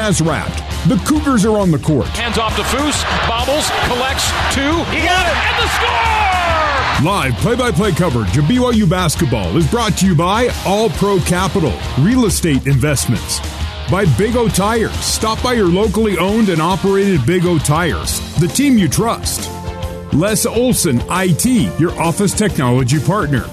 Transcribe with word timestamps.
has 0.00 0.20
wrapped. 0.22 0.58
The 0.88 0.96
Cougars 1.06 1.44
are 1.44 1.58
on 1.58 1.70
the 1.70 1.78
court. 1.78 2.06
Hands 2.08 2.38
off 2.38 2.56
to 2.56 2.62
Foose, 2.62 3.04
bobbles, 3.28 3.68
collects 3.84 4.26
two. 4.54 4.72
He 4.90 5.04
got 5.04 5.26
it, 5.28 5.36
and 5.36 5.56
the 5.60 5.68
score! 5.76 7.04
Live 7.04 7.34
play 7.34 7.56
by 7.56 7.70
play 7.70 7.92
coverage 7.92 8.36
of 8.36 8.44
BYU 8.44 8.88
basketball 8.88 9.56
is 9.56 9.70
brought 9.70 9.96
to 9.98 10.06
you 10.06 10.14
by 10.14 10.48
All 10.66 10.90
Pro 10.90 11.18
Capital, 11.20 11.72
Real 12.00 12.26
Estate 12.26 12.66
Investments. 12.66 13.40
By 13.90 14.04
Big 14.16 14.36
O 14.36 14.48
Tires. 14.48 14.92
Stop 14.92 15.42
by 15.42 15.54
your 15.54 15.68
locally 15.68 16.18
owned 16.18 16.48
and 16.48 16.60
operated 16.60 17.24
Big 17.26 17.44
O 17.46 17.58
Tires, 17.58 18.20
the 18.38 18.48
team 18.48 18.78
you 18.78 18.88
trust. 18.88 19.50
Les 20.12 20.46
Olson 20.46 21.02
IT, 21.08 21.78
your 21.78 21.92
office 22.00 22.34
technology 22.34 23.00
partner. 23.00 23.44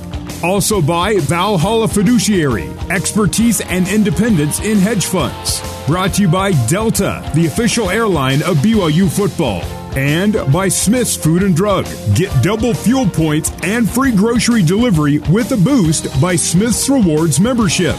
Also 0.43 0.81
by 0.81 1.17
Valhalla 1.19 1.87
Fiduciary, 1.87 2.69
expertise 2.89 3.61
and 3.61 3.87
independence 3.87 4.59
in 4.59 4.77
hedge 4.77 5.05
funds. 5.05 5.61
Brought 5.87 6.15
to 6.15 6.23
you 6.23 6.27
by 6.27 6.51
Delta, 6.67 7.31
the 7.33 7.45
official 7.45 7.89
airline 7.89 8.43
of 8.43 8.57
BYU 8.57 9.09
football. 9.09 9.61
And 9.97 10.33
by 10.51 10.67
Smith's 10.67 11.15
Food 11.15 11.43
and 11.43 11.55
Drug. 11.55 11.85
Get 12.13 12.43
double 12.43 12.73
fuel 12.73 13.07
points 13.07 13.51
and 13.63 13.89
free 13.89 14.11
grocery 14.11 14.63
delivery 14.63 15.19
with 15.19 15.53
a 15.53 15.57
boost 15.57 16.19
by 16.19 16.35
Smith's 16.35 16.89
Rewards 16.89 17.39
membership. 17.39 17.95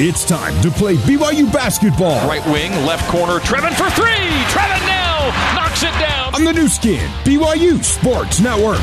It's 0.00 0.26
time 0.26 0.60
to 0.62 0.70
play 0.72 0.96
BYU 0.96 1.52
basketball. 1.52 2.26
Right 2.26 2.44
wing, 2.46 2.72
left 2.84 3.08
corner, 3.08 3.38
Trevin 3.38 3.72
for 3.76 3.88
three! 3.90 4.28
Trevin 4.50 4.84
now 4.88 5.54
knocks 5.54 5.84
it 5.84 5.92
down! 6.00 6.34
On 6.34 6.42
the 6.42 6.52
Nu 6.52 6.66
Skin, 6.66 7.08
BYU 7.22 7.84
Sports 7.84 8.40
Network. 8.40 8.80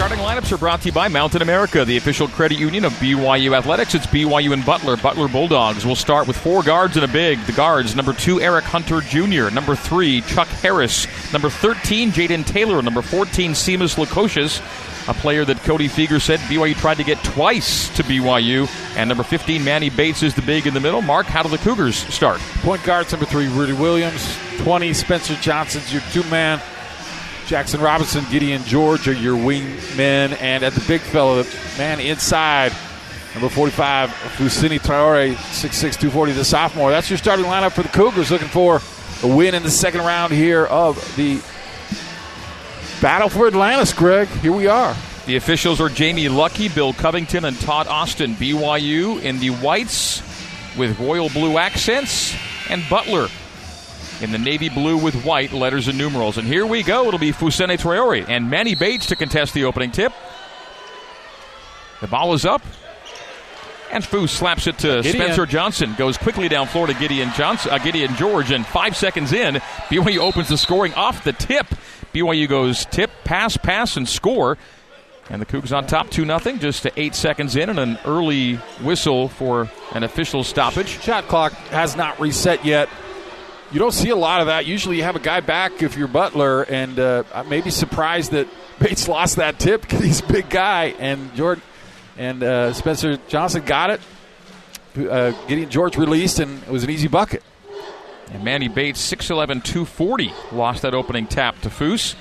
Starting 0.00 0.20
lineups 0.20 0.50
are 0.50 0.56
brought 0.56 0.80
to 0.80 0.86
you 0.86 0.92
by 0.92 1.08
Mountain 1.08 1.42
America, 1.42 1.84
the 1.84 1.98
official 1.98 2.26
credit 2.26 2.58
union 2.58 2.86
of 2.86 2.92
BYU 2.94 3.54
Athletics. 3.54 3.94
It's 3.94 4.06
BYU 4.06 4.54
and 4.54 4.64
Butler. 4.64 4.96
Butler 4.96 5.28
Bulldogs 5.28 5.84
will 5.84 5.94
start 5.94 6.26
with 6.26 6.38
four 6.38 6.62
guards 6.62 6.96
and 6.96 7.04
a 7.04 7.08
big. 7.08 7.38
The 7.40 7.52
guards, 7.52 7.94
number 7.94 8.14
two, 8.14 8.40
Eric 8.40 8.64
Hunter 8.64 9.02
Jr., 9.02 9.54
number 9.54 9.76
three, 9.76 10.22
Chuck 10.22 10.48
Harris, 10.48 11.06
number 11.34 11.50
13, 11.50 12.12
Jayden 12.12 12.46
Taylor, 12.46 12.80
number 12.80 13.02
14, 13.02 13.50
Simas 13.50 14.02
Lukosius, 14.02 14.60
a 15.06 15.12
player 15.12 15.44
that 15.44 15.58
Cody 15.64 15.86
Fueger 15.86 16.18
said 16.18 16.40
BYU 16.40 16.74
tried 16.76 16.96
to 16.96 17.04
get 17.04 17.22
twice 17.22 17.94
to 17.94 18.02
BYU. 18.02 18.70
And 18.96 19.06
number 19.06 19.22
15, 19.22 19.62
Manny 19.62 19.90
Bates 19.90 20.22
is 20.22 20.34
the 20.34 20.40
big 20.40 20.66
in 20.66 20.72
the 20.72 20.80
middle. 20.80 21.02
Mark, 21.02 21.26
how 21.26 21.42
do 21.42 21.50
the 21.50 21.58
Cougars 21.58 21.96
start? 21.96 22.40
Point 22.62 22.82
guards, 22.84 23.12
number 23.12 23.26
three, 23.26 23.48
Rudi 23.48 23.74
Williams. 23.74 24.34
20, 24.60 24.94
Spencer 24.94 25.34
Johnson's 25.42 25.92
your 25.92 26.00
two 26.10 26.22
man. 26.30 26.58
Jaxson 27.50 27.82
Robinson, 27.82 28.24
Gideon 28.30 28.62
George 28.62 29.08
are 29.08 29.12
your 29.12 29.34
wing 29.34 29.76
men. 29.96 30.34
And 30.34 30.62
at 30.62 30.72
the 30.72 30.84
big 30.86 31.00
fella, 31.00 31.44
man 31.76 31.98
inside, 31.98 32.72
number 33.34 33.48
45, 33.48 34.08
Fousseyni 34.08 34.78
Traore, 34.78 35.34
6'6, 35.34 35.80
240, 35.98 36.32
the 36.32 36.44
sophomore. 36.44 36.92
That's 36.92 37.10
your 37.10 37.18
starting 37.18 37.46
lineup 37.46 37.72
for 37.72 37.82
the 37.82 37.88
Cougars, 37.88 38.30
looking 38.30 38.46
for 38.46 38.80
a 39.24 39.26
win 39.26 39.56
in 39.56 39.64
the 39.64 39.70
second 39.70 40.02
round 40.02 40.32
here 40.32 40.64
of 40.66 40.96
the 41.16 41.42
Battle 43.02 43.28
for 43.28 43.48
Atlantis, 43.48 43.94
Greg. 43.94 44.28
Here 44.28 44.52
we 44.52 44.68
are. 44.68 44.94
The 45.26 45.34
officials 45.34 45.80
are 45.80 45.88
Jamie 45.88 46.28
Luckie, 46.28 46.68
Bill 46.68 46.92
Covington, 46.92 47.44
and 47.44 47.58
Todd 47.58 47.88
Austin. 47.88 48.34
BYU 48.34 49.20
in 49.22 49.40
the 49.40 49.50
whites 49.50 50.22
with 50.78 51.00
royal 51.00 51.28
blue 51.30 51.58
accents, 51.58 52.32
and 52.68 52.88
Butler 52.88 53.26
in 54.20 54.32
the 54.32 54.38
navy 54.38 54.68
blue 54.68 54.96
with 54.96 55.24
white 55.24 55.52
letters 55.52 55.88
and 55.88 55.96
numerals. 55.96 56.38
And 56.38 56.46
here 56.46 56.66
we 56.66 56.82
go. 56.82 57.06
It'll 57.06 57.18
be 57.18 57.32
Fousseyni 57.32 57.78
Traore 57.78 58.28
and 58.28 58.50
Manny 58.50 58.74
Bates 58.74 59.06
to 59.06 59.16
contest 59.16 59.54
the 59.54 59.64
opening 59.64 59.90
tip. 59.90 60.12
The 62.00 62.06
ball 62.06 62.34
is 62.34 62.44
up. 62.44 62.62
And 63.92 64.04
Foose 64.04 64.30
slaps 64.30 64.68
it 64.68 64.78
to 64.78 65.02
Gideon. 65.02 65.24
Spencer 65.24 65.46
Johnson. 65.46 65.94
Goes 65.98 66.16
quickly 66.16 66.48
down 66.48 66.68
floor 66.68 66.86
to 66.86 66.94
Gideon 66.94 67.30
Johnson, 67.34 67.72
uh, 67.72 67.78
Gideon 67.78 68.14
George, 68.14 68.52
and 68.52 68.64
five 68.64 68.96
seconds 68.96 69.32
in, 69.32 69.56
BYU 69.88 70.18
opens 70.18 70.48
the 70.48 70.56
scoring 70.56 70.94
off 70.94 71.24
the 71.24 71.32
tip. 71.32 71.66
BYU 72.14 72.48
goes 72.48 72.84
tip, 72.86 73.10
pass, 73.24 73.56
pass, 73.56 73.96
and 73.96 74.08
score. 74.08 74.58
And 75.28 75.40
the 75.40 75.46
Cougs 75.46 75.76
on 75.76 75.86
top 75.86 76.10
2 76.10 76.24
0, 76.24 76.38
just 76.58 76.82
to 76.84 76.92
eight 76.96 77.14
seconds 77.14 77.54
in, 77.56 77.68
and 77.68 77.78
an 77.78 77.98
early 78.04 78.56
whistle 78.82 79.28
for 79.28 79.70
an 79.92 80.02
official 80.02 80.42
stoppage. 80.44 81.00
Shot 81.02 81.28
clock 81.28 81.52
has 81.70 81.96
not 81.96 82.18
reset 82.20 82.64
yet. 82.64 82.88
You 83.72 83.78
don't 83.78 83.92
see 83.92 84.08
a 84.08 84.16
lot 84.16 84.40
of 84.40 84.48
that. 84.48 84.66
Usually, 84.66 84.96
you 84.96 85.04
have 85.04 85.14
a 85.14 85.20
guy 85.20 85.38
back 85.38 85.80
if 85.80 85.96
you're 85.96 86.08
Butler, 86.08 86.62
and 86.62 86.98
uh, 86.98 87.22
I 87.32 87.42
may 87.44 87.60
be 87.60 87.70
surprised 87.70 88.32
that 88.32 88.48
Bates 88.80 89.06
lost 89.08 89.36
that 89.36 89.60
tip 89.60 89.82
because 89.82 90.02
he's 90.02 90.20
a 90.20 90.26
big 90.26 90.50
guy, 90.50 90.86
and 90.98 91.32
Jordan 91.36 91.62
and 92.18 92.42
uh, 92.42 92.72
Spencer 92.72 93.16
Johnson 93.28 93.64
got 93.64 93.90
it. 93.90 94.00
Uh, 95.08 95.30
Gideon 95.46 95.70
George 95.70 95.96
released, 95.96 96.40
and 96.40 96.60
it 96.64 96.68
was 96.68 96.82
an 96.82 96.90
easy 96.90 97.06
bucket. 97.06 97.44
And 98.32 98.42
Manny 98.42 98.66
Bates, 98.66 99.00
6'11, 99.08 99.62
240, 99.62 100.32
lost 100.50 100.82
that 100.82 100.92
opening 100.92 101.28
tap 101.28 101.60
to 101.60 101.68
Foose. 101.68 102.16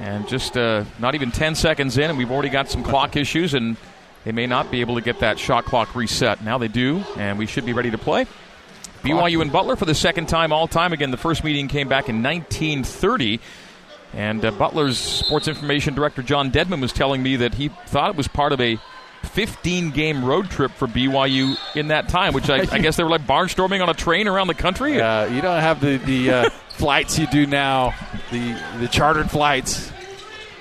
And 0.00 0.28
just 0.28 0.58
uh, 0.58 0.84
not 0.98 1.14
even 1.14 1.30
10 1.30 1.54
seconds 1.54 1.96
in, 1.96 2.10
and 2.10 2.18
we've 2.18 2.30
already 2.30 2.50
got 2.50 2.68
some 2.68 2.82
clock 2.82 3.16
issues, 3.16 3.54
and 3.54 3.78
they 4.24 4.32
may 4.32 4.46
not 4.46 4.70
be 4.70 4.82
able 4.82 4.96
to 4.96 5.00
get 5.00 5.20
that 5.20 5.38
shot 5.38 5.64
clock 5.64 5.94
reset. 5.94 6.44
Now 6.44 6.58
they 6.58 6.68
do, 6.68 7.02
and 7.16 7.38
we 7.38 7.46
should 7.46 7.64
be 7.64 7.72
ready 7.72 7.90
to 7.92 7.98
play. 7.98 8.26
BYU 9.04 9.42
and 9.42 9.52
Butler 9.52 9.76
for 9.76 9.84
the 9.84 9.94
second 9.94 10.28
time 10.28 10.52
all 10.52 10.66
time. 10.66 10.92
Again, 10.92 11.10
the 11.10 11.16
first 11.16 11.44
meeting 11.44 11.68
came 11.68 11.88
back 11.88 12.08
in 12.08 12.22
1930. 12.22 13.40
And 14.14 14.44
uh, 14.44 14.52
Butler's 14.52 14.98
sports 14.98 15.48
information 15.48 15.94
director, 15.94 16.22
John 16.22 16.50
Dedman, 16.50 16.80
was 16.80 16.92
telling 16.92 17.22
me 17.22 17.36
that 17.36 17.54
he 17.54 17.68
thought 17.86 18.10
it 18.10 18.16
was 18.16 18.28
part 18.28 18.52
of 18.52 18.60
a 18.60 18.78
15 19.24 19.90
game 19.90 20.24
road 20.24 20.50
trip 20.50 20.70
for 20.72 20.86
BYU 20.86 21.56
in 21.76 21.88
that 21.88 22.08
time, 22.08 22.32
which 22.32 22.48
I, 22.48 22.66
I 22.70 22.78
guess 22.80 22.96
they 22.96 23.02
were 23.02 23.10
like 23.10 23.26
barnstorming 23.26 23.82
on 23.82 23.88
a 23.88 23.94
train 23.94 24.28
around 24.28 24.46
the 24.46 24.54
country. 24.54 25.00
Uh, 25.00 25.26
you 25.26 25.40
don't 25.40 25.60
have 25.60 25.80
the, 25.80 25.96
the 25.98 26.30
uh, 26.30 26.50
flights 26.70 27.18
you 27.18 27.26
do 27.26 27.46
now, 27.46 27.94
the, 28.30 28.60
the 28.78 28.88
chartered 28.88 29.30
flights. 29.30 29.90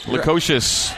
Lukosius 0.01 0.93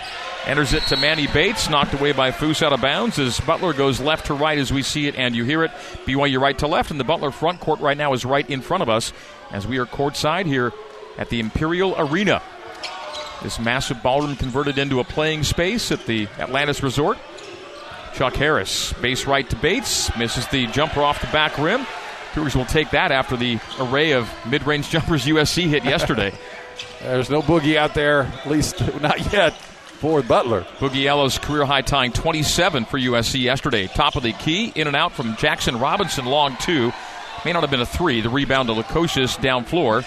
enters 0.45 0.73
it 0.73 0.83
to 0.83 0.97
Manny 0.97 1.27
Bates, 1.27 1.69
knocked 1.69 1.93
away 1.93 2.11
by 2.11 2.31
Foose 2.31 2.61
out 2.61 2.73
of 2.73 2.81
bounds 2.81 3.19
as 3.19 3.39
Butler 3.39 3.73
goes 3.73 3.99
left 3.99 4.27
to 4.27 4.33
right 4.33 4.57
as 4.57 4.71
we 4.71 4.83
see 4.83 5.07
it 5.07 5.15
and 5.15 5.35
you 5.35 5.43
hear 5.43 5.63
it. 5.63 5.71
BYU 6.05 6.39
right 6.39 6.57
to 6.59 6.67
left, 6.67 6.91
and 6.91 6.99
the 6.99 7.03
Butler 7.03 7.31
front 7.31 7.59
court 7.59 7.79
right 7.79 7.97
now 7.97 8.13
is 8.13 8.25
right 8.25 8.47
in 8.49 8.61
front 8.61 8.83
of 8.83 8.89
us 8.89 9.13
as 9.51 9.67
we 9.67 9.77
are 9.77 9.85
courtside 9.85 10.45
here 10.45 10.71
at 11.17 11.29
the 11.29 11.39
Imperial 11.39 11.95
Arena. 11.97 12.41
This 13.41 13.59
massive 13.59 14.01
ballroom 14.01 14.35
converted 14.35 14.77
into 14.77 14.99
a 14.99 15.03
playing 15.03 15.43
space 15.43 15.91
at 15.91 16.05
the 16.05 16.27
Atlantis 16.39 16.81
Resort. 16.81 17.17
Chuck 18.13 18.33
Harris, 18.35 18.93
base 18.93 19.25
right 19.25 19.47
to 19.49 19.55
Bates, 19.57 20.15
misses 20.17 20.47
the 20.47 20.67
jumper 20.67 21.01
off 21.01 21.19
the 21.19 21.27
back 21.27 21.57
rim. 21.57 21.85
Cougars 22.33 22.55
will 22.55 22.65
take 22.65 22.91
that 22.91 23.11
after 23.11 23.35
the 23.37 23.59
array 23.79 24.11
of 24.11 24.29
mid 24.49 24.65
range 24.65 24.89
jumpers 24.91 25.25
USC 25.25 25.67
hit 25.67 25.83
yesterday. 25.83 26.33
There's 27.01 27.29
no 27.29 27.41
boogie 27.41 27.75
out 27.75 27.93
there, 27.93 28.23
at 28.23 28.47
least 28.47 28.79
not 29.01 29.31
yet, 29.31 29.53
for 29.95 30.21
Butler. 30.21 30.61
Boogie 30.79 31.41
career 31.41 31.65
high 31.65 31.81
tying 31.81 32.11
27 32.11 32.85
for 32.85 32.99
USC 32.99 33.41
yesterday. 33.41 33.87
Top 33.87 34.15
of 34.15 34.23
the 34.23 34.33
key, 34.33 34.71
in 34.75 34.87
and 34.87 34.95
out 34.95 35.13
from 35.13 35.33
Jaxson 35.35 35.79
Robinson, 35.81 36.25
long 36.25 36.57
two. 36.57 36.91
May 37.43 37.53
not 37.53 37.61
have 37.61 37.71
been 37.71 37.81
a 37.81 37.85
three. 37.85 38.21
The 38.21 38.29
rebound 38.29 38.69
to 38.69 38.75
Lukosius 38.75 39.39
down 39.41 39.65
floor. 39.65 40.03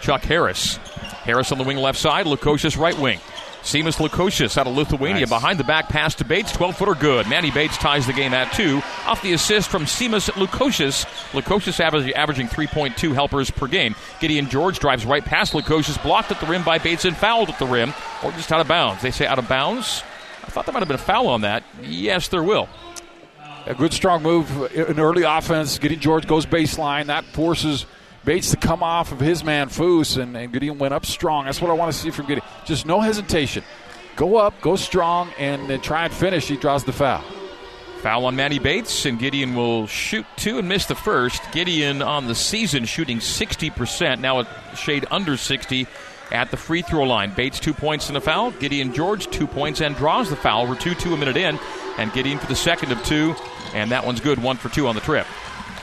Chuck 0.00 0.22
Harris. 0.22 0.76
Harris 1.24 1.52
on 1.52 1.58
the 1.58 1.64
wing 1.64 1.76
left 1.76 1.98
side, 1.98 2.26
Lukosius 2.26 2.76
right 2.78 2.98
wing. 2.98 3.18
Simas 3.62 3.96
Lukosius 3.98 4.58
out 4.58 4.66
of 4.66 4.74
Lithuania 4.76 5.20
Nice. 5.20 5.28
behind 5.28 5.58
the 5.58 5.64
back 5.64 5.88
pass 5.88 6.14
to 6.16 6.24
Bates, 6.24 6.50
12 6.52 6.76
footer 6.76 6.94
good. 6.94 7.28
Manny 7.28 7.50
Bates 7.50 7.78
ties 7.78 8.06
the 8.06 8.12
game 8.12 8.34
at 8.34 8.52
two. 8.52 8.82
Off 9.06 9.22
the 9.22 9.32
assist 9.32 9.70
from 9.70 9.84
Simas 9.84 10.28
Lukosius. 10.32 11.04
Lukosius 11.32 11.78
averaging, 11.78 12.12
averaging 12.14 12.48
3.2 12.48 13.14
helpers 13.14 13.50
per 13.50 13.66
game. 13.68 13.94
Gideon 14.20 14.48
George 14.48 14.78
drives 14.80 15.06
right 15.06 15.24
past 15.24 15.52
Lukosius, 15.52 16.02
blocked 16.02 16.30
at 16.32 16.40
the 16.40 16.46
rim 16.46 16.64
by 16.64 16.78
Bates 16.78 17.04
and 17.04 17.16
fouled 17.16 17.48
at 17.50 17.58
the 17.60 17.66
rim, 17.66 17.94
or 18.24 18.32
just 18.32 18.50
out 18.50 18.60
of 18.60 18.66
bounds. 18.68 19.00
They 19.02 19.10
say 19.12 19.26
out 19.26 19.38
of 19.38 19.48
bounds. 19.48 20.02
I 20.44 20.46
thought 20.50 20.66
there 20.66 20.72
might 20.72 20.80
have 20.80 20.88
been 20.88 20.96
a 20.96 20.98
foul 20.98 21.28
on 21.28 21.42
that. 21.42 21.62
Yes, 21.82 22.26
there 22.28 22.42
will. 22.42 22.68
A 23.66 23.74
good 23.76 23.92
strong 23.92 24.24
move 24.24 24.72
in 24.74 24.98
early 24.98 25.22
offense. 25.22 25.78
Gideon 25.78 26.00
George 26.00 26.26
goes 26.26 26.46
baseline. 26.46 27.06
That 27.06 27.24
forces 27.26 27.86
Bates 28.24 28.52
to 28.52 28.56
come 28.56 28.82
off 28.82 29.10
of 29.10 29.18
his 29.18 29.42
man 29.42 29.68
Foose, 29.68 30.16
and, 30.16 30.36
and 30.36 30.52
Gideon 30.52 30.78
went 30.78 30.94
up 30.94 31.04
strong. 31.04 31.46
That's 31.46 31.60
what 31.60 31.70
I 31.70 31.74
want 31.74 31.92
to 31.92 31.98
see 31.98 32.10
from 32.10 32.26
Gideon. 32.26 32.46
Just 32.64 32.86
no 32.86 33.00
hesitation. 33.00 33.64
Go 34.14 34.36
up, 34.36 34.60
go 34.60 34.76
strong, 34.76 35.30
and 35.38 35.68
then 35.68 35.80
try 35.80 36.04
and 36.04 36.14
finish. 36.14 36.46
He 36.46 36.56
draws 36.56 36.84
the 36.84 36.92
foul. 36.92 37.24
Foul 38.02 38.26
on 38.26 38.36
Manny 38.36 38.58
Bates, 38.58 39.06
and 39.06 39.18
Gideon 39.18 39.54
will 39.54 39.86
shoot 39.86 40.26
two 40.36 40.58
and 40.58 40.68
miss 40.68 40.86
the 40.86 40.94
first. 40.94 41.40
Gideon 41.52 42.02
on 42.02 42.26
the 42.26 42.34
season 42.34 42.84
shooting 42.84 43.18
60%, 43.18 44.20
now 44.20 44.40
a 44.40 44.76
shade 44.76 45.06
under 45.10 45.36
60 45.36 45.86
at 46.30 46.50
the 46.50 46.56
free 46.56 46.82
throw 46.82 47.04
line. 47.04 47.32
Bates 47.34 47.60
two 47.60 47.74
points 47.74 48.08
and 48.08 48.16
a 48.16 48.20
foul. 48.20 48.50
Gideon 48.52 48.92
George 48.92 49.28
two 49.28 49.46
points 49.46 49.80
and 49.80 49.94
draws 49.96 50.30
the 50.30 50.36
foul. 50.36 50.66
We're 50.68 50.76
2 50.76 50.94
2 50.94 51.14
a 51.14 51.16
minute 51.16 51.36
in, 51.36 51.58
and 51.98 52.12
Gideon 52.12 52.38
for 52.38 52.46
the 52.46 52.56
second 52.56 52.92
of 52.92 53.02
two, 53.04 53.34
and 53.74 53.90
that 53.90 54.04
one's 54.06 54.20
good. 54.20 54.42
One 54.42 54.56
for 54.56 54.68
two 54.68 54.86
on 54.86 54.94
the 54.94 55.00
trip. 55.00 55.26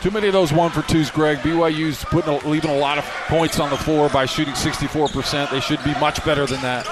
Too 0.01 0.11
many 0.11 0.27
of 0.27 0.33
those 0.33 0.53
one 0.53 0.71
for 0.71 0.81
twos, 0.83 1.11
Greg. 1.11 1.39
BYU's 1.39 2.05
putting 2.05 2.33
a, 2.33 2.47
leaving 2.47 2.71
a 2.71 2.77
lot 2.77 2.97
of 2.97 3.03
points 3.27 3.59
on 3.59 3.69
the 3.69 3.77
floor 3.77 4.07
by 4.07 4.25
shooting 4.25 4.53
64%. 4.53 5.51
They 5.51 5.59
should 5.59 5.83
be 5.83 5.91
much 5.99 6.23
better 6.23 6.45
than 6.45 6.61
that. 6.61 6.85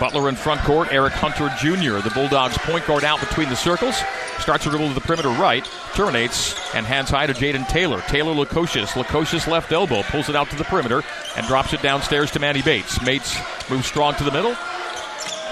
Butler 0.00 0.28
in 0.28 0.34
front 0.34 0.60
court. 0.62 0.92
Eric 0.92 1.12
Hunter 1.12 1.48
Jr., 1.58 2.02
the 2.02 2.10
Bulldogs 2.12 2.58
point 2.58 2.84
guard 2.86 3.04
out 3.04 3.20
between 3.20 3.48
the 3.48 3.54
circles. 3.54 3.96
Starts 4.40 4.66
a 4.66 4.70
dribble 4.70 4.88
to 4.88 4.94
the 4.94 5.00
perimeter 5.00 5.28
right, 5.28 5.68
terminates, 5.94 6.56
and 6.74 6.84
hands 6.84 7.10
high 7.10 7.28
to 7.28 7.32
Jayden 7.32 7.68
Taylor. 7.68 8.00
Taylor 8.08 8.34
Lukosius. 8.34 8.88
Lukosius 9.00 9.46
left 9.46 9.70
elbow, 9.70 10.02
pulls 10.02 10.28
it 10.28 10.34
out 10.34 10.50
to 10.50 10.56
the 10.56 10.64
perimeter, 10.64 11.02
and 11.36 11.46
drops 11.46 11.72
it 11.72 11.82
downstairs 11.82 12.32
to 12.32 12.40
Manny 12.40 12.62
Bates. 12.62 12.98
Bates 13.04 13.38
moves 13.70 13.86
strong 13.86 14.14
to 14.16 14.24
the 14.24 14.32
middle, 14.32 14.56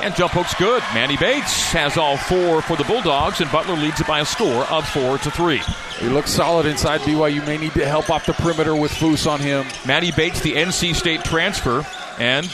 and 0.03 0.15
jump 0.15 0.33
hook's 0.33 0.55
good. 0.55 0.83
Manny 0.95 1.17
Bates 1.17 1.73
has 1.73 1.97
all 1.97 2.17
four 2.17 2.63
for 2.63 2.77
the 2.77 2.85
Bulldogs, 2.85 3.41
and 3.41 3.51
Butler 3.51 3.77
leads 3.77 4.01
it 4.01 4.07
by 4.07 4.21
a 4.21 4.25
score 4.25 4.65
of 4.65 4.89
four 4.89 5.19
to 5.19 5.31
three. 5.31 5.63
He 5.99 6.09
looks 6.09 6.31
solid 6.31 6.67
inside 6.67 7.01
BYU. 7.01 7.45
May 7.47 7.59
need 7.59 7.73
to 7.75 7.87
help 7.87 8.11
off 8.11 8.27
the 8.27 8.33
perimeter 8.33 8.75
with 8.75 8.93
Foose 8.93 9.31
on 9.31 9.41
him. 9.41 9.67
Manny 9.87 10.13
Bates, 10.13 10.41
the 10.41 10.55
NC 10.55 10.95
State 10.95 11.25
transfer, 11.25 11.87
and 12.19 12.47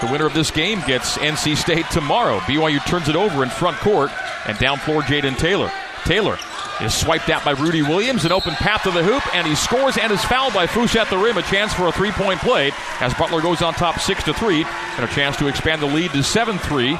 the 0.00 0.08
winner 0.10 0.26
of 0.26 0.34
this 0.34 0.50
game 0.50 0.80
gets 0.86 1.16
NC 1.18 1.56
State 1.56 1.88
tomorrow. 1.90 2.38
BYU 2.40 2.84
turns 2.86 3.08
it 3.08 3.16
over 3.16 3.42
in 3.42 3.50
front 3.50 3.76
court, 3.78 4.10
and 4.46 4.58
down 4.58 4.78
floor 4.78 5.02
Jaden 5.02 5.36
Taylor. 5.38 5.70
Taylor 6.04 6.38
is 6.80 6.94
swiped 6.94 7.28
out 7.28 7.44
by 7.44 7.52
Rudi 7.52 7.82
Williams, 7.82 8.24
an 8.24 8.32
open 8.32 8.54
path 8.54 8.82
to 8.84 8.90
the 8.90 9.02
hoop, 9.02 9.22
and 9.34 9.46
he 9.46 9.54
scores 9.54 9.96
and 9.96 10.12
is 10.12 10.24
fouled 10.24 10.54
by 10.54 10.66
Foose 10.66 10.96
at 10.96 11.08
the 11.10 11.18
rim. 11.18 11.36
A 11.36 11.42
chance 11.42 11.72
for 11.72 11.88
a 11.88 11.92
three 11.92 12.10
point 12.12 12.40
play 12.40 12.72
as 13.00 13.14
Butler 13.14 13.40
goes 13.40 13.62
on 13.62 13.74
top 13.74 14.00
6 14.00 14.24
to 14.24 14.34
3, 14.34 14.64
and 14.96 15.04
a 15.04 15.08
chance 15.08 15.36
to 15.36 15.46
expand 15.46 15.82
the 15.82 15.86
lead 15.86 16.10
to 16.12 16.22
7 16.22 16.58
3 16.58 16.98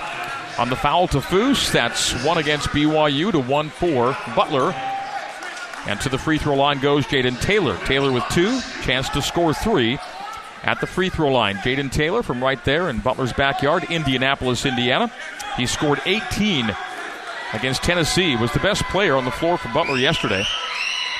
on 0.58 0.68
the 0.68 0.76
foul 0.76 1.08
to 1.08 1.20
Foose. 1.20 1.72
That's 1.72 2.12
one 2.24 2.38
against 2.38 2.68
BYU 2.68 3.32
to 3.32 3.40
1 3.40 3.70
4 3.70 4.16
Butler. 4.36 4.74
And 5.86 6.00
to 6.02 6.08
the 6.08 6.18
free 6.18 6.38
throw 6.38 6.54
line 6.54 6.78
goes 6.78 7.06
Jayden 7.06 7.40
Taylor. 7.40 7.76
Taylor 7.86 8.12
with 8.12 8.24
two, 8.30 8.60
chance 8.82 9.08
to 9.10 9.22
score 9.22 9.52
three 9.52 9.98
at 10.62 10.80
the 10.80 10.86
free 10.86 11.08
throw 11.08 11.32
line. 11.32 11.56
Jayden 11.56 11.90
Taylor 11.90 12.22
from 12.22 12.42
right 12.42 12.62
there 12.64 12.88
in 12.88 13.00
Butler's 13.00 13.32
backyard, 13.32 13.84
Indianapolis, 13.90 14.64
Indiana. 14.64 15.10
He 15.56 15.66
scored 15.66 16.00
18 16.06 16.74
against 17.52 17.82
Tennessee, 17.82 18.36
was 18.36 18.52
the 18.52 18.60
best 18.60 18.82
player 18.84 19.16
on 19.16 19.24
the 19.24 19.30
floor 19.30 19.58
for 19.58 19.68
Butler 19.68 19.96
yesterday. 19.96 20.44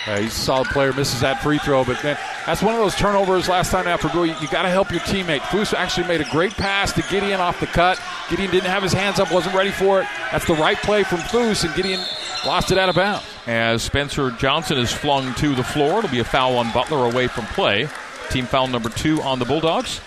Uh, 0.06 0.18
he's 0.18 0.32
a 0.32 0.40
solid 0.40 0.66
player, 0.68 0.92
misses 0.92 1.20
that 1.20 1.40
free 1.42 1.58
throw, 1.58 1.84
but 1.84 2.02
man, 2.02 2.18
that's 2.44 2.60
one 2.60 2.74
of 2.74 2.80
those 2.80 2.96
turnovers 2.96 3.48
last 3.48 3.70
time 3.70 3.86
after 3.86 4.08
goal. 4.08 4.26
You, 4.26 4.34
you 4.40 4.48
got 4.48 4.62
to 4.62 4.68
help 4.68 4.90
your 4.90 5.00
teammate. 5.00 5.40
Foose 5.40 5.72
actually 5.74 6.08
made 6.08 6.20
a 6.20 6.28
great 6.30 6.52
pass 6.52 6.92
to 6.94 7.02
Gideon 7.02 7.40
off 7.40 7.60
the 7.60 7.66
cut. 7.66 8.00
Gideon 8.28 8.50
didn't 8.50 8.70
have 8.70 8.82
his 8.82 8.92
hands 8.92 9.20
up, 9.20 9.32
wasn't 9.32 9.54
ready 9.54 9.70
for 9.70 10.00
it. 10.00 10.08
That's 10.32 10.46
the 10.46 10.54
right 10.54 10.76
play 10.78 11.04
from 11.04 11.18
Foose, 11.18 11.64
and 11.64 11.72
Gideon 11.76 12.00
lost 12.44 12.72
it 12.72 12.78
out 12.78 12.88
of 12.88 12.96
bounds. 12.96 13.24
As 13.46 13.82
Spencer 13.82 14.32
Johnson 14.32 14.78
is 14.78 14.92
flung 14.92 15.34
to 15.34 15.54
the 15.54 15.62
floor, 15.62 15.98
it'll 15.98 16.10
be 16.10 16.18
a 16.18 16.24
foul 16.24 16.56
on 16.58 16.72
Butler 16.72 17.06
away 17.08 17.28
from 17.28 17.46
play. 17.46 17.88
Team 18.30 18.46
foul 18.46 18.66
number 18.66 18.88
two 18.88 19.22
on 19.22 19.38
the 19.38 19.44
Bulldogs. 19.44 20.00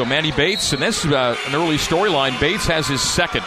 So 0.00 0.06
Manny 0.06 0.32
Bates, 0.32 0.72
and 0.72 0.80
this 0.80 1.04
is 1.04 1.12
uh, 1.12 1.36
an 1.46 1.54
early 1.54 1.76
storyline. 1.76 2.40
Bates 2.40 2.64
has 2.68 2.86
his 2.88 3.02
second. 3.02 3.44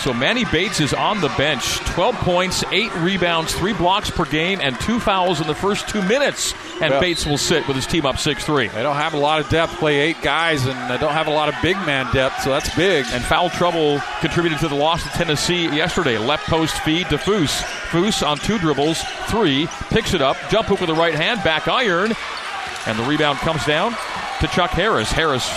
So 0.00 0.12
Manny 0.12 0.44
Bates 0.44 0.80
is 0.80 0.92
on 0.92 1.20
the 1.20 1.28
bench. 1.38 1.76
12 1.76 2.16
points, 2.16 2.64
8 2.72 2.92
rebounds, 2.96 3.54
3 3.54 3.72
blocks 3.74 4.10
per 4.10 4.24
game, 4.24 4.58
and 4.60 4.76
2 4.80 4.98
fouls 4.98 5.40
in 5.40 5.46
the 5.46 5.54
first 5.54 5.88
2 5.88 6.02
minutes. 6.02 6.54
And 6.80 6.90
Well- 6.90 7.00
Bates 7.00 7.24
will 7.24 7.38
sit 7.38 7.68
with 7.68 7.76
his 7.76 7.86
team 7.86 8.04
up 8.04 8.18
6 8.18 8.42
3. 8.44 8.66
They 8.66 8.82
don't 8.82 8.96
have 8.96 9.14
a 9.14 9.16
lot 9.16 9.38
of 9.38 9.48
depth, 9.48 9.76
play 9.76 9.98
eight 10.00 10.20
guys, 10.22 10.66
and 10.66 10.90
they 10.90 10.98
don't 10.98 11.12
have 11.12 11.28
a 11.28 11.30
lot 11.30 11.48
of 11.48 11.54
big 11.62 11.76
man 11.86 12.12
depth, 12.12 12.42
so 12.42 12.50
that's 12.50 12.74
big. 12.74 13.06
And 13.12 13.22
foul 13.22 13.48
trouble 13.48 14.00
contributed 14.20 14.58
to 14.58 14.66
the 14.68 14.74
loss 14.74 15.04
to 15.04 15.08
Tennessee 15.10 15.66
yesterday. 15.66 16.18
Left 16.18 16.46
post 16.48 16.80
feed 16.80 17.08
to 17.10 17.16
Foose. 17.16 17.62
Foose 17.90 18.26
on 18.26 18.38
two 18.38 18.58
dribbles, 18.58 19.00
three, 19.28 19.68
picks 19.90 20.14
it 20.14 20.20
up, 20.20 20.36
jump 20.50 20.66
hook 20.66 20.80
with 20.80 20.88
the 20.88 20.96
right 20.96 21.14
hand, 21.14 21.44
back 21.44 21.68
iron, 21.68 22.12
and 22.86 22.98
the 22.98 23.04
rebound 23.04 23.38
comes 23.38 23.64
down 23.64 23.94
to 24.40 24.48
Chuck 24.48 24.72
Harris. 24.72 25.12
Harris 25.12 25.48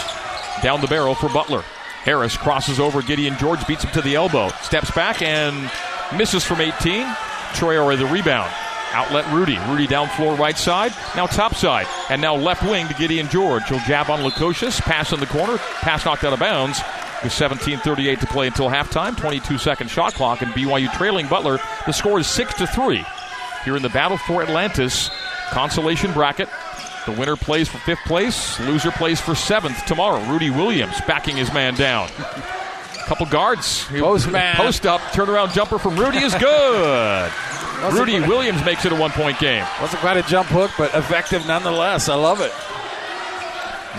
down 0.62 0.82
the 0.82 0.88
barrel 0.88 1.16
for 1.16 1.30
Butler. 1.30 1.64
Harris 2.04 2.38
crosses 2.38 2.80
over 2.80 3.02
Gideon 3.02 3.38
George, 3.38 3.66
beats 3.68 3.84
him 3.84 3.92
to 3.92 4.02
the 4.02 4.16
elbow, 4.16 4.50
steps 4.62 4.90
back 4.92 5.22
and 5.22 5.70
misses 6.18 6.44
from 6.44 6.62
18. 6.62 7.06
Traore 7.54 7.98
the 7.98 8.06
rebound. 8.06 8.52
Outlet 8.92 9.32
Rudi. 9.32 9.58
Rudi 9.68 9.88
down 9.88 10.08
floor 10.10 10.36
right 10.36 10.58
side. 10.58 10.94
Now 11.16 11.28
top 11.28 11.56
side. 11.56 11.88
And 12.10 12.22
now 12.22 12.36
left 12.36 12.64
wing 12.64 12.88
to 12.88 12.94
Gideon 12.96 13.28
George. 13.30 13.68
He'll 13.68 13.80
jab 13.80 14.10
on 14.10 14.22
Lukosius. 14.22 14.82
Pass 14.82 15.12
in 15.14 15.20
the 15.20 15.28
corner. 15.28 15.58
Pass 15.58 16.06
knocked 16.06 16.24
out 16.24 16.34
of 16.34 16.40
bounds. 16.40 16.80
With 17.24 17.34
17.38 17.34 18.20
to 18.20 18.26
play 18.28 18.48
until 18.48 18.70
halftime. 18.70 19.16
22 19.16 19.58
second 19.58 19.90
shot 19.90 20.14
clock. 20.16 20.42
And 20.42 20.52
BYU 20.54 20.92
trailing 20.94 21.28
Butler. 21.28 21.60
The 21.86 21.92
score 21.92 22.20
is 22.20 22.28
6 22.28 22.56
to 22.56 22.68
3. 22.68 23.06
Here 23.64 23.76
in 23.76 23.84
the 23.84 23.90
battle 23.90 24.18
for 24.18 24.42
Atlantis. 24.42 25.12
Consolation 25.52 26.12
bracket. 26.14 26.50
The 27.10 27.20
winner 27.20 27.36
plays 27.36 27.68
for 27.68 27.80
fifth 27.80 28.04
place. 28.06 28.60
Loser 28.60 28.92
plays 28.92 29.20
for 29.20 29.34
seventh 29.34 29.84
tomorrow. 29.88 30.24
Rudi 30.32 30.52
Williams 30.52 31.02
backing 31.08 31.36
his 31.36 31.52
man 31.52 31.74
down. 31.74 32.08
Couple 33.08 33.26
guards. 33.26 33.86
Post, 33.86 34.28
post 34.28 34.86
up, 34.86 35.02
Turnaround 35.12 35.52
jumper 35.54 35.80
from 35.80 35.96
Rudi 35.98 36.20
is 36.20 36.36
good. 36.36 37.32
Rudi 37.94 38.20
Williams 38.20 38.64
makes 38.64 38.86
it 38.86 38.92
a 38.92 38.96
one 38.96 39.10
point 39.10 39.40
game. 39.40 39.66
Wasn't 39.82 40.00
quite 40.02 40.18
a 40.18 40.24
jump 40.24 40.50
hook, 40.50 40.70
but 40.78 40.94
effective 40.94 41.48
nonetheless. 41.48 42.10
I 42.10 42.16
love 42.16 42.42
it. 42.42 42.52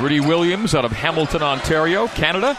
Rudi 0.00 0.20
Williams 0.20 0.76
out 0.76 0.84
of 0.84 0.92
Hamilton, 0.92 1.42
Ontario, 1.42 2.06
Canada. 2.08 2.56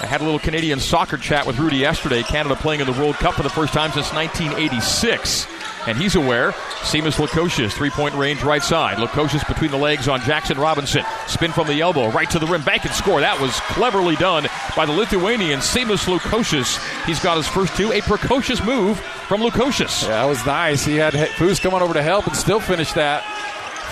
I 0.00 0.06
had 0.06 0.20
a 0.20 0.24
little 0.24 0.38
Canadian 0.38 0.80
soccer 0.80 1.16
chat 1.16 1.46
with 1.46 1.58
Rudi 1.58 1.78
yesterday. 1.78 2.22
Canada 2.22 2.56
playing 2.56 2.82
in 2.82 2.86
the 2.86 2.92
World 2.92 3.14
Cup 3.14 3.34
for 3.34 3.42
the 3.42 3.48
first 3.48 3.72
time 3.72 3.90
since 3.92 4.12
1986. 4.12 5.46
And 5.88 5.96
he's 5.96 6.16
aware. 6.16 6.52
Simas 6.82 7.16
Lukosius, 7.16 7.72
three 7.72 7.88
point 7.88 8.14
range 8.14 8.42
right 8.42 8.62
side. 8.62 8.98
Lukosius 8.98 9.46
between 9.48 9.70
the 9.70 9.78
legs 9.78 10.06
on 10.06 10.20
Jaxson 10.20 10.58
Robinson. 10.58 11.02
Spin 11.26 11.50
from 11.50 11.66
the 11.66 11.80
elbow, 11.80 12.10
right 12.10 12.28
to 12.28 12.38
the 12.38 12.46
rim, 12.46 12.60
bank 12.60 12.84
and 12.84 12.92
score. 12.92 13.20
That 13.22 13.40
was 13.40 13.58
cleverly 13.60 14.14
done 14.16 14.48
by 14.76 14.84
the 14.84 14.92
Lithuanian 14.92 15.60
Simas 15.60 16.04
Lukosius. 16.04 16.78
He's 17.06 17.20
got 17.20 17.38
his 17.38 17.48
first 17.48 17.74
two. 17.74 17.90
A 17.92 18.02
precocious 18.02 18.62
move 18.62 19.00
from 19.00 19.40
Lukosius. 19.40 20.02
Yeah, 20.02 20.08
that 20.08 20.24
was 20.26 20.44
nice. 20.44 20.84
He 20.84 20.96
had 20.96 21.14
Foose 21.14 21.58
coming 21.58 21.80
over 21.80 21.94
to 21.94 22.02
help 22.02 22.26
and 22.26 22.36
still 22.36 22.60
finish 22.60 22.92
that. 22.92 23.24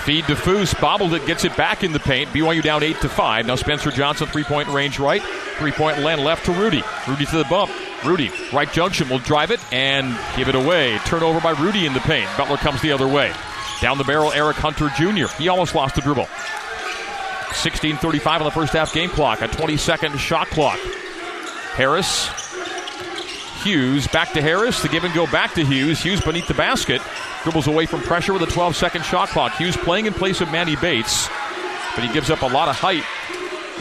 Feed 0.05 0.25
to 0.27 0.35
Foose, 0.35 0.79
bobbled 0.79 1.15
it, 1.15 1.25
gets 1.25 1.45
it 1.45 1.57
back 1.57 1.83
in 1.83 1.93
the 1.93 1.99
paint. 1.99 2.29
BYU 2.29 2.61
down 2.61 2.83
eight 2.83 3.01
to 3.01 3.09
five. 3.09 3.47
Now 3.47 3.55
Spencer 3.55 3.89
Johnson, 3.89 4.27
three 4.27 4.43
point 4.43 4.69
range 4.69 4.99
right, 4.99 5.23
three 5.57 5.71
point 5.71 5.97
land 5.99 6.23
left 6.23 6.45
to 6.45 6.51
Rudi. 6.51 6.83
Rudi 7.07 7.25
to 7.25 7.37
the 7.37 7.45
bump. 7.45 7.71
Rudi, 8.05 8.31
right 8.53 8.71
junction, 8.71 9.09
will 9.09 9.19
drive 9.19 9.51
it 9.51 9.59
and 9.73 10.17
give 10.35 10.49
it 10.49 10.55
away. 10.55 10.97
Turnover 11.05 11.41
by 11.41 11.51
Rudi 11.51 11.85
in 11.85 11.93
the 11.93 11.99
paint. 12.01 12.29
Butler 12.37 12.57
comes 12.57 12.81
the 12.81 12.91
other 12.91 13.07
way. 13.07 13.33
Down 13.81 13.97
the 13.97 14.03
barrel, 14.03 14.31
Eric 14.31 14.57
Hunter 14.57 14.89
Jr. 14.89 15.27
He 15.37 15.47
almost 15.47 15.75
lost 15.75 15.95
the 15.95 16.01
dribble. 16.01 16.27
16:35 17.51 18.41
on 18.41 18.45
the 18.45 18.51
first 18.51 18.73
half 18.73 18.93
game 18.93 19.09
clock. 19.09 19.41
A 19.41 19.47
20 19.47 19.77
second 19.77 20.17
shot 20.19 20.47
clock. 20.47 20.79
Harris, 21.75 22.29
Hughes 23.63 24.07
back 24.07 24.31
to 24.33 24.41
Harris. 24.41 24.81
The 24.81 24.87
give 24.87 25.03
and 25.03 25.13
go 25.13 25.27
back 25.27 25.53
to 25.55 25.65
Hughes. 25.65 26.01
Hughes 26.01 26.21
beneath 26.21 26.47
the 26.47 26.53
basket. 26.53 27.01
Dribbles 27.43 27.67
away 27.67 27.85
from 27.85 28.01
pressure 28.01 28.33
with 28.33 28.41
a 28.43 28.47
12 28.47 28.75
second 28.75 29.03
shot 29.03 29.29
clock. 29.29 29.53
Hughes 29.55 29.75
playing 29.75 30.05
in 30.05 30.13
place 30.13 30.41
of 30.41 30.51
Manny 30.51 30.75
Bates, 30.75 31.27
but 31.95 32.03
he 32.03 32.13
gives 32.13 32.29
up 32.29 32.41
a 32.43 32.47
lot 32.47 32.69
of 32.69 32.75
height 32.75 33.03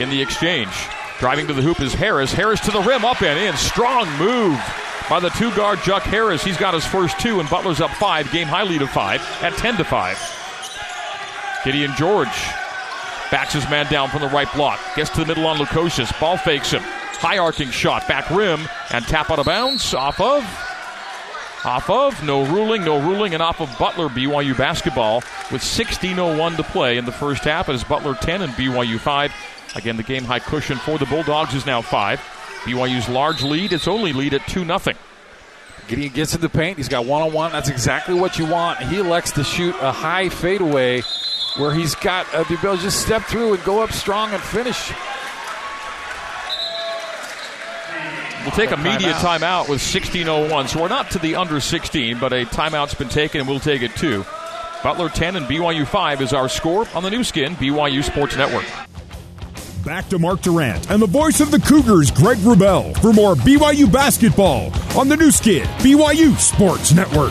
in 0.01 0.11
the 0.11 0.21
exchange. 0.21 0.89
Driving 1.19 1.47
to 1.47 1.55
the 1.55 1.63
hoop 1.63 1.81
is 1.81 1.95
Harris. 1.95 2.33
Harris 2.33 2.61
to 2.61 2.71
the 2.71 2.81
rim, 2.83 3.05
up 3.05 3.23
and 3.23 3.39
in. 3.39 3.57
Strong 3.57 4.07
move 4.19 4.61
by 5.09 5.19
the 5.19 5.31
two 5.31 5.55
guard 5.55 5.81
Chuck 5.81 6.03
Harris. 6.03 6.45
He's 6.45 6.59
got 6.59 6.75
his 6.75 6.85
first 6.85 7.19
two, 7.19 7.41
and 7.41 7.49
Butler's 7.49 7.81
up 7.81 7.91
five. 7.93 8.31
Game 8.33 8.49
high 8.49 8.65
lead 8.65 8.83
of 8.83 8.91
five 8.91 9.23
at 9.41 9.55
10 9.55 9.77
to 9.79 9.85
5. 9.85 11.61
Gideon 11.65 11.93
George 11.97 12.29
backs 13.31 13.55
his 13.55 13.69
man 13.71 13.91
down 13.91 14.09
from 14.11 14.21
the 14.21 14.29
right 14.29 14.53
block. 14.55 14.79
Gets 14.95 15.11
to 15.11 15.21
the 15.21 15.27
middle 15.27 15.47
on 15.47 15.57
Lukosius. 15.57 16.19
Ball 16.21 16.37
fakes 16.37 16.73
him. 16.73 16.83
High 16.83 17.39
arcing 17.39 17.71
shot, 17.71 18.07
back 18.07 18.29
rim, 18.31 18.61
and 18.93 19.05
tap 19.07 19.31
out 19.31 19.39
of 19.39 19.47
bounds 19.47 19.95
off 19.95 20.21
of. 20.21 20.45
Off 21.65 21.91
of, 21.91 22.23
no 22.23 22.45
ruling, 22.47 22.85
no 22.85 23.01
ruling, 23.01 23.35
and 23.35 23.43
off 23.43 23.61
of 23.61 23.77
Butler 23.79 24.09
BYU 24.09 24.57
basketball 24.57 25.17
with 25.51 25.63
16.01 25.63 26.57
to 26.57 26.63
play 26.63 26.99
in 26.99 27.05
the 27.05 27.11
first 27.11 27.43
half 27.43 27.69
as 27.69 27.83
Butler 27.83 28.15
10 28.15 28.43
and 28.43 28.53
BYU 28.53 29.01
5. 29.01 29.33
Again, 29.77 29.99
the 29.99 30.03
game 30.03 30.25
high 30.25 30.39
cushion 30.39 30.79
for 30.79 30.97
the 30.97 31.05
Bulldogs 31.05 31.55
is 31.55 31.67
now 31.67 31.83
5. 31.83 32.19
BYU's 32.65 33.09
large 33.11 33.43
lead, 33.43 33.73
its 33.75 33.87
only 33.87 34.13
lead 34.15 34.33
at 34.33 34.47
2 34.49 34.65
0. 34.65 34.79
Gideon 35.87 36.13
gets 36.13 36.35
in 36.35 36.41
the 36.41 36.49
paint. 36.49 36.79
He's 36.79 36.89
got 36.89 37.05
one 37.05 37.23
on 37.23 37.33
one. 37.33 37.53
That's 37.53 37.69
exactly 37.69 38.15
what 38.15 38.39
you 38.39 38.47
want. 38.47 38.81
He 38.81 38.99
elects 38.99 39.33
to 39.33 39.45
shoot 39.45 39.75
a 39.81 39.93
high 39.93 40.31
fadeaway 40.31 41.03
where 41.59 41.73
he's 41.73 41.95
got 41.95 42.27
uh, 42.35 42.43
the 42.45 42.55
ability 42.55 42.79
to 42.79 42.85
just 42.87 43.03
step 43.03 43.23
through 43.25 43.55
and 43.55 43.63
go 43.65 43.83
up 43.83 43.93
strong 43.93 44.33
and 44.33 44.43
finish. 44.43 44.91
We'll 48.43 48.55
take 48.55 48.71
a 48.71 48.77
media 48.77 49.13
Timeout. 49.15 49.67
timeout 49.67 49.69
with 49.69 49.81
16.01. 49.81 50.69
So 50.69 50.81
we're 50.81 50.89
not 50.89 51.11
to 51.13 51.19
the 51.19 51.37
under 51.37 51.61
16, 51.61 52.19
but 52.19 52.33
a 52.33 52.45
timeout's 52.47 52.95
been 52.95 53.09
taken, 53.09 53.41
and 53.41 53.49
we'll 53.49 53.61
take 53.61 53.83
it 53.83 53.95
too. 53.97 54.25
Butler 54.83 55.09
10 55.09 55.37
and 55.37 55.47
BYU 55.47 55.87
5 55.87 56.23
is 56.23 56.33
our 56.33 56.49
score 56.49 56.87
on 56.95 57.03
the 57.03 57.11
Nu 57.11 57.25
Skin, 57.25 57.57
BYU 57.57 58.03
Sports 58.05 58.37
Network. 58.37 58.65
Back 59.87 60.09
to 60.09 60.19
Mark 60.19 60.41
Durrant 60.41 60.91
and 60.91 61.01
the 61.01 61.07
voice 61.07 61.39
of 61.39 61.53
the 61.53 61.61
Cougars, 61.61 62.11
Greg 62.11 62.39
Wrubell, 62.39 63.01
for 63.01 63.13
more 63.13 63.37
BYU 63.37 63.91
basketball 63.91 64.73
on 64.99 65.09
the 65.09 65.17
Nu 65.17 65.31
Skin, 65.31 65.65
BYU 65.79 66.37
Sports 66.39 66.93
Network. 66.93 67.31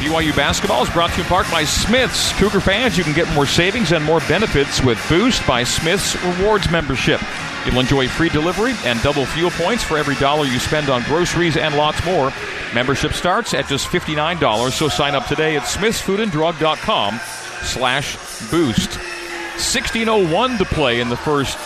BYU 0.00 0.34
basketball 0.34 0.82
is 0.82 0.90
brought 0.90 1.10
to 1.10 1.18
you 1.18 1.22
in 1.22 1.28
part 1.28 1.48
by 1.52 1.62
Smith's. 1.62 2.32
Cougar 2.40 2.58
fans, 2.58 2.98
you 2.98 3.04
can 3.04 3.12
get 3.12 3.32
more 3.34 3.46
savings 3.46 3.92
and 3.92 4.04
more 4.04 4.18
benefits 4.22 4.82
with 4.82 4.98
Boost 5.08 5.46
by 5.46 5.62
Smith's 5.62 6.20
Rewards 6.24 6.68
membership. 6.72 7.20
You'll 7.64 7.78
enjoy 7.78 8.08
free 8.08 8.28
delivery 8.28 8.74
and 8.84 9.00
double 9.02 9.26
fuel 9.26 9.52
points 9.52 9.84
for 9.84 9.96
every 9.96 10.16
dollar 10.16 10.46
you 10.46 10.58
spend 10.58 10.90
on 10.90 11.04
groceries 11.04 11.56
and 11.56 11.76
lots 11.76 12.04
more. 12.04 12.32
Membership 12.74 13.12
starts 13.12 13.54
at 13.54 13.68
just 13.68 13.86
$59, 13.86 14.72
so 14.72 14.88
sign 14.88 15.14
up 15.14 15.26
today 15.26 15.54
at 15.54 15.62
smithsfoodanddrug.com 15.62 17.20
slash 17.62 18.50
boost. 18.50 18.98
16.01 19.56 20.58
to 20.58 20.64
play 20.66 21.00
in 21.00 21.08
the 21.08 21.16
first 21.16 21.56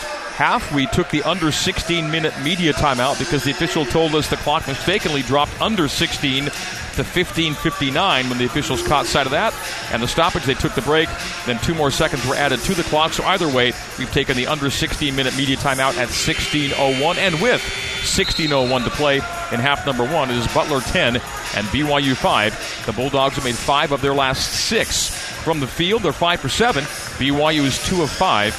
half. 0.41 0.73
We 0.73 0.87
took 0.87 1.09
the 1.09 1.23
under 1.23 1.51
16 1.51 2.09
minute 2.09 2.33
media 2.41 2.73
timeout 2.73 3.19
because 3.19 3.43
the 3.43 3.51
official 3.51 3.85
told 3.85 4.15
us 4.15 4.29
the 4.29 4.37
clock 4.37 4.67
mistakenly 4.67 5.21
dropped 5.23 5.59
under 5.61 5.87
16 5.87 6.45
to 6.45 7.03
15:59 7.03 8.29
when 8.29 8.37
the 8.37 8.45
officials 8.45 8.81
caught 8.87 9.05
sight 9.05 9.25
of 9.25 9.33
that. 9.33 9.53
And 9.91 10.01
the 10.01 10.07
stoppage, 10.07 10.43
they 10.45 10.53
took 10.53 10.73
the 10.73 10.81
break. 10.81 11.09
Then 11.45 11.59
two 11.59 11.75
more 11.75 11.91
seconds 11.91 12.25
were 12.25 12.35
added 12.35 12.61
to 12.61 12.73
the 12.73 12.83
clock. 12.83 13.13
So 13.13 13.25
either 13.25 13.47
way, 13.47 13.73
we've 13.99 14.11
taken 14.11 14.35
the 14.37 14.47
under 14.47 14.69
16 14.69 15.15
minute 15.15 15.35
media 15.37 15.57
timeout 15.57 15.97
at 15.97 16.09
16:01, 16.09 17.17
and 17.17 17.41
with 17.41 17.61
16:01 18.03 18.83
to 18.85 18.89
play 18.89 19.17
in 19.17 19.59
half 19.59 19.85
number 19.85 20.05
one, 20.05 20.31
it 20.31 20.37
is 20.37 20.47
Butler 20.47 20.81
10 20.81 21.17
and 21.55 21.67
BYU 21.67 22.15
5. 22.15 22.83
The 22.85 22.93
Bulldogs 22.93 23.35
have 23.35 23.43
made 23.43 23.55
five 23.55 23.91
of 23.91 24.01
their 24.01 24.13
last 24.13 24.47
six 24.47 25.11
from 25.41 25.59
the 25.59 25.67
field. 25.67 26.03
They're 26.03 26.13
five 26.13 26.39
for 26.39 26.49
seven. 26.49 26.83
BYU 27.17 27.63
is 27.63 27.83
two 27.85 28.01
of 28.01 28.09
five 28.09 28.55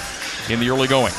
in 0.51 0.61
the 0.61 0.71
early 0.71 0.89
going. 0.89 1.13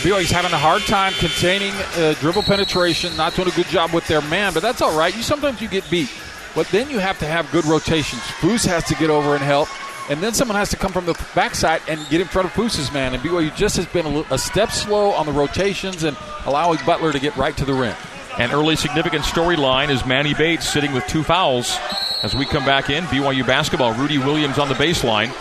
BYU's 0.00 0.30
having 0.30 0.52
a 0.52 0.58
hard 0.58 0.82
time 0.82 1.12
containing 1.14 1.72
uh, 1.96 2.14
dribble 2.20 2.42
penetration, 2.42 3.16
not 3.16 3.34
doing 3.34 3.48
a 3.48 3.52
good 3.52 3.66
job 3.66 3.92
with 3.92 4.06
their 4.06 4.20
man, 4.22 4.52
but 4.52 4.62
that's 4.62 4.82
all 4.82 4.96
right. 4.96 5.14
You 5.16 5.22
sometimes 5.22 5.60
you 5.60 5.68
get 5.68 5.88
beat, 5.90 6.12
but 6.54 6.68
then 6.68 6.90
you 6.90 6.98
have 6.98 7.18
to 7.20 7.26
have 7.26 7.50
good 7.50 7.64
rotations. 7.64 8.22
Foose 8.22 8.66
has 8.66 8.84
to 8.84 8.94
get 8.96 9.10
over 9.10 9.34
and 9.34 9.42
help, 9.42 9.68
and 10.10 10.22
then 10.22 10.34
someone 10.34 10.56
has 10.56 10.68
to 10.70 10.76
come 10.76 10.92
from 10.92 11.06
the 11.06 11.14
backside 11.34 11.80
and 11.88 11.98
get 12.08 12.20
in 12.20 12.28
front 12.28 12.46
of 12.46 12.52
Foose's 12.52 12.92
man. 12.92 13.14
And 13.14 13.22
BYU 13.22 13.54
just 13.56 13.76
has 13.78 13.86
been 13.86 14.24
a 14.30 14.38
step 14.38 14.70
slow 14.70 15.10
on 15.12 15.26
the 15.26 15.32
rotations 15.32 16.04
and 16.04 16.16
allowing 16.44 16.78
Butler 16.84 17.12
to 17.12 17.18
get 17.18 17.34
right 17.36 17.56
to 17.56 17.64
the 17.64 17.74
rim. 17.74 17.96
An 18.38 18.52
early 18.52 18.76
significant 18.76 19.24
storyline 19.24 19.88
is 19.88 20.04
Manny 20.04 20.34
Bates 20.34 20.68
sitting 20.68 20.92
with 20.92 21.06
two 21.06 21.22
fouls. 21.22 21.78
As 22.22 22.34
we 22.34 22.44
come 22.44 22.66
back 22.66 22.90
in, 22.90 23.04
BYU 23.04 23.46
basketball, 23.46 23.94
Rudi 23.94 24.18
Williams 24.18 24.58
on 24.58 24.68
the 24.68 24.74
baseline 24.74 25.32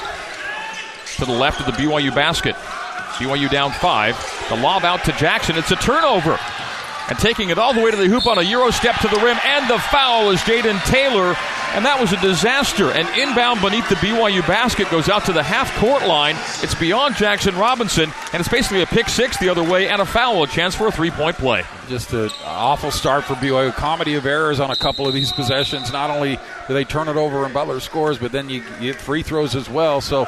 to 1.18 1.26
the 1.26 1.34
left 1.34 1.60
of 1.60 1.66
the 1.66 1.74
BYU 1.74 2.16
basket. 2.16 2.56
BYU 2.56 3.50
down 3.50 3.72
five. 3.74 4.16
The 4.50 4.56
lob 4.56 4.86
out 4.86 5.04
to 5.06 5.12
Jaxson. 5.12 5.58
It's 5.58 5.72
a 5.72 5.76
turnover. 5.76 6.40
And 7.10 7.20
taking 7.20 7.50
it 7.50 7.58
all 7.58 7.74
the 7.74 7.82
way 7.82 7.92
to 7.92 7.98
the 7.98 8.08
hoop 8.08 8.28
on 8.28 8.38
a 8.38 8.42
Euro 8.44 8.72
step 8.72 8.96
to 9.02 9.10
the 9.10 9.18
rim. 9.18 9.38
And 9.44 9.70
the 9.70 9.80
foul 9.80 10.32
is 10.32 10.40
Jayden 10.42 10.82
Taylor. 10.86 11.36
And 11.74 11.86
that 11.86 12.00
was 12.00 12.14
a 12.14 12.22
disaster. 12.22 12.92
And 12.92 13.08
inbound 13.20 13.62
beneath 13.62 13.88
the 13.90 13.96
BYU 13.96 14.46
basket 14.48 14.90
goes 14.90 15.10
out 15.10 15.26
to 15.26 15.34
the 15.34 15.44
half 15.44 15.74
court 15.78 16.08
line. 16.08 16.36
It's 16.62 16.76
beyond 16.76 17.16
Jaxson 17.16 17.60
Robinson. 17.60 18.12
And 18.32 18.40
it's 18.40 18.50
basically 18.50 18.82
a 18.82 18.86
pick 18.86 19.10
six 19.10 19.38
the 19.38 19.50
other 19.50 19.64
way 19.64 19.88
and 19.88 20.02
a 20.02 20.06
foul, 20.06 20.44
a 20.44 20.48
chance 20.48 20.76
for 20.76 20.88
a 20.88 20.92
three 20.92 21.12
point 21.12 21.38
play. 21.38 21.64
Just 21.90 22.14
an 22.14 22.30
awful 22.46 22.92
start 22.92 23.24
for 23.26 23.34
BYU. 23.36 23.74
Comedy 23.74 24.16
of 24.16 24.26
errors 24.26 24.60
on 24.60 24.72
a 24.72 24.76
couple 24.76 25.08
of 25.08 25.14
these 25.14 25.32
possessions. 25.32 25.92
Not 25.92 26.10
only 26.10 26.38
do 26.68 26.74
they 26.74 26.86
turn 26.86 27.08
it 27.08 27.18
over 27.18 27.46
and 27.46 27.54
Butler 27.54 27.80
scores, 27.80 28.18
but 28.18 28.32
then 28.32 28.50
you 28.50 28.64
get 28.80 28.96
free 28.96 29.24
throws 29.24 29.56
as 29.56 29.70
well. 29.70 30.02
So 30.02 30.26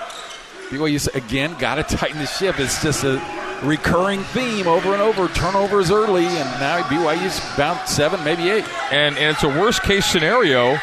BYU 0.69 1.15
again 1.15 1.55
got 1.59 1.75
to 1.75 1.95
tighten 1.95 2.17
the 2.19 2.27
ship. 2.27 2.59
It's 2.59 2.81
just 2.83 3.03
a 3.03 3.21
recurring 3.63 4.21
theme 4.23 4.67
over 4.67 4.93
and 4.93 5.01
over. 5.01 5.27
Turnovers 5.29 5.91
early, 5.91 6.25
and 6.25 6.59
now 6.59 6.81
BYU's 6.83 7.39
bound 7.57 7.87
seven, 7.87 8.23
maybe 8.23 8.49
eight. 8.49 8.65
And, 8.91 9.17
and 9.17 9.33
it's 9.33 9.43
a 9.43 9.47
worst 9.47 9.83
case 9.83 10.05
scenario 10.05 10.77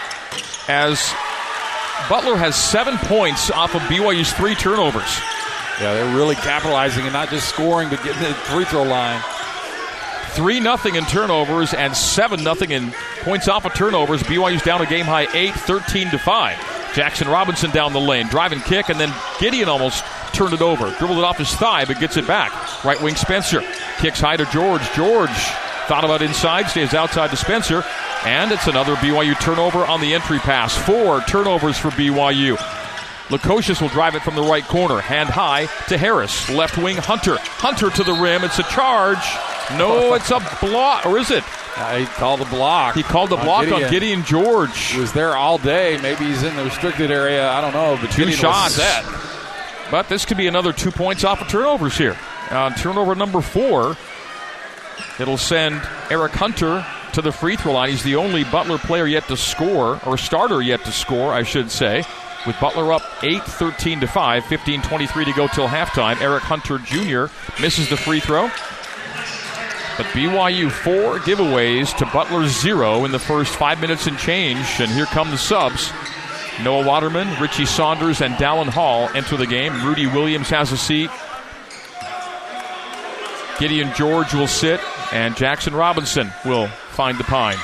as 0.69 1.13
Butler 2.09 2.37
has 2.37 2.57
seven 2.57 2.97
points 2.99 3.51
off 3.51 3.75
of 3.75 3.83
BYU's 3.83 4.33
three 4.33 4.55
turnovers. 4.55 5.19
Yeah, 5.81 5.95
they're 5.95 6.17
really 6.17 6.37
capitalizing 6.37 7.05
and 7.05 7.13
not 7.13 7.31
just 7.31 7.49
scoring, 7.49 7.89
but 7.89 8.03
getting 8.05 8.23
the 8.23 8.35
free 8.35 8.65
throw 8.65 8.83
line. 8.83 9.21
Three 10.31 10.61
nothing 10.61 10.97
in 10.97 11.05
turnovers 11.05 11.75
and 11.75 11.97
seven 11.97 12.43
nothing 12.43 12.73
in 12.73 12.93
points 13.21 13.49
off 13.49 13.65
of 13.65 13.75
turnovers. 13.75 14.23
BYU's 14.25 14.63
down 14.63 14.83
a 14.83 14.87
game 14.87 15.07
high 15.07 15.29
eight, 15.33 15.55
13 15.55 16.11
to 16.11 16.19
five. 16.19 16.57
Jaxson 16.93 17.33
Robinson 17.33 17.71
down 17.71 17.93
the 17.93 18.01
lane, 18.01 18.29
driving 18.29 18.61
kick, 18.61 18.89
and 18.89 19.01
then 19.01 19.13
Gideon 19.41 19.69
almost 19.69 20.05
turned 20.33 20.53
it 20.53 20.63
over. 20.63 20.91
Dribbled 20.99 21.19
it 21.19 21.25
off 21.25 21.39
his 21.39 21.53
thigh, 21.55 21.85
but 21.85 21.99
gets 21.99 22.17
it 22.17 22.27
back. 22.27 22.53
Right 22.85 23.01
wing 23.01 23.17
Spencer 23.17 23.63
kicks 23.99 24.21
high 24.21 24.37
to 24.37 24.45
George. 24.47 24.83
George 24.93 25.31
thought 25.87 26.05
about 26.05 26.23
inside, 26.23 26.69
stays 26.69 26.95
outside 26.95 27.31
to 27.31 27.37
Spencer, 27.37 27.85
and 28.25 28.53
it's 28.53 28.67
another 28.67 28.95
BYU 28.97 29.39
turnover 29.41 29.85
on 29.85 30.01
the 30.01 30.15
entry 30.15 30.39
pass. 30.39 30.77
Four 30.77 31.21
turnovers 31.23 31.79
for 31.79 31.91
BYU. 31.91 32.57
Lukosius 33.29 33.81
will 33.81 33.89
drive 33.89 34.15
it 34.15 34.23
from 34.23 34.35
the 34.35 34.43
right 34.43 34.65
corner, 34.65 35.01
hand 35.01 35.31
high 35.31 35.67
to 35.89 35.97
Harris. 35.97 36.51
Left 36.51 36.77
wing 36.77 36.97
Hunter. 36.99 37.37
Hunter 37.41 37.89
to 37.91 38.05
the 38.05 38.13
rim. 38.13 38.45
It's 38.45 38.59
a 38.59 38.63
charge. 38.65 39.25
No, 39.79 40.13
it's 40.15 40.31
a 40.31 40.41
block, 40.61 41.07
or 41.07 41.17
is 41.19 41.31
it? 41.31 41.43
Uh, 41.77 41.97
he 41.97 42.05
called 42.05 42.43
a 42.43 42.45
block. 42.45 42.95
He 42.95 43.03
called 43.03 43.33
a 43.33 43.37
block 43.37 43.61
on 43.61 43.65
Gideon. 43.65 43.85
on 43.85 43.91
Gideon 43.91 44.25
George. 44.25 44.79
He 44.93 45.01
was 45.01 45.13
there 45.15 45.35
all 45.37 45.57
day. 45.57 45.99
Maybe 46.03 46.27
he's 46.27 46.43
in 46.43 46.55
the 46.55 46.65
restricted 46.65 47.11
area. 47.11 47.49
I 47.49 47.61
don't 47.63 47.73
know. 47.73 47.97
But 48.01 48.11
two 48.13 48.27
Gideon 48.27 48.39
shots. 48.39 48.79
But 49.91 50.09
this 50.09 50.25
could 50.25 50.37
be 50.37 50.47
another 50.47 50.73
two 50.73 50.91
points 50.91 51.25
off 51.25 51.41
of 51.41 51.49
turnovers 51.49 51.97
here. 51.97 52.17
Uh, 52.51 52.71
turnover 52.75 53.15
number 53.15 53.41
four. 53.41 53.97
It'll 55.19 55.39
send 55.39 55.81
Eric 56.11 56.33
Hunter 56.33 56.85
to 57.13 57.23
the 57.23 57.33
free 57.33 57.57
throw 57.57 57.73
line. 57.73 57.91
He's 57.91 58.03
the 58.03 58.17
only 58.17 58.45
Butler 58.45 58.79
player 58.79 59.07
yet 59.07 59.29
to 59.29 59.37
score, 59.37 60.01
or 60.05 60.19
starter 60.19 60.61
yet 60.61 60.85
to 60.85 60.93
score, 60.93 61.33
I 61.33 61.45
should 61.45 61.71
say. 61.71 62.05
With 62.47 62.59
Butler 62.61 62.93
up 62.93 63.03
8 63.23 63.43
13 63.43 64.01
to 64.01 64.07
5, 64.07 64.45
15 64.45 64.83
23 64.83 65.25
to 65.25 65.33
go 65.33 65.47
till 65.47 65.69
halftime. 65.69 66.21
Eric 66.21 66.43
Hunter 66.43 66.79
Jr. 66.79 67.33
misses 67.63 67.89
the 67.89 67.97
free 67.97 68.21
throw. 68.21 68.51
But 69.97 70.07
BYU 70.07 70.73
four 70.73 71.21
giveaways 71.21 71.97
to 71.99 72.07
Butler 72.07 72.49
zero 72.49 73.05
in 73.05 73.13
the 73.13 73.19
first 73.21 73.55
five 73.55 73.81
minutes 73.81 74.09
and 74.09 74.19
change. 74.19 74.67
And 74.81 74.91
here 74.91 75.07
come 75.07 75.31
the 75.31 75.39
subs. 75.39 75.93
Noah 76.63 76.85
Waterman, 76.85 77.41
Richie 77.41 77.65
Saunders, 77.65 78.21
and 78.21 78.35
Dallin 78.35 78.69
Hall 78.69 79.09
enter 79.15 79.37
the 79.37 79.47
game. 79.47 79.85
Rudi 79.85 80.07
Williams 80.07 80.51
has 80.51 80.73
a 80.73 80.77
seat. 80.77 81.11
Gideon 83.59 83.93
George 83.95 84.35
will 84.35 84.49
sit, 84.49 84.81
and 85.13 85.35
Jaxson 85.35 85.77
Robinson 85.77 86.33
will 86.45 86.69
find 86.69 87.19
the 87.19 87.25
pine. 87.25 87.59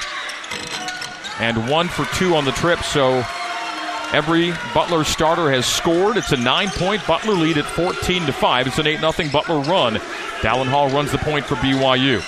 And 1.38 1.68
one 1.68 1.88
for 1.88 2.04
two 2.16 2.35
on 2.35 2.44
the 2.44 2.52
trip, 2.52 2.80
so 2.80 3.25
every 4.12 4.52
Butler 4.75 5.04
starter 5.04 5.50
has 5.50 5.64
scored. 5.66 6.16
It's 6.16 6.32
a 6.32 6.37
nine-point 6.37 7.06
Butler 7.06 7.35
lead 7.35 7.56
at 7.56 7.64
14 7.64 8.26
to 8.26 8.32
five. 8.32 8.66
It's 8.66 8.78
an 8.78 8.87
eight 8.87 9.00
0 9.00 9.12
Butler 9.32 9.61
run. 9.61 9.94
Dallin 10.40 10.66
Hall 10.68 10.90
runs 10.90 11.12
the 11.12 11.18
point 11.18 11.47
for 11.47 11.54
BYU. 11.56 12.18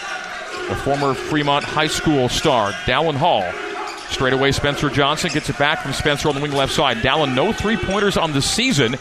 The 0.69 0.77
former 0.77 1.15
Fremont 1.15 1.65
High 1.65 1.89
School 1.89 2.29
star, 2.29 2.73
Dallin 2.87 3.17
Hall. 3.17 3.45
Straight 4.09 4.33
away, 4.33 4.53
Spencer 4.53 4.91
Johnson 4.91 5.31
gets 5.33 5.49
it 5.49 5.59
back 5.59 5.83
from 5.83 5.93
Spencer 5.93 6.29
on 6.29 6.35
the 6.35 6.41
wing 6.41 6.53
left 6.53 6.73
side. 6.73 6.99
Dallin, 6.99 7.35
no 7.35 7.53
three 7.53 7.77
pointers 7.77 8.17
on 8.17 8.33
the 8.33 8.43
season, 8.43 8.95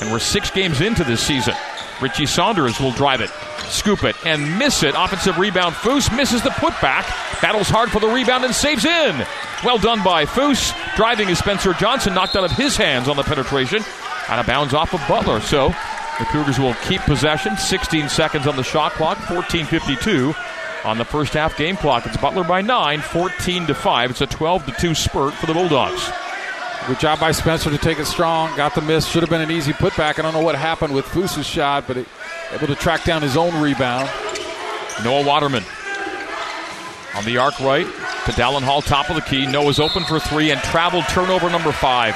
and 0.00 0.10
we're 0.10 0.18
six 0.18 0.50
games 0.50 0.80
into 0.80 1.04
this 1.04 1.20
season. 1.20 1.54
Richie 2.00 2.26
Saunders 2.26 2.80
will 2.80 2.92
drive 2.92 3.20
it, 3.20 3.30
scoop 3.68 4.04
it, 4.04 4.16
and 4.24 4.58
miss 4.58 4.82
it. 4.82 4.94
Offensive 4.96 5.38
rebound. 5.38 5.74
Foose 5.74 6.14
misses 6.16 6.42
the 6.42 6.50
putback, 6.50 7.04
battles 7.40 7.68
hard 7.68 7.90
for 7.90 8.00
the 8.00 8.08
rebound, 8.08 8.44
and 8.44 8.54
saves 8.54 8.84
in. 8.84 9.26
Well 9.64 9.78
done 9.78 10.02
by 10.02 10.24
Foose. 10.24 10.72
Driving 10.96 11.28
is 11.28 11.38
Spencer 11.38 11.72
Johnson, 11.74 12.14
knocked 12.14 12.36
out 12.36 12.44
of 12.44 12.52
his 12.52 12.76
hands 12.76 13.08
on 13.08 13.16
the 13.16 13.22
penetration. 13.22 13.82
Out 14.28 14.38
of 14.38 14.46
bounds 14.46 14.74
off 14.74 14.92
of 14.92 15.00
Butler. 15.08 15.40
So 15.40 15.68
the 16.18 16.24
Cougars 16.26 16.58
will 16.58 16.74
keep 16.86 17.00
possession. 17.02 17.56
16 17.56 18.08
seconds 18.08 18.46
on 18.46 18.56
the 18.56 18.64
shot 18.64 18.92
clock. 18.92 19.18
14:52 19.18 20.34
on 20.84 20.98
the 20.98 21.04
first 21.04 21.34
half 21.34 21.56
game 21.56 21.76
clock. 21.76 22.06
It's 22.06 22.16
Butler 22.16 22.44
by 22.44 22.62
nine, 22.62 23.00
14 23.00 23.66
to 23.66 23.74
five. 23.74 24.10
It's 24.10 24.20
a 24.20 24.26
12 24.26 24.66
to 24.66 24.72
two 24.72 24.94
spurt 24.94 25.34
for 25.34 25.46
the 25.46 25.54
Bulldogs. 25.54 26.10
Good 26.86 27.00
job 27.00 27.18
by 27.18 27.32
Spencer 27.32 27.70
to 27.70 27.78
take 27.78 27.98
it 27.98 28.06
strong. 28.06 28.56
Got 28.56 28.74
the 28.74 28.80
miss. 28.80 29.06
Should 29.06 29.22
have 29.22 29.30
been 29.30 29.40
an 29.40 29.50
easy 29.50 29.72
putback. 29.72 30.18
I 30.18 30.22
don't 30.22 30.32
know 30.32 30.42
what 30.42 30.54
happened 30.54 30.94
with 30.94 31.04
Foose's 31.04 31.44
shot, 31.44 31.86
but 31.88 31.96
it, 31.96 32.06
able 32.52 32.68
to 32.68 32.76
track 32.76 33.02
down 33.02 33.22
his 33.22 33.36
own 33.36 33.60
rebound. 33.60 34.08
Noah 35.02 35.26
Waterman 35.26 35.64
on 37.14 37.24
the 37.24 37.38
arc 37.38 37.58
right 37.60 37.86
to 37.86 38.32
Dallin 38.32 38.62
Hall, 38.62 38.82
top 38.82 39.10
of 39.10 39.16
the 39.16 39.22
key. 39.22 39.46
Noah's 39.46 39.80
open 39.80 40.04
for 40.04 40.20
three 40.20 40.52
and 40.52 40.60
traveled 40.60 41.04
turnover 41.08 41.50
number 41.50 41.72
five. 41.72 42.14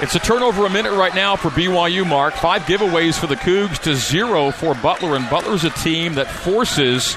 It's 0.00 0.14
a 0.14 0.18
turnover 0.18 0.64
a 0.64 0.70
minute 0.70 0.92
right 0.92 1.14
now 1.14 1.36
for 1.36 1.50
BYU, 1.50 2.06
Mark. 2.06 2.34
Five 2.34 2.62
giveaways 2.62 3.18
for 3.18 3.26
the 3.26 3.36
Cougs 3.36 3.78
to 3.80 3.94
zero 3.94 4.50
for 4.50 4.74
Butler. 4.76 5.16
And 5.16 5.28
Butler's 5.28 5.64
a 5.64 5.70
team 5.70 6.14
that 6.14 6.30
forces 6.30 7.16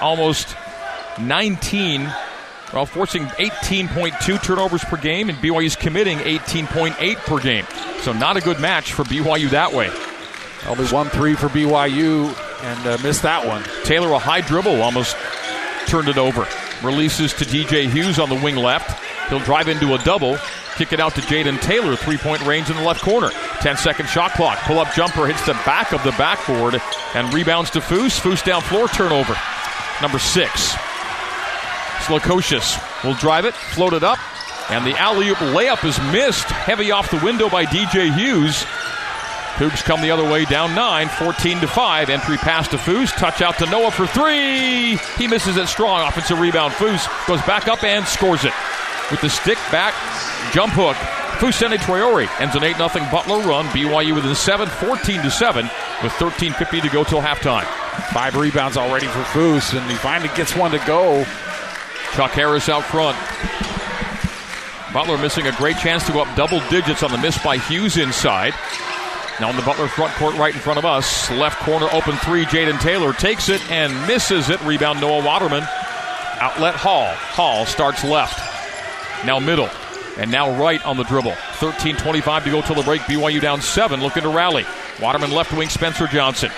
almost 0.00 0.56
19, 1.20 2.10
well, 2.72 2.86
forcing 2.86 3.24
18.2 3.24 4.42
turnovers 4.42 4.82
per 4.84 4.96
game, 4.96 5.28
and 5.28 5.38
BYU's 5.38 5.76
committing 5.76 6.18
18.8 6.18 7.16
per 7.18 7.38
game. 7.38 7.66
So 8.00 8.12
not 8.12 8.36
a 8.36 8.40
good 8.40 8.60
match 8.60 8.94
for 8.94 9.04
BYU 9.04 9.50
that 9.50 9.72
way. 9.72 9.90
Only 10.66 10.86
one 10.86 11.08
three 11.08 11.34
for 11.34 11.48
BYU 11.48 12.28
and 12.62 12.86
uh, 12.86 12.98
missed 13.02 13.22
that 13.22 13.46
one. 13.46 13.62
Taylor, 13.84 14.12
a 14.12 14.18
high 14.18 14.40
dribble, 14.40 14.80
almost 14.80 15.16
turned 15.86 16.08
it 16.08 16.18
over. 16.18 16.46
Releases 16.82 17.32
to 17.34 17.44
DJ 17.44 17.90
Hughes 17.90 18.18
on 18.18 18.28
the 18.28 18.36
wing 18.36 18.56
left. 18.56 18.98
He'll 19.28 19.40
drive 19.40 19.68
into 19.68 19.94
a 19.94 19.98
double. 19.98 20.38
Kick 20.76 20.92
it 20.92 21.00
out 21.00 21.14
to 21.16 21.20
Jayden 21.20 21.60
Taylor, 21.60 21.96
three 21.96 22.16
point 22.16 22.44
range 22.46 22.70
in 22.70 22.76
the 22.76 22.82
left 22.82 23.02
corner. 23.02 23.30
10 23.60 23.76
second 23.76 24.08
shot 24.08 24.32
clock. 24.32 24.58
Pull 24.60 24.78
up 24.78 24.92
jumper 24.94 25.26
hits 25.26 25.44
the 25.44 25.52
back 25.66 25.92
of 25.92 26.02
the 26.04 26.12
backboard 26.12 26.80
and 27.14 27.32
rebounds 27.34 27.70
to 27.70 27.80
Foose. 27.80 28.18
Foose 28.18 28.44
down 28.44 28.62
floor, 28.62 28.88
turnover. 28.88 29.36
Number 30.00 30.18
six. 30.18 30.74
Lukosius 32.06 32.78
will 33.04 33.14
drive 33.14 33.44
it, 33.44 33.54
float 33.54 33.92
it 33.92 34.02
up, 34.02 34.18
and 34.70 34.86
the 34.86 34.96
alley 34.98 35.28
oop 35.28 35.38
layup 35.38 35.84
is 35.84 35.98
missed. 36.12 36.44
Heavy 36.44 36.90
off 36.90 37.10
the 37.10 37.20
window 37.24 37.48
by 37.48 37.64
DJ 37.64 38.14
Hughes. 38.14 38.64
Cougs 39.56 39.84
come 39.84 40.00
the 40.00 40.10
other 40.10 40.24
way, 40.24 40.46
down 40.46 40.74
nine, 40.74 41.08
14 41.08 41.60
to 41.60 41.68
5. 41.68 42.08
Entry 42.08 42.36
pass 42.38 42.68
to 42.68 42.78
Foose. 42.78 43.12
Touch 43.12 43.42
out 43.42 43.58
to 43.58 43.66
Noah 43.66 43.90
for 43.90 44.06
three. 44.06 44.96
He 45.18 45.28
misses 45.28 45.56
it 45.58 45.68
strong. 45.68 46.00
Offensive 46.08 46.40
rebound. 46.40 46.72
Foose 46.72 47.06
goes 47.26 47.42
back 47.42 47.68
up 47.68 47.84
and 47.84 48.06
scores 48.06 48.44
it. 48.44 48.52
With 49.10 49.20
the 49.20 49.28
stick 49.28 49.58
back, 49.70 49.92
jump 50.52 50.72
hook. 50.72 50.96
Fousseyni 51.42 51.76
Traore 51.76 52.28
ends 52.40 52.54
an 52.54 52.64
8 52.64 52.76
0 52.76 52.88
Butler 53.10 53.40
run. 53.40 53.66
BYU 53.66 54.14
within 54.14 54.34
7, 54.34 54.68
14 54.68 55.22
to 55.22 55.30
7, 55.30 55.64
with 56.02 56.12
13.50 56.12 56.82
to 56.82 56.88
go 56.88 57.04
till 57.04 57.20
halftime. 57.20 57.66
Five 58.12 58.36
rebounds 58.36 58.76
already 58.76 59.06
for 59.06 59.22
Foose, 59.34 59.76
and 59.76 59.90
he 59.90 59.96
finally 59.96 60.30
gets 60.34 60.56
one 60.56 60.70
to 60.70 60.78
go. 60.86 61.26
Chuck 62.14 62.32
Harris 62.32 62.68
out 62.68 62.84
front. 62.84 63.16
Butler 64.92 65.16
missing 65.16 65.46
a 65.46 65.52
great 65.52 65.78
chance 65.78 66.04
to 66.06 66.12
go 66.12 66.20
up 66.20 66.36
double 66.36 66.60
digits 66.68 67.02
on 67.02 67.10
the 67.10 67.16
miss 67.16 67.42
by 67.42 67.56
Hughes 67.56 67.96
inside. 67.96 68.52
Now 69.40 69.48
in 69.48 69.56
the 69.56 69.62
Butler 69.62 69.88
front 69.88 70.12
court 70.14 70.36
right 70.36 70.54
in 70.54 70.60
front 70.60 70.78
of 70.78 70.84
us. 70.84 71.30
Left 71.30 71.58
corner 71.60 71.88
open 71.92 72.16
three. 72.18 72.44
Jayden 72.44 72.78
Taylor 72.80 73.14
takes 73.14 73.48
it 73.48 73.62
and 73.70 73.94
misses 74.06 74.50
it. 74.50 74.60
Rebound 74.62 75.00
Noah 75.00 75.24
Waterman. 75.24 75.62
Outlet 76.38 76.74
Hall. 76.74 77.06
Hall 77.14 77.64
starts 77.64 78.04
left. 78.04 78.38
Now 79.24 79.38
middle. 79.38 79.70
And 80.18 80.30
now 80.30 80.60
right 80.60 80.84
on 80.84 80.98
the 80.98 81.04
dribble. 81.04 81.34
13 81.54 81.96
25 81.96 82.44
to 82.44 82.50
go 82.50 82.60
till 82.60 82.76
the 82.76 82.82
break. 82.82 83.00
BYU 83.02 83.40
down 83.40 83.62
seven. 83.62 84.00
Looking 84.02 84.24
to 84.24 84.28
rally. 84.28 84.66
Waterman 85.00 85.30
left 85.32 85.52
wing 85.56 85.70
Spencer 85.70 86.06
Johnson. 86.06 86.50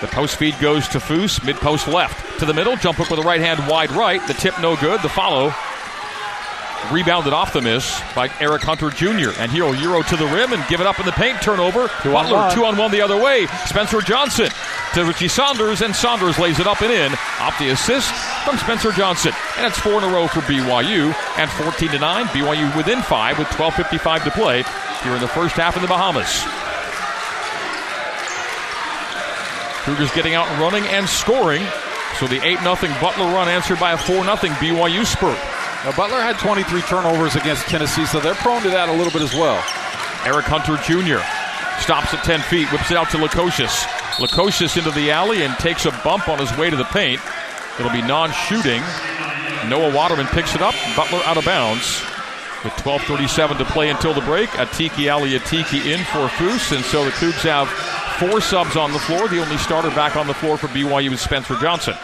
The 0.00 0.06
post 0.08 0.36
feed 0.36 0.58
goes 0.60 0.86
to 0.88 0.98
Foose. 0.98 1.42
Mid 1.44 1.56
post 1.56 1.88
left. 1.88 2.38
To 2.40 2.46
the 2.46 2.54
middle. 2.54 2.76
Jump 2.76 2.98
hook 2.98 3.10
with 3.10 3.20
the 3.20 3.26
right 3.26 3.40
hand 3.40 3.66
wide 3.68 3.90
right. 3.92 4.24
The 4.26 4.34
tip 4.34 4.60
no 4.60 4.76
good. 4.76 5.02
The 5.02 5.08
follow 5.08 5.52
Rebounded 6.92 7.34
off 7.34 7.52
the 7.52 7.60
miss 7.60 8.00
by 8.14 8.30
Eric 8.40 8.62
Hunter 8.62 8.88
Jr. 8.88 9.38
And 9.38 9.52
he'll 9.52 9.74
Euro 9.74 10.02
to 10.02 10.16
the 10.16 10.24
rim 10.26 10.54
and 10.54 10.66
give 10.68 10.80
it 10.80 10.86
up 10.86 10.98
in 10.98 11.04
the 11.04 11.12
paint. 11.12 11.42
Turnover. 11.42 11.88
Two 12.02 12.12
Butler, 12.12 12.38
on 12.38 12.54
two 12.54 12.64
on 12.64 12.78
one 12.78 12.90
the 12.90 13.02
other 13.02 13.20
way. 13.20 13.46
Spencer 13.66 14.00
Johnson 14.00 14.48
to 14.94 15.04
Richie 15.04 15.28
Saunders, 15.28 15.82
and 15.82 15.94
Saunders 15.94 16.38
lays 16.38 16.60
it 16.60 16.66
up 16.66 16.80
and 16.80 16.90
in. 16.90 17.12
Off 17.40 17.58
the 17.58 17.70
assist 17.70 18.10
from 18.44 18.56
Spencer 18.56 18.92
Johnson. 18.92 19.32
And 19.58 19.66
it's 19.66 19.78
four 19.78 19.98
in 19.98 20.04
a 20.04 20.08
row 20.08 20.28
for 20.28 20.40
BYU. 20.40 21.12
And 21.36 21.50
14 21.50 21.90
to 21.90 21.98
9. 21.98 22.24
BYU 22.26 22.74
within 22.76 23.02
five 23.02 23.38
with 23.38 23.48
12.55 23.48 24.24
to 24.24 24.30
play 24.30 24.64
here 25.02 25.14
in 25.14 25.20
the 25.20 25.28
first 25.28 25.56
half 25.56 25.76
in 25.76 25.82
the 25.82 25.88
Bahamas. 25.88 26.67
Cougars 29.84 30.10
getting 30.12 30.34
out 30.34 30.48
and 30.48 30.60
running 30.60 30.84
and 30.88 31.08
scoring. 31.08 31.64
So 32.18 32.26
the 32.26 32.40
8 32.44 32.60
0 32.60 32.74
Butler 33.00 33.26
run 33.26 33.48
answered 33.48 33.78
by 33.78 33.92
a 33.92 33.98
4 33.98 34.24
0 34.24 34.36
BYU 34.36 35.04
spurt. 35.04 35.38
Now, 35.84 35.94
Butler 35.96 36.20
had 36.20 36.38
23 36.38 36.82
turnovers 36.82 37.36
against 37.36 37.66
Tennessee, 37.68 38.04
so 38.04 38.18
they're 38.18 38.34
prone 38.34 38.62
to 38.62 38.70
that 38.70 38.88
a 38.88 38.92
little 38.92 39.12
bit 39.12 39.22
as 39.22 39.32
well. 39.32 39.62
Eric 40.26 40.46
Hunter 40.50 40.74
Jr. 40.82 41.22
stops 41.80 42.12
at 42.12 42.24
10 42.24 42.40
feet, 42.50 42.66
whips 42.72 42.90
it 42.90 42.96
out 42.96 43.10
to 43.10 43.16
Lukosius. 43.16 43.86
Lukosius 44.18 44.76
into 44.76 44.90
the 44.90 45.12
alley 45.12 45.44
and 45.44 45.54
takes 45.58 45.86
a 45.86 45.92
bump 46.02 46.28
on 46.28 46.38
his 46.40 46.50
way 46.58 46.68
to 46.68 46.76
the 46.76 46.88
paint. 46.90 47.20
It'll 47.78 47.92
be 47.92 48.02
non 48.02 48.32
shooting. 48.32 48.82
Noah 49.70 49.94
Waterman 49.94 50.26
picks 50.26 50.56
it 50.56 50.62
up. 50.62 50.74
Butler 50.96 51.22
out 51.24 51.36
of 51.36 51.44
bounds. 51.44 52.02
With 52.64 52.72
12.37 52.82 53.58
to 53.58 53.64
play 53.64 53.88
until 53.88 54.14
the 54.14 54.20
break, 54.22 54.50
Atiki 54.58 55.06
Ally 55.06 55.38
Atiki 55.38 55.86
in 55.86 56.02
for 56.06 56.26
Foose, 56.26 56.74
and 56.74 56.84
so 56.84 57.04
the 57.04 57.12
Cougs 57.12 57.46
have 57.46 57.70
four 58.18 58.40
subs 58.40 58.76
on 58.76 58.92
the 58.92 58.98
floor. 58.98 59.28
The 59.28 59.40
only 59.40 59.56
starter 59.58 59.90
back 59.90 60.16
on 60.16 60.26
the 60.26 60.34
floor 60.34 60.56
for 60.58 60.66
BYU 60.68 61.12
is 61.12 61.20
Spencer 61.20 61.56
Johnson. 61.56 61.94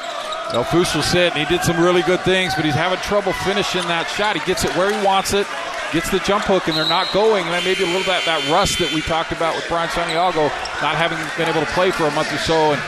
Now, 0.53 0.63
Foose 0.63 0.95
will 0.95 1.03
sit, 1.03 1.35
and 1.35 1.39
he 1.41 1.45
did 1.47 1.65
some 1.65 1.83
really 1.83 2.03
good 2.03 2.21
things, 2.21 2.55
but 2.55 2.65
he's 2.65 2.75
having 2.75 2.99
trouble 3.01 3.33
finishing 3.33 3.83
that 3.89 4.07
shot. 4.07 4.37
He 4.39 4.45
gets 4.47 4.65
it 4.65 4.71
where 4.77 4.93
he 4.93 5.05
wants 5.05 5.33
it, 5.33 5.47
gets 5.93 6.11
the 6.11 6.21
jump 6.21 6.45
hook, 6.45 6.69
and 6.69 6.77
they're 6.77 6.89
not 6.89 7.11
going. 7.13 7.45
And 7.47 7.65
maybe 7.65 7.83
a 7.83 7.91
little 7.91 8.07
bit 8.07 8.23
that 8.27 8.39
rust 8.53 8.79
that 8.79 8.93
we 8.95 9.01
talked 9.03 9.33
about 9.33 9.57
with 9.57 9.67
Brian 9.69 9.91
Santiago, 9.91 10.47
not 10.79 10.95
having 10.95 11.19
been 11.35 11.51
able 11.51 11.65
to 11.65 11.73
play 11.73 11.91
for 11.91 12.05
a 12.05 12.15
month 12.15 12.31
or 12.33 12.39
so, 12.39 12.71
and 12.71 12.81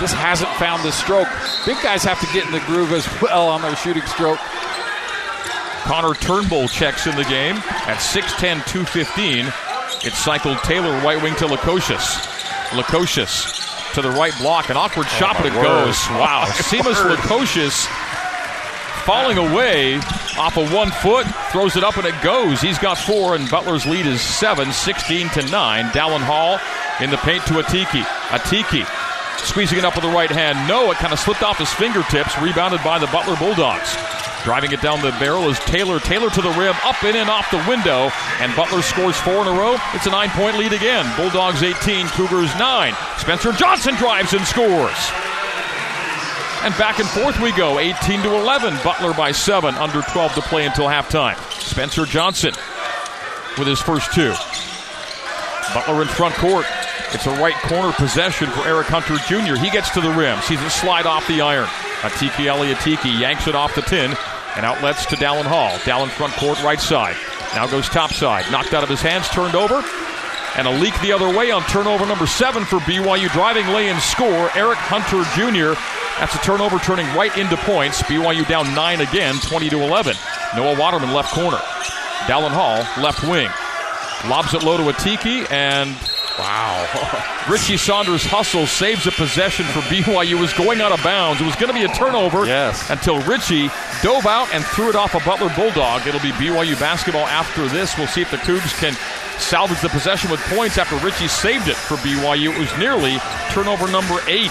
just 0.00 0.14
hasn't 0.14 0.50
found 0.56 0.82
the 0.84 0.92
stroke. 0.92 1.28
Big 1.66 1.76
guys 1.82 2.02
have 2.04 2.20
to 2.20 2.28
get 2.32 2.46
in 2.46 2.52
the 2.52 2.64
groove 2.64 2.92
as 2.92 3.04
well 3.22 3.48
on 3.48 3.60
their 3.60 3.76
shooting 3.76 4.06
stroke. 4.06 4.40
Connor 5.84 6.14
Turnbull 6.14 6.68
checks 6.68 7.06
in 7.06 7.16
the 7.16 7.28
game 7.28 7.56
at 7.84 7.98
6'10, 7.98 8.64
215. 8.64 9.52
It's 10.06 10.18
cycled 10.18 10.58
Taylor, 10.64 10.96
right 11.04 11.20
wing 11.20 11.34
to 11.36 11.46
Lukosius. 11.46 12.31
Lukosius 12.72 13.94
to 13.94 14.02
the 14.02 14.10
right 14.10 14.36
block. 14.38 14.70
An 14.70 14.76
awkward 14.76 15.06
oh, 15.06 15.16
shot, 15.18 15.36
but 15.36 15.46
it 15.46 15.54
word. 15.54 15.62
goes. 15.62 15.96
Wow. 16.10 16.40
My 16.46 16.48
Simas. 16.48 17.16
Lukosius 17.16 17.86
falling 19.04 19.38
away 19.38 19.96
off 20.38 20.56
of 20.56 20.72
one 20.72 20.90
foot, 20.90 21.26
throws 21.50 21.76
it 21.76 21.84
up 21.84 21.96
and 21.96 22.06
it 22.06 22.20
goes. 22.22 22.60
He's 22.60 22.78
got 22.78 22.98
four, 22.98 23.34
and 23.34 23.50
Butler's 23.50 23.86
lead 23.86 24.06
is 24.06 24.20
seven, 24.20 24.72
16 24.72 25.28
to 25.30 25.42
9. 25.42 25.84
Dallin 25.86 26.20
Hall 26.20 26.58
in 27.00 27.10
the 27.10 27.18
paint 27.18 27.44
to 27.46 27.54
Atiki. 27.54 28.02
Atiki 28.28 28.86
squeezing 29.44 29.78
it 29.78 29.84
up 29.84 29.94
with 29.94 30.04
the 30.04 30.10
right 30.10 30.30
hand. 30.30 30.68
No, 30.68 30.90
it 30.90 30.96
kind 30.98 31.12
of 31.12 31.18
slipped 31.18 31.42
off 31.42 31.58
his 31.58 31.72
fingertips, 31.72 32.38
rebounded 32.38 32.82
by 32.84 32.98
the 32.98 33.06
Butler 33.08 33.36
Bulldogs. 33.36 33.96
Driving 34.44 34.72
it 34.72 34.80
down 34.80 35.00
the 35.00 35.12
barrel 35.12 35.48
is 35.48 35.58
Taylor. 35.60 36.00
Taylor 36.00 36.28
to 36.28 36.42
the 36.42 36.50
rim, 36.50 36.74
up 36.82 37.02
in 37.04 37.14
and 37.14 37.30
off 37.30 37.48
the 37.52 37.64
window, 37.68 38.10
and 38.40 38.54
Butler 38.56 38.82
scores 38.82 39.16
four 39.16 39.40
in 39.42 39.46
a 39.46 39.52
row. 39.52 39.76
It's 39.94 40.06
a 40.06 40.10
nine 40.10 40.30
point 40.30 40.58
lead 40.58 40.72
again. 40.72 41.06
Bulldogs 41.16 41.62
18, 41.62 42.08
Cougars 42.08 42.50
9. 42.58 42.94
Spencer 43.18 43.52
Johnson 43.52 43.94
drives 43.94 44.34
and 44.34 44.44
scores. 44.44 44.98
And 46.64 46.76
back 46.76 46.98
and 46.98 47.08
forth 47.08 47.38
we 47.40 47.52
go, 47.52 47.78
18 47.78 48.22
to 48.22 48.34
11. 48.34 48.78
Butler 48.82 49.14
by 49.14 49.30
seven, 49.30 49.76
under 49.76 50.02
12 50.02 50.34
to 50.34 50.40
play 50.42 50.66
until 50.66 50.86
halftime. 50.86 51.38
Spencer 51.60 52.04
Johnson 52.04 52.52
with 53.58 53.68
his 53.68 53.80
first 53.80 54.12
two. 54.12 54.34
Butler 55.72 56.02
in 56.02 56.08
front 56.08 56.34
court. 56.34 56.66
It's 57.12 57.26
a 57.26 57.40
right 57.40 57.54
corner 57.54 57.92
possession 57.92 58.50
for 58.50 58.66
Eric 58.66 58.88
Hunter 58.88 59.16
Jr. 59.28 59.54
He 59.62 59.70
gets 59.70 59.90
to 59.90 60.00
the 60.00 60.10
rim, 60.10 60.40
sees 60.42 60.60
it 60.60 60.70
slide 60.70 61.06
off 61.06 61.28
the 61.28 61.42
iron. 61.42 61.66
Atiki 62.02 62.46
Ally 62.46 62.72
Atiki 62.72 63.20
yanks 63.20 63.46
it 63.46 63.54
off 63.54 63.76
the 63.76 63.82
tin 63.82 64.16
and 64.56 64.66
outlets 64.66 65.06
to 65.06 65.16
Dallin 65.16 65.44
Hall. 65.44 65.70
Dallin 65.80 66.10
front 66.10 66.32
court, 66.34 66.62
right 66.62 66.80
side. 66.80 67.16
Now 67.54 67.66
goes 67.66 67.88
top 67.88 68.12
side. 68.12 68.50
Knocked 68.50 68.74
out 68.74 68.82
of 68.82 68.88
his 68.88 69.00
hands, 69.00 69.28
turned 69.28 69.54
over. 69.54 69.82
And 70.56 70.66
a 70.66 70.70
leak 70.70 70.98
the 71.00 71.12
other 71.12 71.34
way 71.34 71.50
on 71.50 71.62
turnover 71.62 72.06
number 72.06 72.26
seven 72.26 72.64
for 72.64 72.78
BYU. 72.80 73.30
Driving 73.32 73.66
lay 73.68 73.88
and 73.88 74.00
score, 74.00 74.50
Eric 74.54 74.78
Hunter 74.78 75.24
Jr. 75.34 75.78
That's 76.20 76.34
a 76.34 76.38
turnover 76.38 76.78
turning 76.78 77.06
right 77.16 77.36
into 77.38 77.56
points. 77.56 78.02
BYU 78.02 78.46
down 78.46 78.74
nine 78.74 79.00
again, 79.00 79.36
20 79.36 79.70
to 79.70 79.80
11. 79.82 80.14
Noah 80.56 80.78
Waterman 80.78 81.12
left 81.12 81.32
corner. 81.32 81.56
Dallin 82.26 82.52
Hall 82.52 82.84
left 83.02 83.22
wing. 83.24 83.48
Lobs 84.28 84.54
it 84.54 84.62
low 84.62 84.76
to 84.76 84.84
Atiki 84.84 85.50
and 85.50 85.96
wow. 86.38 87.44
Richie 87.50 87.76
Saunders 87.76 88.24
hustle 88.24 88.66
saves 88.66 89.06
a 89.06 89.12
possession 89.12 89.66
for 89.66 89.80
BYU. 89.80 90.40
Was 90.40 90.52
going 90.52 90.80
out 90.80 90.92
of 90.92 91.02
bounds. 91.02 91.40
It 91.40 91.44
was 91.44 91.56
going 91.56 91.68
to 91.68 91.74
be 91.74 91.84
a 91.84 91.88
turnover 91.94 92.46
Yes. 92.46 92.88
until 92.90 93.20
Richie 93.22 93.68
dove 94.02 94.26
out 94.26 94.52
and 94.54 94.64
threw 94.64 94.88
it 94.88 94.96
off 94.96 95.14
a 95.14 95.20
Butler 95.20 95.52
Bulldog. 95.54 96.06
It'll 96.06 96.20
be 96.20 96.32
BYU 96.32 96.78
basketball 96.78 97.26
after 97.26 97.68
this. 97.68 97.96
We'll 97.98 98.06
see 98.06 98.22
if 98.22 98.30
the 98.30 98.36
Cougs 98.38 98.72
can 98.80 98.94
salvage 99.40 99.80
the 99.80 99.88
possession 99.88 100.30
with 100.30 100.40
points 100.42 100.78
after 100.78 100.96
Richie 101.04 101.28
saved 101.28 101.68
it 101.68 101.76
for 101.76 101.96
BYU. 101.96 102.54
It 102.54 102.58
was 102.58 102.76
nearly 102.78 103.18
turnover 103.50 103.90
number 103.90 104.18
eight. 104.28 104.50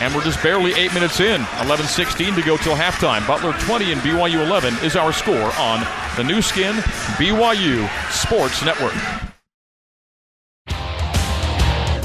And 0.00 0.14
we're 0.14 0.24
just 0.24 0.42
barely 0.42 0.72
eight 0.74 0.92
minutes 0.94 1.20
in. 1.20 1.44
11 1.60 1.86
16 1.86 2.34
to 2.34 2.42
go 2.42 2.56
till 2.56 2.74
halftime. 2.74 3.26
Butler 3.26 3.52
20 3.60 3.92
and 3.92 4.00
BYU 4.00 4.44
11 4.44 4.74
is 4.84 4.96
our 4.96 5.12
score 5.12 5.52
on 5.58 5.86
the 6.16 6.24
Nu 6.24 6.40
Skin 6.42 6.74
BYU 7.18 7.88
Sports 8.10 8.64
Network. 8.64 8.94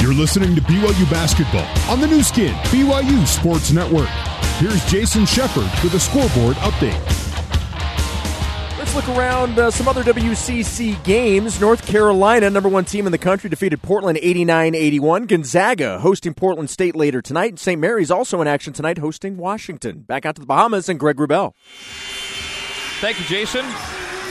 You're 0.08 0.16
listening 0.16 0.56
to 0.56 0.62
BYU 0.62 1.12
basketball 1.12 1.68
on 1.92 2.00
the 2.00 2.08
Nu 2.08 2.24
Skin 2.24 2.54
BYU 2.72 3.28
Sports 3.28 3.74
Network. 3.74 4.08
Here's 4.56 4.86
Jason 4.86 5.26
Shepard 5.26 5.70
with 5.84 5.96
a 5.96 6.00
scoreboard 6.00 6.56
update. 6.60 6.98
Let's 8.78 8.96
look 8.96 9.10
around 9.10 9.60
uh, 9.60 9.70
some 9.70 9.86
other 9.90 10.04
WCC 10.04 11.04
games. 11.04 11.60
North 11.60 11.86
Carolina, 11.86 12.50
number 12.50 12.70
one 12.70 12.86
team 12.86 13.06
in 13.06 13.12
the 13.12 13.18
country, 13.18 13.50
defeated 13.50 13.82
Portland 13.82 14.18
89 14.22 14.76
81. 14.76 15.26
Gonzaga 15.26 16.00
hosting 16.00 16.34
Portland 16.34 16.70
State 16.70 16.96
later 16.96 17.22
tonight. 17.22 17.60
St. 17.60 17.82
Mary's 17.82 18.10
also 18.10 18.40
in 18.40 18.48
action 18.48 18.72
tonight, 18.72 19.00
hosting 19.00 19.36
Washington. 19.36 20.04
Back 20.04 20.26
out 20.26 20.36
to 20.36 20.40
the 20.40 20.48
Bahamas 20.48 20.88
and 20.88 20.98
Greg 20.98 21.18
Wrubell. 21.18 21.52
Thank 23.02 23.20
you, 23.20 23.26
Jason. 23.26 23.66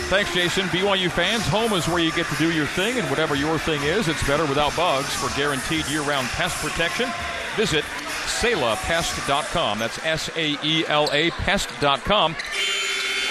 Thanks, 0.09 0.33
Jason. 0.33 0.67
BYU 0.69 1.11
fans, 1.11 1.43
home 1.49 1.73
is 1.73 1.89
where 1.89 1.99
you 1.99 2.13
get 2.13 2.27
to 2.27 2.37
do 2.37 2.53
your 2.53 2.67
thing, 2.67 2.97
and 2.97 3.11
whatever 3.11 3.35
your 3.35 3.59
thing 3.59 3.83
is, 3.83 4.07
it's 4.07 4.25
better 4.25 4.47
without 4.47 4.75
bugs. 4.77 5.13
For 5.13 5.37
guaranteed 5.37 5.85
year 5.89 6.03
round 6.03 6.29
pest 6.29 6.57
protection, 6.65 7.09
visit 7.57 7.85
SAELAPest.com. 8.27 9.81
That's 9.81 9.99
S 10.05 10.31
A 10.37 10.57
E 10.63 10.87
L 10.87 11.09
A 11.13 11.31
pest.com. 11.33 12.37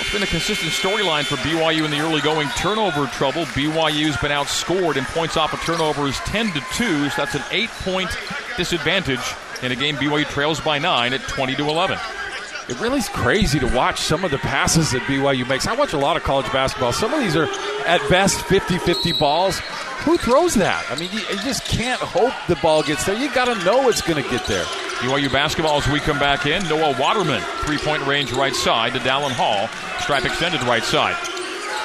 It's 0.01 0.11
been 0.11 0.23
a 0.23 0.27
consistent 0.27 0.73
storyline 0.73 1.23
for 1.23 1.37
BYU 1.37 1.85
in 1.85 1.91
the 1.91 2.01
early 2.01 2.19
going 2.19 2.49
turnover 2.57 3.07
trouble. 3.07 3.45
BYU's 3.45 4.17
been 4.17 4.31
outscored 4.31 4.97
in 4.97 5.05
points 5.05 5.37
off 5.37 5.53
of 5.53 5.61
turnovers 5.61 6.17
10 6.19 6.51
to 6.51 6.59
2, 6.73 7.09
so 7.09 7.15
that's 7.15 7.35
an 7.35 7.43
eight 7.51 7.69
point 7.69 8.09
disadvantage 8.57 9.21
in 9.63 9.71
a 9.71 9.75
game 9.77 9.95
BYU 9.95 10.25
trails 10.25 10.59
by 10.59 10.77
nine 10.77 11.13
at 11.13 11.21
20 11.21 11.55
to 11.55 11.69
11. 11.69 11.97
It 12.67 12.79
really 12.81 12.97
is 12.97 13.09
crazy 13.09 13.59
to 13.59 13.67
watch 13.67 14.01
some 14.01 14.25
of 14.25 14.31
the 14.31 14.39
passes 14.39 14.91
that 14.91 15.03
BYU 15.03 15.47
makes. 15.47 15.67
I 15.67 15.75
watch 15.75 15.93
a 15.93 15.99
lot 15.99 16.17
of 16.17 16.23
college 16.23 16.51
basketball. 16.51 16.93
Some 16.93 17.13
of 17.13 17.19
these 17.19 17.35
are 17.35 17.47
at 17.85 18.01
best 18.09 18.41
50 18.41 18.79
50 18.79 19.11
balls. 19.13 19.59
Who 20.05 20.17
throws 20.17 20.55
that? 20.55 20.83
I 20.89 20.95
mean, 20.99 21.11
you, 21.11 21.19
you 21.19 21.41
just 21.43 21.63
can't 21.65 22.01
hope 22.01 22.33
the 22.47 22.55
ball 22.57 22.81
gets 22.81 23.05
there. 23.05 23.15
You 23.15 23.31
got 23.33 23.45
to 23.45 23.63
know 23.63 23.87
it's 23.89 24.01
going 24.01 24.21
to 24.23 24.29
get 24.31 24.45
there. 24.47 24.63
BYU 24.63 25.31
basketball 25.31 25.77
as 25.77 25.87
we 25.87 25.99
come 25.99 26.17
back 26.17 26.47
in. 26.47 26.67
Noah 26.67 26.99
Waterman, 26.99 27.41
three 27.65 27.77
point 27.77 28.05
range 28.07 28.31
right 28.33 28.55
side 28.55 28.93
to 28.93 28.99
Dallin 28.99 29.31
Hall. 29.31 29.67
Stripe 29.99 30.25
extended 30.25 30.63
right 30.63 30.83
side. 30.83 31.15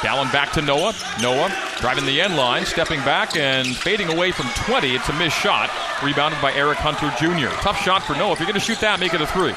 Dallin 0.01 0.33
back 0.33 0.53
to 0.53 0.62
Noah. 0.62 0.95
Noah 1.21 1.55
driving 1.79 2.07
the 2.07 2.23
end 2.23 2.37
line, 2.37 2.64
stepping 2.64 3.01
back 3.01 3.37
and 3.37 3.77
fading 3.77 4.11
away 4.11 4.33
from 4.33 4.47
20. 4.64 4.95
It's 4.95 5.09
a 5.11 5.12
missed 5.19 5.37
shot. 5.37 5.69
Rebounded 6.03 6.40
by 6.40 6.55
Eric 6.55 6.79
Hunter 6.79 7.12
Jr. 7.19 7.53
Tough 7.61 7.79
shot 7.83 8.03
for 8.03 8.14
Noah. 8.14 8.33
If 8.33 8.38
you're 8.38 8.47
going 8.47 8.59
to 8.59 8.64
shoot 8.64 8.81
that, 8.81 8.99
make 8.99 9.12
it 9.12 9.21
a 9.21 9.27
three. 9.27 9.53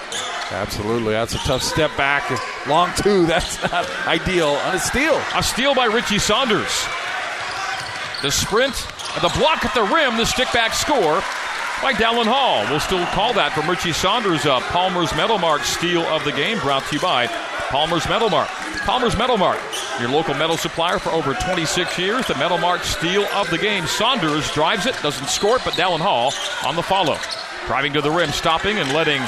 Absolutely. 0.53 1.13
That's 1.13 1.33
a 1.33 1.39
tough 1.39 1.63
step 1.63 1.95
back. 1.97 2.23
Long 2.67 2.91
two. 2.95 3.25
That's 3.27 3.61
not 3.63 3.89
ideal. 4.05 4.49
On 4.49 4.75
a 4.75 4.79
steal. 4.79 5.19
A 5.35 5.41
steal 5.41 5.73
by 5.73 5.85
Richie 5.85 6.19
Saunders. 6.19 6.85
The 8.21 8.31
sprint, 8.31 8.73
the 9.21 9.33
block 9.37 9.65
at 9.65 9.73
the 9.73 9.83
rim, 9.83 10.15
the 10.15 10.25
stick 10.25 10.47
back 10.53 10.73
score 10.73 11.21
by 11.81 11.91
Dallin 11.91 12.25
Hall. 12.25 12.63
We'll 12.69 12.79
still 12.79 13.05
call 13.07 13.33
that 13.33 13.51
from 13.51 13.69
Richie 13.69 13.91
Saunders 13.91 14.45
up. 14.45 14.63
Palmer's 14.63 15.13
Metal 15.15 15.37
Mark 15.37 15.63
steal 15.63 16.03
of 16.03 16.23
the 16.23 16.31
game 16.31 16.57
brought 16.59 16.85
to 16.85 16.95
you 16.95 17.01
by 17.01 17.27
Palmer's 17.67 18.07
Metal 18.07 18.29
Mark. 18.29 18.47
Palmer's 18.85 19.17
Metal 19.17 19.37
Mark, 19.37 19.59
your 19.99 20.07
local 20.07 20.35
metal 20.35 20.55
supplier 20.55 20.99
for 20.99 21.09
over 21.09 21.33
26 21.33 21.97
years. 21.99 22.27
The 22.27 22.35
Metal 22.35 22.57
Mark 22.57 22.83
steal 22.83 23.23
of 23.33 23.49
the 23.49 23.57
game. 23.57 23.85
Saunders 23.87 24.49
drives 24.53 24.85
it, 24.85 24.95
doesn't 25.01 25.27
score 25.27 25.57
it, 25.57 25.63
but 25.65 25.73
Dallin 25.73 25.99
Hall 25.99 26.31
on 26.65 26.77
the 26.77 26.83
follow. 26.83 27.17
Driving 27.65 27.91
to 27.93 28.01
the 28.01 28.11
rim, 28.11 28.31
stopping 28.31 28.77
and 28.77 28.93
letting 28.93 29.21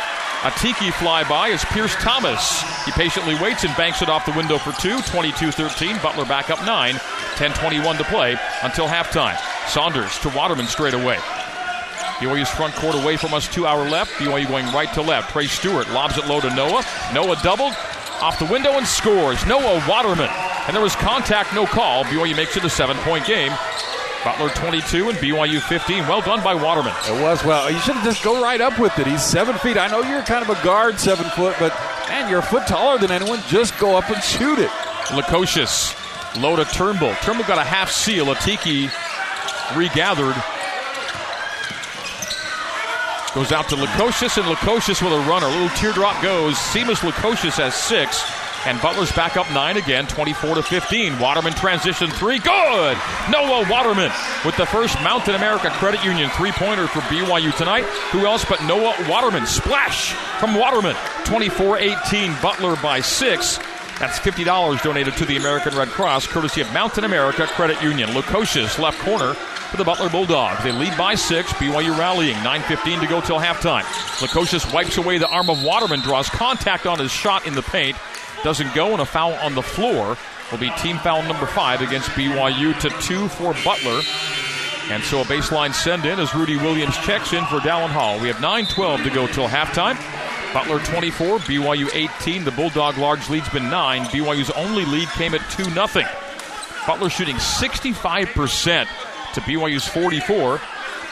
Atiki 0.46 0.94
fly 0.94 1.28
by 1.28 1.48
is 1.48 1.66
Pierce 1.66 1.96
Thomas. 1.96 2.62
He 2.86 2.92
patiently 2.92 3.34
waits 3.42 3.64
and 3.64 3.76
banks 3.76 4.04
it 4.04 4.10
off 4.10 4.28
the 4.28 4.32
window 4.34 4.60
for 4.60 4.74
two. 4.80 5.02
22 5.02 5.52
13. 5.52 5.98
Butler 6.04 6.24
back 6.24 6.52
up 6.52 6.64
nine. 6.64 7.00
10 7.38 7.52
21 7.54 7.98
to 7.98 8.04
play 8.04 8.38
until 8.62 8.86
halftime. 8.86 9.36
Saunders 9.68 10.20
to 10.20 10.30
Waterman 10.30 10.68
straight 10.68 10.94
away. 10.94 11.16
BYU's 12.20 12.48
front 12.48 12.76
court 12.76 12.94
away 12.94 13.18
from 13.18 13.34
us, 13.34 13.48
two 13.48 13.66
hour 13.66 13.90
left. 13.90 14.12
BYU 14.20 14.48
going 14.48 14.68
right 14.68 14.94
to 14.94 15.02
left. 15.02 15.32
Trey 15.32 15.48
Stewart 15.48 15.90
lobs 15.90 16.16
it 16.20 16.28
low 16.28 16.40
to 16.40 16.54
Noah. 16.54 16.86
Noah 17.12 17.38
doubled 17.42 17.74
off 18.22 18.38
the 18.38 18.46
window 18.46 18.74
and 18.74 18.86
scores. 18.86 19.44
Noah 19.48 19.84
Waterman. 19.90 20.30
And 20.68 20.76
there 20.76 20.84
was 20.84 20.96
contact, 20.96 21.56
no 21.56 21.66
call. 21.66 22.04
BYU 22.04 22.36
makes 22.36 22.56
it 22.56 22.64
a 22.64 22.70
seven 22.70 22.98
point 22.98 23.26
game. 23.26 23.52
Butler 24.26 24.50
22 24.50 25.10
and 25.10 25.18
BYU 25.20 25.62
15. 25.62 26.08
Well 26.08 26.20
done 26.20 26.44
by 26.44 26.56
Waterman. 26.56 26.94
It 27.08 27.22
was 27.22 27.46
well. 27.46 27.72
You 27.72 27.80
should 27.80 27.94
have 27.96 28.04
just 28.04 28.24
go 28.24 28.42
right 28.42 28.60
up 28.60 28.80
with 28.80 28.98
it. 28.98 29.06
He's 29.06 29.24
seven 29.24 29.56
feet. 29.60 29.78
I 29.78 29.88
know 29.88 30.02
you're 30.02 30.24
kind 30.24 30.44
of 30.44 30.50
a 30.50 30.62
guard, 30.64 31.00
seven 31.00 31.26
foot, 31.30 31.56
but 31.60 31.72
man, 32.10 32.28
you're 32.28 32.40
a 32.40 32.44
foot 32.44 32.66
taller 32.66 32.98
than 32.98 33.12
anyone. 33.12 33.40
Just 33.48 33.78
go 33.78 33.96
up 33.96 34.10
and 34.10 34.22
shoot 34.24 34.58
it. 34.58 34.72
Lukosius 35.10 35.94
low 36.42 36.56
to 36.56 36.66
Turnbull. 36.66 37.14
Turnbull 37.22 37.46
got 37.46 37.60
a 37.60 37.64
half 37.64 37.92
seal. 37.92 38.26
Atiki 38.26 38.90
regathered 39.78 40.36
Goes 43.36 43.52
out 43.52 43.68
to 43.68 43.76
Lukosius, 43.76 44.38
and 44.38 44.48
Lukosius 44.48 45.04
with 45.04 45.12
a 45.12 45.30
runner. 45.30 45.48
A 45.48 45.50
little 45.50 45.68
teardrop 45.76 46.24
goes. 46.24 46.56
Simas 46.56 47.02
Lukosius 47.02 47.58
has 47.58 47.76
six. 47.76 48.24
And 48.66 48.82
Butler's 48.82 49.12
back 49.12 49.38
up 49.38 49.50
nine 49.52 49.78
again, 49.78 50.08
24 50.08 50.56
to 50.56 50.64
15. 50.64 51.20
Waterman 51.20 51.54
transition 51.54 52.10
three, 52.10 52.40
good. 52.40 52.98
Noah 53.30 53.70
Waterman 53.70 54.12
with 54.44 54.58
the 54.58 54.66
first 54.66 55.00
Mountain 55.02 55.36
America 55.36 55.70
Credit 55.70 56.04
Union 56.04 56.32
three 56.32 56.52
pointer 56.52 56.88
for 56.88 57.00
BYU 57.02 57.56
tonight. 57.56 57.84
Who 58.12 58.26
else 58.26 58.44
but 58.44 58.64
Noah 58.64 58.96
Waterman? 59.08 59.46
Splash 59.46 60.14
from 60.40 60.56
Waterman, 60.56 60.96
24 61.26 61.78
18. 61.78 62.36
Butler 62.42 62.76
by 62.82 63.02
six. 63.02 63.60
That's 64.00 64.20
$50 64.20 64.82
donated 64.82 65.16
to 65.18 65.26
the 65.26 65.38
American 65.38 65.74
Red 65.78 65.88
Cross, 65.88 66.28
courtesy 66.28 66.60
of 66.60 66.72
Mountain 66.74 67.06
America 67.06 67.48
Credit 67.48 67.82
Union. 67.82 68.10
Lukosius 68.10 68.78
left 68.78 69.00
corner 69.00 69.36
for 69.36 69.78
the 69.78 69.86
Butler 69.86 70.10
Bulldogs. 70.10 70.64
They 70.64 70.72
lead 70.74 70.98
by 70.98 71.16
six. 71.16 71.54
BYU 71.54 71.98
rallying. 71.98 72.36
9.15 72.38 73.02
to 73.02 73.08
go 73.08 73.22
till 73.22 73.40
halftime. 73.40 73.84
Lukosius 74.20 74.74
wipes 74.74 74.98
away 74.98 75.18
the 75.18 75.30
arm 75.30 75.50
of 75.50 75.64
Waterman, 75.64 76.02
draws 76.02 76.30
contact 76.30 76.86
on 76.86 77.00
his 77.00 77.12
shot 77.12 77.48
in 77.48 77.54
the 77.56 77.62
paint. 77.62 77.96
Doesn't 78.46 78.76
go, 78.76 78.92
and 78.92 79.02
a 79.02 79.06
foul 79.06 79.34
on 79.34 79.56
the 79.56 79.64
floor 79.64 80.16
will 80.52 80.60
be 80.60 80.70
team 80.78 81.00
foul 81.00 81.24
number 81.24 81.48
five 81.48 81.82
against 81.82 82.10
BYU 82.10 82.80
to 82.80 82.90
two 83.02 83.28
for 83.28 83.56
Butler. 83.66 84.02
And 84.92 85.04
so 85.04 85.22
a 85.22 85.24
baseline 85.24 85.74
send 85.74 86.06
in 86.06 86.20
as 86.20 86.36
Rudi 86.36 86.56
Williams 86.56 86.96
checks 86.98 87.34
in 87.34 87.44
for 87.46 87.58
Dallin 87.58 87.90
Hall. 87.90 88.20
We 88.20 88.28
have 88.28 88.40
9 88.42 88.68
12 88.68 89.02
to 89.02 89.10
go 89.10 89.26
till 89.26 89.48
halftime. 89.48 89.98
Butler 90.54 90.78
24, 90.78 91.40
BYU 91.40 91.90
18. 91.92 92.44
The 92.44 92.52
Bulldog 92.52 93.00
large 93.00 93.28
lead's 93.32 93.50
been 93.50 93.68
9. 93.68 94.04
BYU's 94.04 94.52
only 94.52 94.86
lead 94.86 95.08
came 95.10 95.34
at 95.34 95.42
2 95.50 95.64
0. 95.64 95.88
Butler 96.86 97.10
shooting 97.10 97.38
65% 97.38 98.88
to 99.34 99.42
BYU's 99.42 99.88
44. 99.88 100.60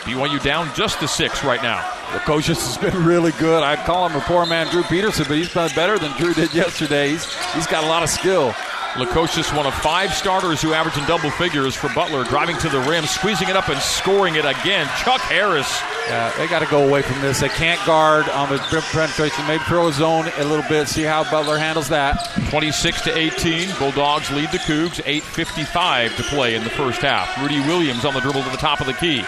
BYU 0.04 0.43
down 0.43 0.69
just 0.76 1.00
to 1.00 1.08
6 1.08 1.43
right 1.43 1.63
now. 1.63 1.92
Lukosius 2.13 2.63
has 2.63 2.78
been 2.78 3.04
really 3.04 3.32
good. 3.34 3.63
I'd 3.63 3.86
call 3.86 4.08
him 4.08 4.15
a 4.15 4.21
poor 4.21 4.45
man, 4.45 4.67
Drew 4.67 4.84
Peterson, 4.84 5.26
but 5.28 5.36
he's 5.36 5.52
been 5.52 5.71
better 5.76 5.97
than 5.97 6.15
Drew 6.15 6.34
did 6.34 6.54
yesterday. 6.54 7.10
He's, 7.10 7.26
he's 7.54 7.67
got 7.67 7.84
a 7.84 7.88
lot 7.88 8.04
of 8.04 8.10
skill. 8.10 8.54
Lukosius, 8.93 9.56
one 9.58 9.65
of 9.65 9.73
five 9.73 10.13
starters 10.13 10.62
who 10.62 10.73
average 10.73 10.95
in 10.95 11.04
double 11.08 11.32
figures 11.32 11.73
for 11.73 11.91
Butler, 11.95 12.23
driving 12.26 12.56
to 12.60 12.69
the 12.69 12.80
rim, 12.82 13.06
squeezing 13.06 13.49
it 13.49 13.56
up 13.56 13.67
and 13.69 13.82
scoring 13.82 14.36
it 14.36 14.45
again. 14.45 14.86
Chuck 14.99 15.19
Harris. 15.21 15.82
Yeah, 16.08 16.32
they 16.38 16.47
got 16.47 16.60
to 16.60 16.67
go 16.67 16.88
away 16.88 17.02
from 17.02 17.19
this. 17.19 17.39
They 17.39 17.49
can't 17.49 17.84
guard 17.88 18.30
on 18.30 18.49
the 18.49 18.60
penetration. 18.91 19.47
Maybe 19.47 19.63
throw 19.63 19.88
a 19.88 19.93
zone 19.93 20.30
a 20.38 20.43
little 20.43 20.65
bit, 20.69 20.88
see 20.88 21.02
how 21.02 21.23
Butler 21.32 21.58
handles 21.58 21.89
that. 21.89 22.30
26 22.52 23.02
to 23.02 23.17
18. 23.17 23.69
Bulldogs 23.80 24.30
lead 24.30 24.52
the 24.52 24.60
Cougs. 24.60 25.02
8.55 25.04 26.15
to 26.17 26.23
play 26.23 26.54
in 26.54 26.63
the 26.63 26.69
first 26.69 27.02
half. 27.02 27.36
Rudi 27.41 27.62
Williams 27.62 28.06
on 28.06 28.13
the 28.13 28.19
dribble 28.19 28.43
to 28.43 28.49
the 28.52 28.58
top 28.58 28.80
of 28.80 28.86
the 28.86 28.93
key. 28.93 29.23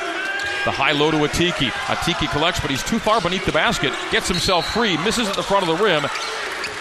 The 0.66 0.72
high 0.72 0.92
low 0.92 1.12
to 1.12 1.18
Atiki. 1.18 1.70
Atiki 1.70 2.30
collects, 2.32 2.60
but 2.60 2.72
he's 2.72 2.84
too 2.84 3.00
far 3.00 3.22
beneath 3.22 3.46
the 3.46 3.52
basket. 3.52 3.94
Gets 4.12 4.28
himself 4.28 4.66
free, 4.74 4.98
misses 4.98 5.28
at 5.28 5.36
the 5.36 5.44
front 5.44 5.70
of 5.70 5.78
the 5.78 5.84
rim. 5.84 6.06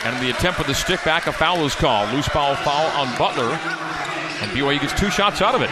And 0.04 0.22
the 0.22 0.30
attempt 0.30 0.58
for 0.58 0.66
the 0.66 0.74
stick 0.74 1.04
back, 1.04 1.26
a 1.26 1.32
foul 1.32 1.64
is 1.64 1.74
called. 1.74 2.12
Loose 2.12 2.28
ball 2.28 2.56
foul 2.56 2.86
on 2.98 3.16
Butler. 3.18 3.52
And 4.40 4.50
BYU 4.52 4.80
gets 4.80 4.98
two 4.98 5.10
shots 5.10 5.40
out 5.40 5.54
of 5.54 5.62
it. 5.62 5.70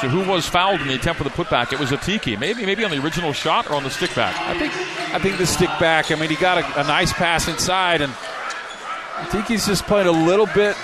So 0.00 0.08
who 0.08 0.28
was 0.30 0.46
fouled 0.46 0.80
in 0.80 0.88
the 0.88 0.94
attempt 0.94 1.18
for 1.18 1.24
the 1.24 1.30
putback? 1.30 1.72
It 1.72 1.80
was 1.80 1.90
Atiki. 1.90 2.38
Maybe 2.38 2.66
maybe 2.66 2.84
on 2.84 2.90
the 2.90 3.02
original 3.02 3.32
shot 3.32 3.70
or 3.70 3.74
on 3.74 3.82
the 3.82 3.90
stick 3.90 4.14
back. 4.14 4.38
I 4.40 4.58
think 4.58 4.72
I 5.14 5.18
think 5.18 5.38
the 5.38 5.46
stick 5.46 5.70
back. 5.80 6.12
I 6.12 6.16
mean, 6.16 6.28
he 6.28 6.36
got 6.36 6.58
a, 6.58 6.80
a 6.80 6.84
nice 6.84 7.12
pass 7.12 7.48
inside, 7.48 8.02
and 8.02 8.12
Atiki's 9.16 9.66
just 9.66 9.86
playing 9.86 10.06
a 10.06 10.12
little 10.12 10.46
bit 10.46 10.76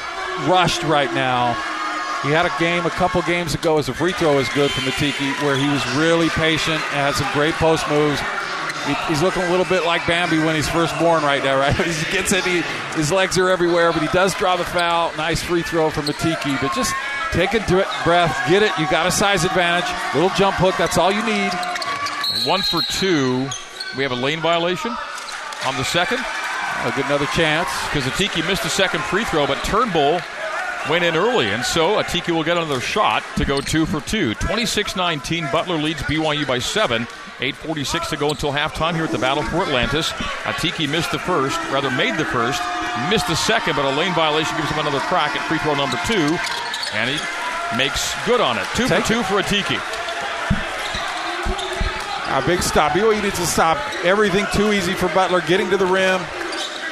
rushed 0.47 0.83
right 0.85 1.13
now. 1.13 1.55
He 2.23 2.31
had 2.31 2.47
a 2.47 2.53
game 2.61 2.87
a 2.87 2.91
couple 2.91 3.21
games 3.23 3.55
ago 3.55 3.79
as 3.79 3.89
a 3.89 3.95
free 3.95 4.13
throw 4.13 4.39
is 4.39 4.49
good 4.51 4.71
from 4.71 4.85
Atiki, 4.85 5.43
where 5.43 5.57
he 5.57 5.69
was 5.69 5.83
really 5.97 6.29
patient 6.29 6.79
and 6.95 7.03
had 7.03 7.15
some 7.15 7.27
great 7.33 7.55
post 7.55 7.89
moves. 7.91 8.21
He, 8.87 8.95
he's 9.09 9.23
looking 9.23 9.43
a 9.43 9.51
little 9.51 9.67
bit 9.67 9.85
like 9.85 10.07
Bambi 10.07 10.39
when 10.39 10.55
he's 10.55 10.69
first 10.69 10.97
born 11.01 11.25
right 11.25 11.43
now, 11.43 11.59
right? 11.59 11.75
he 11.77 12.13
gets 12.13 12.33
it, 12.33 12.45
he, 12.45 12.63
his 12.95 13.11
legs 13.11 13.37
are 13.39 13.51
everywhere, 13.51 13.93
but 13.93 14.03
he 14.03 14.09
does 14.09 14.35
draw 14.37 14.57
the 14.57 14.65
foul. 14.65 15.13
Nice 15.17 15.43
free 15.43 15.63
throw 15.63 15.91
from 15.91 16.07
Atiki, 16.07 16.61
but 16.61 16.73
just 16.75 16.95
take 17.33 17.55
a 17.55 17.61
breath, 18.05 18.49
get 18.49 18.63
it. 18.63 18.71
You 18.79 18.89
got 18.89 19.07
a 19.07 19.11
size 19.11 19.45
advantage. 19.45 19.91
Little 20.15 20.31
jump 20.37 20.55
hook, 20.57 20.77
that's 20.79 20.99
all 20.99 21.11
you 21.11 21.25
need. 21.27 21.51
One 22.47 22.63
for 22.63 22.83
two. 22.83 23.49
We 23.97 24.05
have 24.05 24.13
a 24.13 24.17
lane 24.17 24.41
violation 24.41 24.95
on 25.67 25.77
the 25.77 25.85
second. 25.85 26.19
I'll 26.23 26.97
get 26.97 27.07
another 27.07 27.27
chance. 27.27 27.69
Because 27.91 28.05
Atiki 28.05 28.47
missed 28.47 28.65
a 28.65 28.71
second 28.71 29.01
free 29.03 29.25
throw, 29.25 29.47
but 29.47 29.63
Turnbull 29.65 30.21
went 30.89 31.05
in 31.05 31.15
early, 31.17 31.47
and 31.49 31.65
so 31.65 32.03
Atiki 32.03 32.33
will 32.35 32.45
get 32.45 32.57
another 32.57 32.81
shot 32.81 33.23
to 33.37 33.45
go 33.45 33.61
two 33.61 33.87
for 33.87 34.01
two. 34.01 34.35
26 34.35 34.97
19, 34.97 35.49
Butler 35.53 35.77
leads 35.77 36.03
BYU 36.03 36.47
by 36.47 36.59
seven. 36.59 37.07
8.46 37.39 38.11
to 38.11 38.17
go 38.17 38.31
until 38.31 38.53
halftime 38.53 38.95
here 38.95 39.03
at 39.05 39.11
the 39.11 39.19
Battle 39.19 39.43
for 39.43 39.63
Atlantis. 39.63 40.11
Atiki 40.45 40.89
missed 40.89 41.11
the 41.11 41.19
first, 41.19 41.59
rather 41.73 41.91
made 41.91 42.17
the 42.17 42.25
first, 42.25 42.63
missed 43.11 43.27
the 43.27 43.35
second, 43.35 43.75
but 43.75 43.85
a 43.85 43.97
lane 43.99 44.15
violation 44.15 44.57
gives 44.57 44.71
him 44.71 44.79
another 44.79 45.01
crack 45.01 45.35
at 45.35 45.43
free 45.49 45.59
throw 45.59 45.75
number 45.75 45.99
two, 46.07 46.39
and 46.95 47.11
he 47.11 47.19
makes 47.77 48.15
good 48.27 48.41
on 48.41 48.59
it. 48.59 48.67
Two 48.77 48.87
Take 48.87 49.05
for 49.05 49.09
two 49.15 49.21
it. 49.21 49.27
for 49.27 49.43
Atiki. 49.43 49.81
A 52.39 52.47
big 52.47 52.63
stop. 52.63 52.93
BYU 52.93 53.23
needs 53.23 53.39
to 53.39 53.47
stop 53.47 53.77
everything 54.05 54.47
too 54.55 54.73
easy 54.73 54.95
for 54.95 55.09
Butler 55.09 55.41
getting 55.43 55.69
to 55.71 55.77
the 55.77 55.87
rim. 55.87 56.21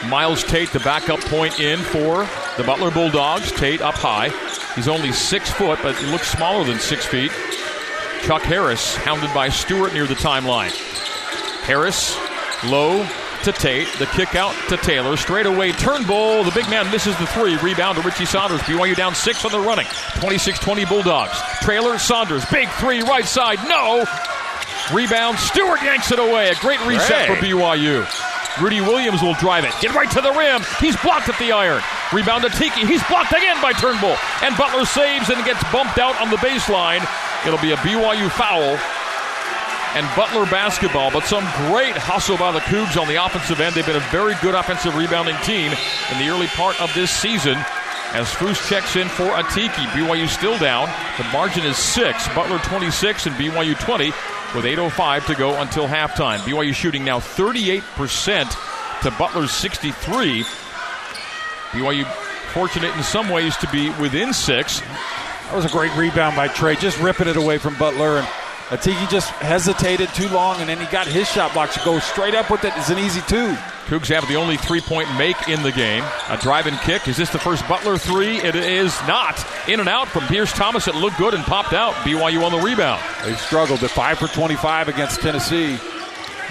Myles 0.08 0.42
Tate, 0.44 0.70
the 0.72 0.80
backup 0.80 1.20
point 1.20 1.60
in 1.60 1.78
for 1.78 2.24
the 2.56 2.64
Butler 2.64 2.90
Bulldogs. 2.90 3.52
Tate 3.52 3.80
up 3.80 3.94
high. 3.94 4.28
He's 4.74 4.88
only 4.88 5.12
six 5.12 5.50
foot, 5.50 5.78
but 5.82 5.96
he 5.96 6.06
looks 6.06 6.30
smaller 6.30 6.64
than 6.64 6.78
six 6.78 7.06
feet. 7.06 7.32
Chuck 8.22 8.42
Harris 8.42 8.96
hounded 8.96 9.32
by 9.32 9.48
Stewart 9.48 9.92
near 9.92 10.06
the 10.06 10.14
timeline. 10.14 10.70
Harris 11.62 12.16
low 12.64 13.06
to 13.44 13.52
Tate. 13.52 13.88
The 13.98 14.06
kick 14.06 14.34
out 14.34 14.54
to 14.68 14.76
Taylor. 14.76 15.16
Straight 15.16 15.46
away, 15.46 15.72
Turnbull. 15.72 16.44
The 16.44 16.50
big 16.50 16.68
man 16.68 16.90
misses 16.90 17.16
the 17.18 17.26
three. 17.28 17.56
Rebound 17.56 17.96
to 17.96 18.02
Richie 18.02 18.26
Saunders. 18.26 18.60
BYU 18.62 18.94
down 18.94 19.14
six 19.14 19.44
on 19.44 19.52
the 19.52 19.60
running. 19.60 19.86
26 20.20 20.58
20 20.58 20.84
Bulldogs. 20.84 21.38
Trailer, 21.62 21.98
Saunders. 21.98 22.44
Big 22.46 22.68
three, 22.70 23.02
right 23.02 23.24
side. 23.24 23.58
No. 23.68 24.04
Rebound. 24.92 25.38
Stewart 25.38 25.82
yanks 25.82 26.12
it 26.12 26.18
away. 26.18 26.50
A 26.50 26.54
great 26.56 26.84
reset 26.84 27.26
for 27.26 27.34
BYU. 27.36 28.06
Rudi 28.60 28.80
Williams 28.80 29.22
will 29.22 29.34
drive 29.34 29.64
it. 29.64 29.72
Get 29.80 29.94
right 29.94 30.10
to 30.10 30.20
the 30.20 30.32
rim. 30.32 30.62
He's 30.80 30.96
blocked 31.02 31.28
at 31.28 31.38
the 31.38 31.52
iron. 31.52 31.82
Rebound 32.12 32.42
to 32.42 32.50
Tiki. 32.50 32.86
He's 32.86 33.02
blocked 33.08 33.32
again 33.32 33.60
by 33.62 33.72
Turnbull. 33.72 34.16
And 34.42 34.56
Butler 34.56 34.84
saves 34.84 35.30
and 35.30 35.44
gets 35.44 35.62
bumped 35.72 35.98
out 35.98 36.20
on 36.20 36.30
the 36.30 36.36
baseline. 36.38 37.06
It'll 37.46 37.60
be 37.60 37.70
a 37.70 37.76
BYU 37.76 38.30
foul 38.30 38.78
and 39.94 40.06
Butler 40.16 40.46
basketball, 40.46 41.10
but 41.10 41.24
some 41.24 41.44
great 41.70 41.96
hustle 41.96 42.36
by 42.36 42.52
the 42.52 42.60
Cougs 42.60 43.00
on 43.00 43.08
the 43.08 43.22
offensive 43.24 43.60
end. 43.60 43.74
They've 43.74 43.86
been 43.86 43.96
a 43.96 44.10
very 44.10 44.34
good 44.42 44.54
offensive 44.54 44.96
rebounding 44.96 45.36
team 45.42 45.72
in 46.12 46.18
the 46.18 46.28
early 46.28 46.46
part 46.48 46.80
of 46.80 46.92
this 46.94 47.10
season. 47.10 47.56
As 48.12 48.26
Foose 48.28 48.68
checks 48.68 48.96
in 48.96 49.08
for 49.08 49.26
Atiki, 49.30 49.86
BYU 49.94 50.28
still 50.28 50.58
down. 50.58 50.88
The 51.16 51.24
margin 51.32 51.64
is 51.64 51.76
six. 51.76 52.26
Butler 52.34 52.58
26 52.58 53.26
and 53.26 53.36
BYU 53.36 53.78
20 53.78 54.06
with 54.54 54.64
8.05 54.64 55.26
to 55.26 55.34
go 55.36 55.60
until 55.60 55.86
halftime. 55.86 56.38
BYU 56.38 56.74
shooting 56.74 57.04
now 57.04 57.20
38% 57.20 59.02
to 59.02 59.10
Butler's 59.12 59.52
63. 59.52 60.44
BYU 61.70 62.04
fortunate 62.52 62.94
in 62.96 63.02
some 63.02 63.28
ways 63.28 63.56
to 63.58 63.68
be 63.70 63.90
within 64.00 64.32
six. 64.32 64.80
That 64.80 65.54
was 65.54 65.64
a 65.64 65.68
great 65.68 65.94
rebound 65.96 66.36
by 66.36 66.48
Trey, 66.48 66.76
just 66.76 66.98
ripping 67.00 67.28
it 67.28 67.36
away 67.36 67.58
from 67.58 67.76
Butler. 67.76 68.18
And 68.18 68.26
Atiki 68.70 69.08
just 69.10 69.30
hesitated 69.30 70.08
too 70.10 70.28
long, 70.28 70.60
and 70.60 70.68
then 70.68 70.78
he 70.78 70.86
got 70.86 71.08
his 71.08 71.28
shot 71.28 71.52
blocked. 71.52 71.74
To 71.74 71.80
go 71.84 71.98
straight 71.98 72.36
up 72.36 72.50
with 72.50 72.64
it. 72.64 72.72
it 72.72 72.78
is 72.78 72.90
an 72.90 72.98
easy 72.98 73.20
two. 73.22 73.54
Cougs 73.86 74.06
have 74.14 74.28
the 74.28 74.36
only 74.36 74.56
three 74.56 74.80
point 74.80 75.12
make 75.16 75.48
in 75.48 75.64
the 75.64 75.72
game. 75.72 76.04
A 76.28 76.36
drive 76.36 76.68
and 76.68 76.78
kick. 76.78 77.08
Is 77.08 77.16
this 77.16 77.30
the 77.30 77.38
first 77.40 77.66
Butler 77.66 77.98
three? 77.98 78.36
It 78.36 78.54
is 78.54 78.96
not. 79.08 79.44
In 79.68 79.80
and 79.80 79.88
out 79.88 80.06
from 80.06 80.24
Pierce 80.28 80.52
Thomas. 80.52 80.86
It 80.86 80.94
looked 80.94 81.18
good 81.18 81.34
and 81.34 81.42
popped 81.42 81.72
out. 81.72 81.94
BYU 82.04 82.44
on 82.44 82.52
the 82.52 82.64
rebound. 82.64 83.02
They 83.24 83.34
struggled 83.34 83.82
at 83.82 83.90
5 83.90 84.18
for 84.20 84.28
25 84.28 84.86
against 84.86 85.20
Tennessee. 85.20 85.76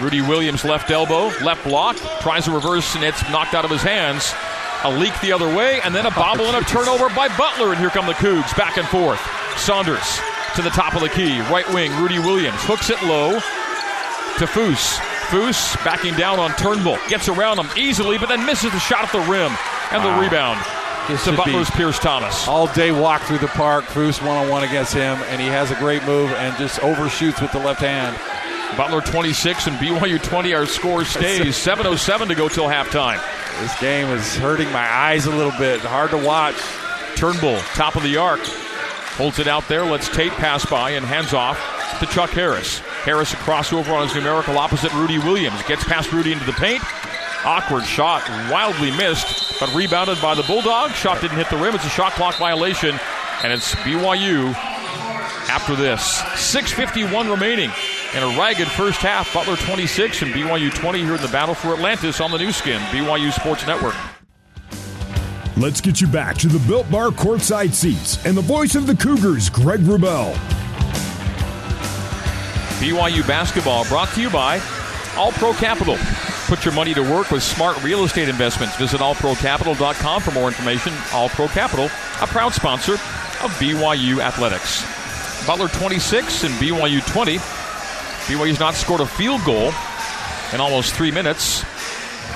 Rudi 0.02 0.20
Williams 0.20 0.66
left 0.66 0.92
elbow, 0.92 1.28
left 1.42 1.64
block, 1.66 1.96
tries 2.22 2.48
a 2.50 2.52
reverse, 2.52 2.96
and 2.96 3.04
it's 3.04 3.22
knocked 3.30 3.54
out 3.54 3.64
of 3.64 3.72
his 3.72 3.82
hands. 3.82 4.34
A 4.84 4.90
leak 4.90 5.20
the 5.22 5.32
other 5.34 5.54
way, 5.54 5.82
and 5.82 5.94
then 5.94 6.06
a 6.06 6.12
bobble 6.12 6.46
and 6.46 6.56
a 6.56 6.68
turnover 6.68 7.10
by 7.10 7.28
Butler, 7.38 7.72
and 7.72 7.80
here 7.80 7.90
come 7.90 8.06
the 8.06 8.14
Cougs 8.14 8.56
back 8.56 8.78
and 8.78 8.88
forth. 8.88 9.20
Saunders 9.58 10.20
to 10.56 10.62
the 10.62 10.70
top 10.70 10.96
of 10.96 11.02
the 11.02 11.10
key. 11.10 11.42
Right 11.42 11.68
wing, 11.74 11.92
Rudi 12.02 12.20
Williams 12.20 12.64
hooks 12.64 12.90
it 12.90 13.02
low 13.04 13.34
to 13.34 14.46
Foose. 14.48 14.98
Foose 15.30 15.76
backing 15.84 16.16
down 16.16 16.40
on 16.40 16.52
Turnbull. 16.52 16.98
Gets 17.10 17.28
around 17.28 17.60
him 17.60 17.70
easily, 17.78 18.18
but 18.18 18.30
then 18.30 18.46
misses 18.46 18.72
the 18.72 18.80
shot 18.80 19.04
at 19.04 19.12
the 19.12 19.32
rim. 19.32 19.52
And 19.92 20.04
the 20.04 20.22
rebound 20.22 20.60
this 21.10 21.26
to 21.26 21.36
Butler's 21.36 21.70
Pierce 21.72 22.00
Thomas. 22.00 22.48
All 22.48 22.68
day 22.68 22.92
walk 22.92 23.22
through 23.24 23.40
the 23.40 23.48
park. 23.48 23.86
Foose 23.86 24.22
one 24.22 24.38
on 24.38 24.50
one 24.50 24.64
against 24.64 24.94
him, 24.94 25.18
and 25.28 25.42
he 25.42 25.48
has 25.48 25.72
a 25.72 25.76
great 25.76 26.04
move 26.06 26.32
and 26.32 26.56
just 26.58 26.82
overshoots 26.82 27.42
with 27.42 27.52
the 27.52 27.60
left 27.60 27.82
hand. 27.82 28.16
Butler 28.78 29.02
26 29.02 29.68
and 29.68 29.78
BYU 29.78 30.22
20. 30.22 30.54
Our 30.54 30.66
score 30.66 31.06
stays 31.06 31.56
7:07 31.66 32.28
to 32.28 32.36
go 32.36 32.48
till 32.50 32.66
halftime. 32.68 33.22
This 33.62 33.78
game 33.80 34.08
is 34.10 34.36
hurting 34.38 34.72
my 34.72 34.88
eyes 34.90 35.26
a 35.26 35.32
little 35.32 35.58
bit. 35.58 35.82
Hard 35.82 36.12
to 36.12 36.18
watch. 36.18 36.56
Turnbull, 37.16 37.58
top 37.74 37.96
of 37.98 38.04
the 38.04 38.16
arc, 38.16 38.40
Holds 39.20 39.40
it 39.40 39.48
out 39.48 39.68
there, 39.68 39.84
lets 39.84 40.08
Tate 40.08 40.32
pass 40.32 40.66
by, 40.66 40.92
and 40.92 41.06
hands 41.06 41.34
off 41.34 41.60
to 42.00 42.06
Chuck 42.06 42.30
Harris. 42.30 42.80
Harris 43.04 43.34
a 43.34 43.36
crossover 43.36 43.90
on 43.90 44.08
his 44.08 44.16
numerical 44.16 44.58
opposite, 44.58 44.94
Rudi 44.94 45.18
Williams. 45.18 45.62
Gets 45.64 45.84
past 45.84 46.14
Rudi 46.14 46.32
into 46.32 46.46
the 46.46 46.54
paint. 46.54 46.82
Awkward 47.44 47.84
shot, 47.84 48.24
wildly 48.50 48.92
missed, 48.92 49.60
but 49.60 49.74
rebounded 49.76 50.22
by 50.22 50.36
the 50.36 50.44
Bulldog. 50.44 50.92
Shot 50.92 51.20
didn't 51.20 51.36
hit 51.36 51.50
the 51.50 51.58
rim. 51.58 51.76
It's 51.76 51.84
a 51.86 51.90
shot 51.90 52.14
clock 52.14 52.38
violation, 52.38 52.98
and 53.44 53.52
it's 53.52 53.76
BYU 53.76 54.54
after 55.50 55.76
this. 55.76 56.22
6.51 56.36 57.30
remaining 57.30 57.72
in 58.16 58.24
a 58.24 58.28
ragged 58.38 58.68
first 58.68 59.00
half. 59.00 59.34
Butler 59.34 59.56
26 59.58 60.22
and 60.24 60.34
BYU 60.34 60.74
20 60.74 61.00
here 61.00 61.16
in 61.16 61.22
the 61.22 61.28
battle 61.28 61.56
for 61.56 61.74
Atlantis 61.74 62.22
on 62.22 62.32
the 62.32 62.38
Nu 62.38 62.52
Skin, 62.52 62.80
BYU 62.92 63.32
Sports 63.32 63.66
Network. 63.68 63.96
Let's 65.58 65.82
get 65.82 66.00
you 66.00 66.08
back 66.08 66.38
to 66.38 66.48
the 66.48 66.60
Built 66.68 66.90
Bar 66.90 67.10
courtside 67.10 67.74
seats 67.74 68.24
and 68.26 68.36
the 68.38 68.42
voice 68.42 68.76
of 68.76 68.88
the 68.88 68.96
Cougars, 68.96 69.50
Greg 69.50 69.82
Wrubell. 69.82 70.34
BYU 72.80 73.28
basketball 73.28 73.86
brought 73.90 74.08
to 74.14 74.22
you 74.22 74.30
by 74.30 74.62
All 75.18 75.34
Pro 75.34 75.52
Capital. 75.54 75.98
Put 76.48 76.64
your 76.64 76.74
money 76.74 76.94
to 76.94 77.02
work 77.02 77.30
with 77.30 77.44
smart 77.44 77.84
real 77.84 78.06
estate 78.06 78.30
investments. 78.30 78.78
Visit 78.78 79.02
allprocapital.com 79.02 80.22
for 80.22 80.32
more 80.32 80.48
information. 80.48 80.94
All 81.14 81.28
Pro 81.30 81.48
Capital, 81.50 81.86
a 82.22 82.28
proud 82.28 82.54
sponsor 82.54 82.94
of 82.94 83.52
BYU 83.60 84.20
Athletics. 84.20 84.84
Butler 85.46 85.68
26 85.68 86.46
and 86.46 86.54
BYU 86.56 87.06
20. 87.12 87.59
BYU's 88.30 88.60
not 88.60 88.76
scored 88.76 89.02
a 89.02 89.08
field 89.08 89.44
goal 89.44 89.74
in 90.54 90.62
almost 90.62 90.94
three 90.94 91.10
minutes. 91.10 91.64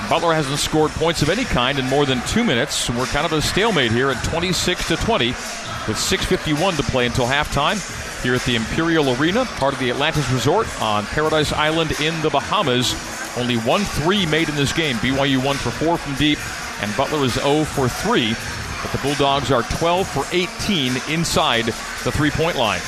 Butler 0.09 0.33
hasn't 0.33 0.57
scored 0.57 0.89
points 0.89 1.21
of 1.21 1.29
any 1.29 1.43
kind 1.43 1.77
in 1.77 1.85
more 1.85 2.07
than 2.07 2.19
two 2.25 2.43
minutes. 2.43 2.89
We're 2.89 3.05
kind 3.05 3.27
of 3.27 3.31
a 3.31 3.43
stalemate 3.43 3.91
here 3.91 4.09
at 4.09 4.23
26 4.23 4.87
to 4.87 4.95
20 4.95 5.27
with 5.27 5.97
6.51 5.97 6.77
to 6.77 6.83
play 6.83 7.05
until 7.05 7.27
halftime 7.27 7.77
here 8.23 8.33
at 8.33 8.41
the 8.41 8.55
Imperial 8.55 9.15
Arena, 9.15 9.45
part 9.45 9.75
of 9.75 9.79
the 9.79 9.91
Atlantis 9.91 10.27
Resort 10.31 10.65
on 10.81 11.05
Paradise 11.05 11.53
Island 11.53 11.91
in 12.01 12.19
the 12.23 12.29
Bahamas. 12.31 12.95
Only 13.37 13.57
one 13.57 13.81
three 13.81 14.25
made 14.25 14.49
in 14.49 14.55
this 14.55 14.73
game. 14.73 14.95
BYU 14.95 15.45
1 15.45 15.55
for 15.57 15.69
4 15.69 15.99
from 15.99 16.15
deep, 16.15 16.39
and 16.81 16.97
Butler 16.97 17.23
is 17.23 17.33
0 17.33 17.65
for 17.65 17.87
3. 17.87 18.33
But 18.81 18.91
the 18.91 18.97
Bulldogs 18.97 19.51
are 19.51 19.61
12 19.61 20.07
for 20.07 20.25
18 20.31 20.93
inside 21.07 21.65
the 22.03 22.11
three 22.11 22.31
point 22.31 22.57
line 22.57 22.81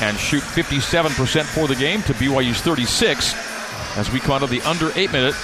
and 0.00 0.16
shoot 0.18 0.42
57% 0.42 1.44
for 1.44 1.66
the 1.66 1.74
game 1.74 2.02
to 2.02 2.14
BYU's 2.14 2.60
36 2.60 3.34
as 3.96 4.10
we 4.12 4.20
come 4.20 4.32
out 4.32 4.42
of 4.42 4.50
the 4.50 4.60
under 4.62 4.90
eight 4.96 5.12
minute 5.12 5.34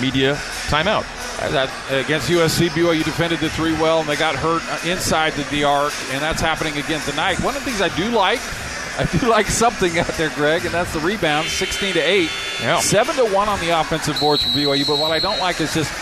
media 0.00 0.34
timeout. 0.68 1.04
That, 1.38 1.70
against 1.90 2.28
USC, 2.28 2.68
BYU 2.70 3.04
defended 3.04 3.40
the 3.40 3.50
three 3.50 3.72
well, 3.74 4.00
and 4.00 4.08
they 4.08 4.16
got 4.16 4.34
hurt 4.34 4.62
inside 4.86 5.34
the, 5.34 5.44
the 5.44 5.64
arc, 5.64 5.92
and 6.10 6.20
that's 6.20 6.40
happening 6.40 6.76
again 6.78 7.00
tonight. 7.02 7.38
One 7.40 7.54
of 7.56 7.64
the 7.64 7.70
things 7.70 7.80
I 7.80 7.94
do 7.96 8.10
like, 8.10 8.40
I 8.98 9.04
do 9.18 9.28
like 9.28 9.46
something 9.46 9.98
out 9.98 10.08
there, 10.18 10.30
Greg, 10.30 10.64
and 10.64 10.74
that's 10.74 10.92
the 10.92 11.00
rebound, 11.00 11.46
16 11.46 11.94
to 11.94 12.00
8. 12.00 12.30
Yeah. 12.60 12.80
7 12.80 13.14
to 13.16 13.24
1 13.32 13.48
on 13.48 13.60
the 13.60 13.78
offensive 13.78 14.18
boards 14.18 14.42
for 14.42 14.48
BYU, 14.50 14.86
but 14.86 14.98
what 14.98 15.12
I 15.12 15.20
don't 15.20 15.38
like 15.38 15.60
is 15.60 15.72
just 15.72 15.92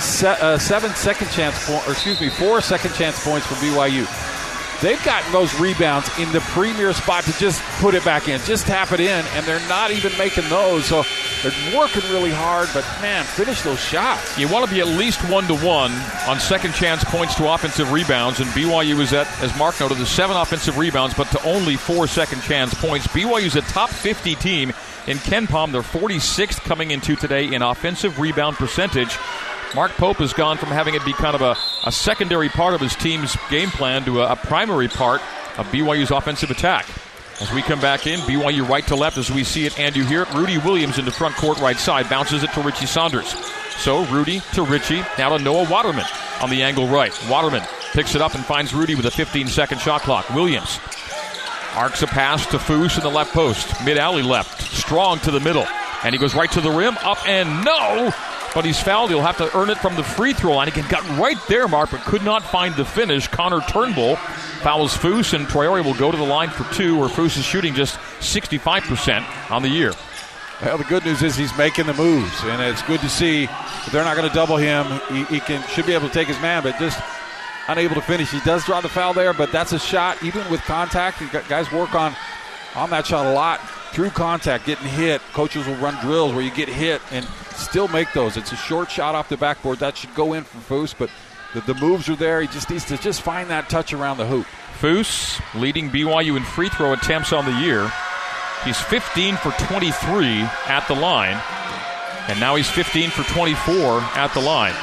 se- 0.00 0.38
uh, 0.40 0.58
seven 0.58 0.90
second 0.94 1.28
chance 1.30 1.66
points, 1.66 1.86
or 1.88 1.92
excuse 1.92 2.20
me, 2.20 2.30
four 2.30 2.60
second 2.60 2.94
chance 2.94 3.22
points 3.22 3.46
for 3.46 3.54
BYU. 3.54 4.06
They've 4.80 5.02
gotten 5.04 5.32
those 5.32 5.58
rebounds 5.58 6.08
in 6.20 6.30
the 6.30 6.38
premier 6.40 6.92
spot 6.92 7.24
to 7.24 7.32
just 7.38 7.60
put 7.80 7.94
it 7.94 8.04
back 8.04 8.28
in, 8.28 8.40
just 8.42 8.64
tap 8.66 8.92
it 8.92 9.00
in, 9.00 9.26
and 9.26 9.44
they're 9.44 9.66
not 9.68 9.90
even 9.90 10.16
making 10.16 10.48
those. 10.48 10.84
So 10.86 11.02
they're 11.42 11.76
working 11.76 12.02
really 12.12 12.30
hard, 12.30 12.68
but 12.72 12.84
man, 13.02 13.24
finish 13.24 13.62
those 13.62 13.80
shots. 13.80 14.38
You 14.38 14.46
want 14.46 14.68
to 14.68 14.70
be 14.72 14.80
at 14.80 14.86
least 14.86 15.20
one 15.28 15.48
to 15.48 15.56
one 15.56 15.90
on 16.28 16.38
second 16.38 16.74
chance 16.74 17.02
points 17.02 17.34
to 17.36 17.52
offensive 17.52 17.90
rebounds, 17.90 18.38
and 18.38 18.48
BYU 18.50 19.00
is 19.00 19.12
at, 19.12 19.26
as 19.42 19.56
Mark 19.58 19.80
noted, 19.80 19.98
the 19.98 20.06
seven 20.06 20.36
offensive 20.36 20.78
rebounds, 20.78 21.12
but 21.14 21.28
to 21.32 21.42
only 21.42 21.74
four 21.74 22.06
second 22.06 22.42
chance 22.42 22.72
points. 22.74 23.08
BYU 23.08 23.46
is 23.46 23.56
a 23.56 23.62
top 23.62 23.90
50 23.90 24.36
team 24.36 24.72
in 25.08 25.16
KenPom. 25.18 25.72
They're 25.72 25.82
46th 25.82 26.60
coming 26.60 26.92
into 26.92 27.16
today 27.16 27.52
in 27.52 27.62
offensive 27.62 28.20
rebound 28.20 28.56
percentage. 28.56 29.16
Mark 29.74 29.92
Pope 29.92 30.16
has 30.18 30.32
gone 30.32 30.56
from 30.56 30.70
having 30.70 30.94
it 30.94 31.04
be 31.04 31.12
kind 31.12 31.34
of 31.34 31.42
a, 31.42 31.56
a 31.86 31.92
secondary 31.92 32.48
part 32.48 32.74
of 32.74 32.80
his 32.80 32.96
team's 32.96 33.36
game 33.50 33.68
plan 33.68 34.04
to 34.04 34.22
a, 34.22 34.32
a 34.32 34.36
primary 34.36 34.88
part 34.88 35.20
of 35.58 35.66
BYU's 35.66 36.10
offensive 36.10 36.50
attack. 36.50 36.86
As 37.40 37.52
we 37.52 37.62
come 37.62 37.80
back 37.80 38.06
in, 38.06 38.18
BYU 38.20 38.66
right 38.66 38.86
to 38.88 38.96
left 38.96 39.18
as 39.18 39.30
we 39.30 39.44
see 39.44 39.66
it 39.66 39.78
and 39.78 39.94
you 39.94 40.04
hear 40.04 40.22
it. 40.22 40.34
Rudi 40.34 40.58
Williams 40.58 40.98
in 40.98 41.04
the 41.04 41.10
front 41.10 41.36
court 41.36 41.58
right 41.60 41.76
side 41.76 42.08
bounces 42.08 42.42
it 42.42 42.52
to 42.52 42.62
Richie 42.62 42.86
Saunders. 42.86 43.28
So 43.76 44.04
Rudi 44.06 44.40
to 44.54 44.62
Richie, 44.62 45.02
now 45.18 45.36
to 45.36 45.42
Noah 45.42 45.70
Waterman 45.70 46.06
on 46.40 46.50
the 46.50 46.62
angle 46.62 46.88
right. 46.88 47.12
Waterman 47.28 47.62
picks 47.92 48.14
it 48.14 48.22
up 48.22 48.34
and 48.34 48.44
finds 48.44 48.74
Rudi 48.74 48.94
with 48.94 49.06
a 49.06 49.10
15 49.10 49.46
second 49.48 49.80
shot 49.80 50.00
clock. 50.00 50.28
Williams 50.30 50.80
arcs 51.74 52.02
a 52.02 52.06
pass 52.08 52.44
to 52.46 52.58
Foose 52.58 52.96
in 52.96 53.04
the 53.04 53.10
left 53.10 53.32
post. 53.32 53.84
Mid 53.84 53.98
alley 53.98 54.22
left. 54.22 54.62
Strong 54.62 55.20
to 55.20 55.30
the 55.30 55.40
middle. 55.40 55.66
And 56.02 56.14
he 56.14 56.18
goes 56.18 56.34
right 56.34 56.50
to 56.52 56.60
the 56.60 56.70
rim. 56.70 56.96
Up 57.02 57.18
and 57.28 57.64
no 57.64 58.12
but 58.58 58.64
he's 58.64 58.80
fouled. 58.80 59.08
He'll 59.08 59.22
have 59.22 59.36
to 59.36 59.56
earn 59.56 59.70
it 59.70 59.78
from 59.78 59.94
the 59.94 60.02
free 60.02 60.32
throw 60.32 60.56
line. 60.56 60.66
Again, 60.66 60.84
got 60.88 61.08
right 61.16 61.38
there, 61.46 61.68
Mark, 61.68 61.92
but 61.92 62.00
could 62.00 62.24
not 62.24 62.42
find 62.42 62.74
the 62.74 62.84
finish. 62.84 63.28
Connor 63.28 63.60
Turnbull 63.60 64.16
fouls 64.16 64.96
Foose, 64.96 65.32
and 65.32 65.46
Traore 65.46 65.84
will 65.84 65.94
go 65.94 66.10
to 66.10 66.16
the 66.16 66.24
line 66.24 66.50
for 66.50 66.64
two, 66.74 66.98
where 66.98 67.08
Foose 67.08 67.38
is 67.38 67.44
shooting 67.44 67.72
just 67.72 67.94
65% 68.18 69.52
on 69.52 69.62
the 69.62 69.68
year. 69.68 69.92
Well, 70.60 70.76
the 70.76 70.82
good 70.82 71.04
news 71.04 71.22
is 71.22 71.36
he's 71.36 71.56
making 71.56 71.86
the 71.86 71.94
moves, 71.94 72.34
and 72.42 72.60
it's 72.60 72.82
good 72.82 72.98
to 72.98 73.08
see 73.08 73.46
they're 73.92 74.02
not 74.02 74.16
going 74.16 74.28
to 74.28 74.34
double 74.34 74.56
him. 74.56 74.86
He, 75.08 75.22
he, 75.26 75.38
can 75.38 75.62
should 75.68 75.86
be 75.86 75.92
able 75.92 76.08
to 76.08 76.12
take 76.12 76.26
his 76.26 76.40
man, 76.40 76.64
but 76.64 76.76
just 76.80 77.00
unable 77.68 77.94
to 77.94 78.02
finish. 78.02 78.28
He 78.28 78.40
does 78.40 78.64
draw 78.64 78.80
the 78.80 78.88
foul 78.88 79.14
there, 79.14 79.32
but 79.32 79.52
that's 79.52 79.70
a 79.70 79.78
shot, 79.78 80.20
even 80.24 80.50
with 80.50 80.62
contact. 80.62 81.22
Guys 81.48 81.70
work 81.70 81.94
on 81.94 82.12
on 82.74 82.90
that 82.90 83.06
shot 83.06 83.24
a 83.24 83.32
lot. 83.32 83.60
Through 83.92 84.10
contact, 84.10 84.66
getting 84.66 84.86
hit. 84.86 85.20
Coaches 85.32 85.66
will 85.66 85.76
run 85.76 85.94
drills 86.04 86.32
where 86.32 86.42
you 86.42 86.50
get 86.50 86.68
hit 86.68 87.00
and 87.10 87.24
still 87.54 87.88
make 87.88 88.12
those. 88.12 88.36
It's 88.36 88.52
a 88.52 88.56
short 88.56 88.90
shot 88.90 89.14
off 89.14 89.28
the 89.28 89.36
backboard 89.36 89.78
that 89.78 89.96
should 89.96 90.14
go 90.14 90.34
in 90.34 90.44
for 90.44 90.58
Foose, 90.58 90.94
but 90.96 91.10
the, 91.54 91.60
the 91.72 91.74
moves 91.74 92.08
are 92.08 92.16
there. 92.16 92.40
He 92.40 92.48
just 92.48 92.70
needs 92.70 92.84
to 92.86 92.98
just 92.98 93.22
find 93.22 93.50
that 93.50 93.68
touch 93.68 93.92
around 93.92 94.18
the 94.18 94.26
hoop. 94.26 94.46
Foose 94.80 95.40
leading 95.60 95.90
BYU 95.90 96.36
in 96.36 96.44
free 96.44 96.68
throw 96.68 96.92
attempts 96.92 97.32
on 97.32 97.44
the 97.44 97.60
year. 97.60 97.90
He's 98.64 98.80
15 98.80 99.36
for 99.36 99.50
23 99.52 100.42
at 100.66 100.86
the 100.88 100.94
line, 100.94 101.40
and 102.28 102.38
now 102.40 102.56
he's 102.56 102.68
15 102.68 103.10
for 103.10 103.22
24 103.32 104.00
at 104.14 104.32
the 104.34 104.40
line. 104.40 104.74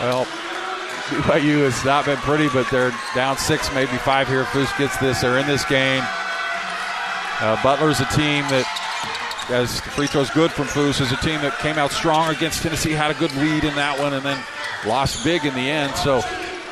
Well, 0.00 0.26
BYU 1.14 1.60
has 1.60 1.84
not 1.84 2.04
been 2.06 2.16
pretty, 2.18 2.48
but 2.48 2.68
they're 2.70 2.92
down 3.14 3.38
six, 3.38 3.72
maybe 3.72 3.96
five 3.98 4.26
here. 4.28 4.44
Foose 4.44 4.76
gets 4.78 4.96
this, 4.98 5.20
they're 5.20 5.38
in 5.38 5.46
this 5.46 5.64
game. 5.64 6.02
Uh, 7.40 7.60
Butler's 7.62 8.00
a 8.00 8.06
team 8.06 8.44
that, 8.48 8.66
as 9.50 9.80
the 9.80 9.90
free 9.90 10.06
throw's 10.06 10.30
good 10.30 10.50
from 10.50 10.66
Foose, 10.66 11.00
is 11.00 11.12
a 11.12 11.16
team 11.16 11.40
that 11.42 11.58
came 11.58 11.78
out 11.78 11.92
strong 11.92 12.34
against 12.34 12.62
Tennessee, 12.62 12.92
had 12.92 13.10
a 13.10 13.14
good 13.14 13.34
lead 13.36 13.64
in 13.64 13.74
that 13.76 13.98
one, 13.98 14.12
and 14.14 14.24
then 14.24 14.42
lost 14.86 15.24
big 15.24 15.44
in 15.44 15.54
the 15.54 15.70
end. 15.70 15.94
So 15.96 16.16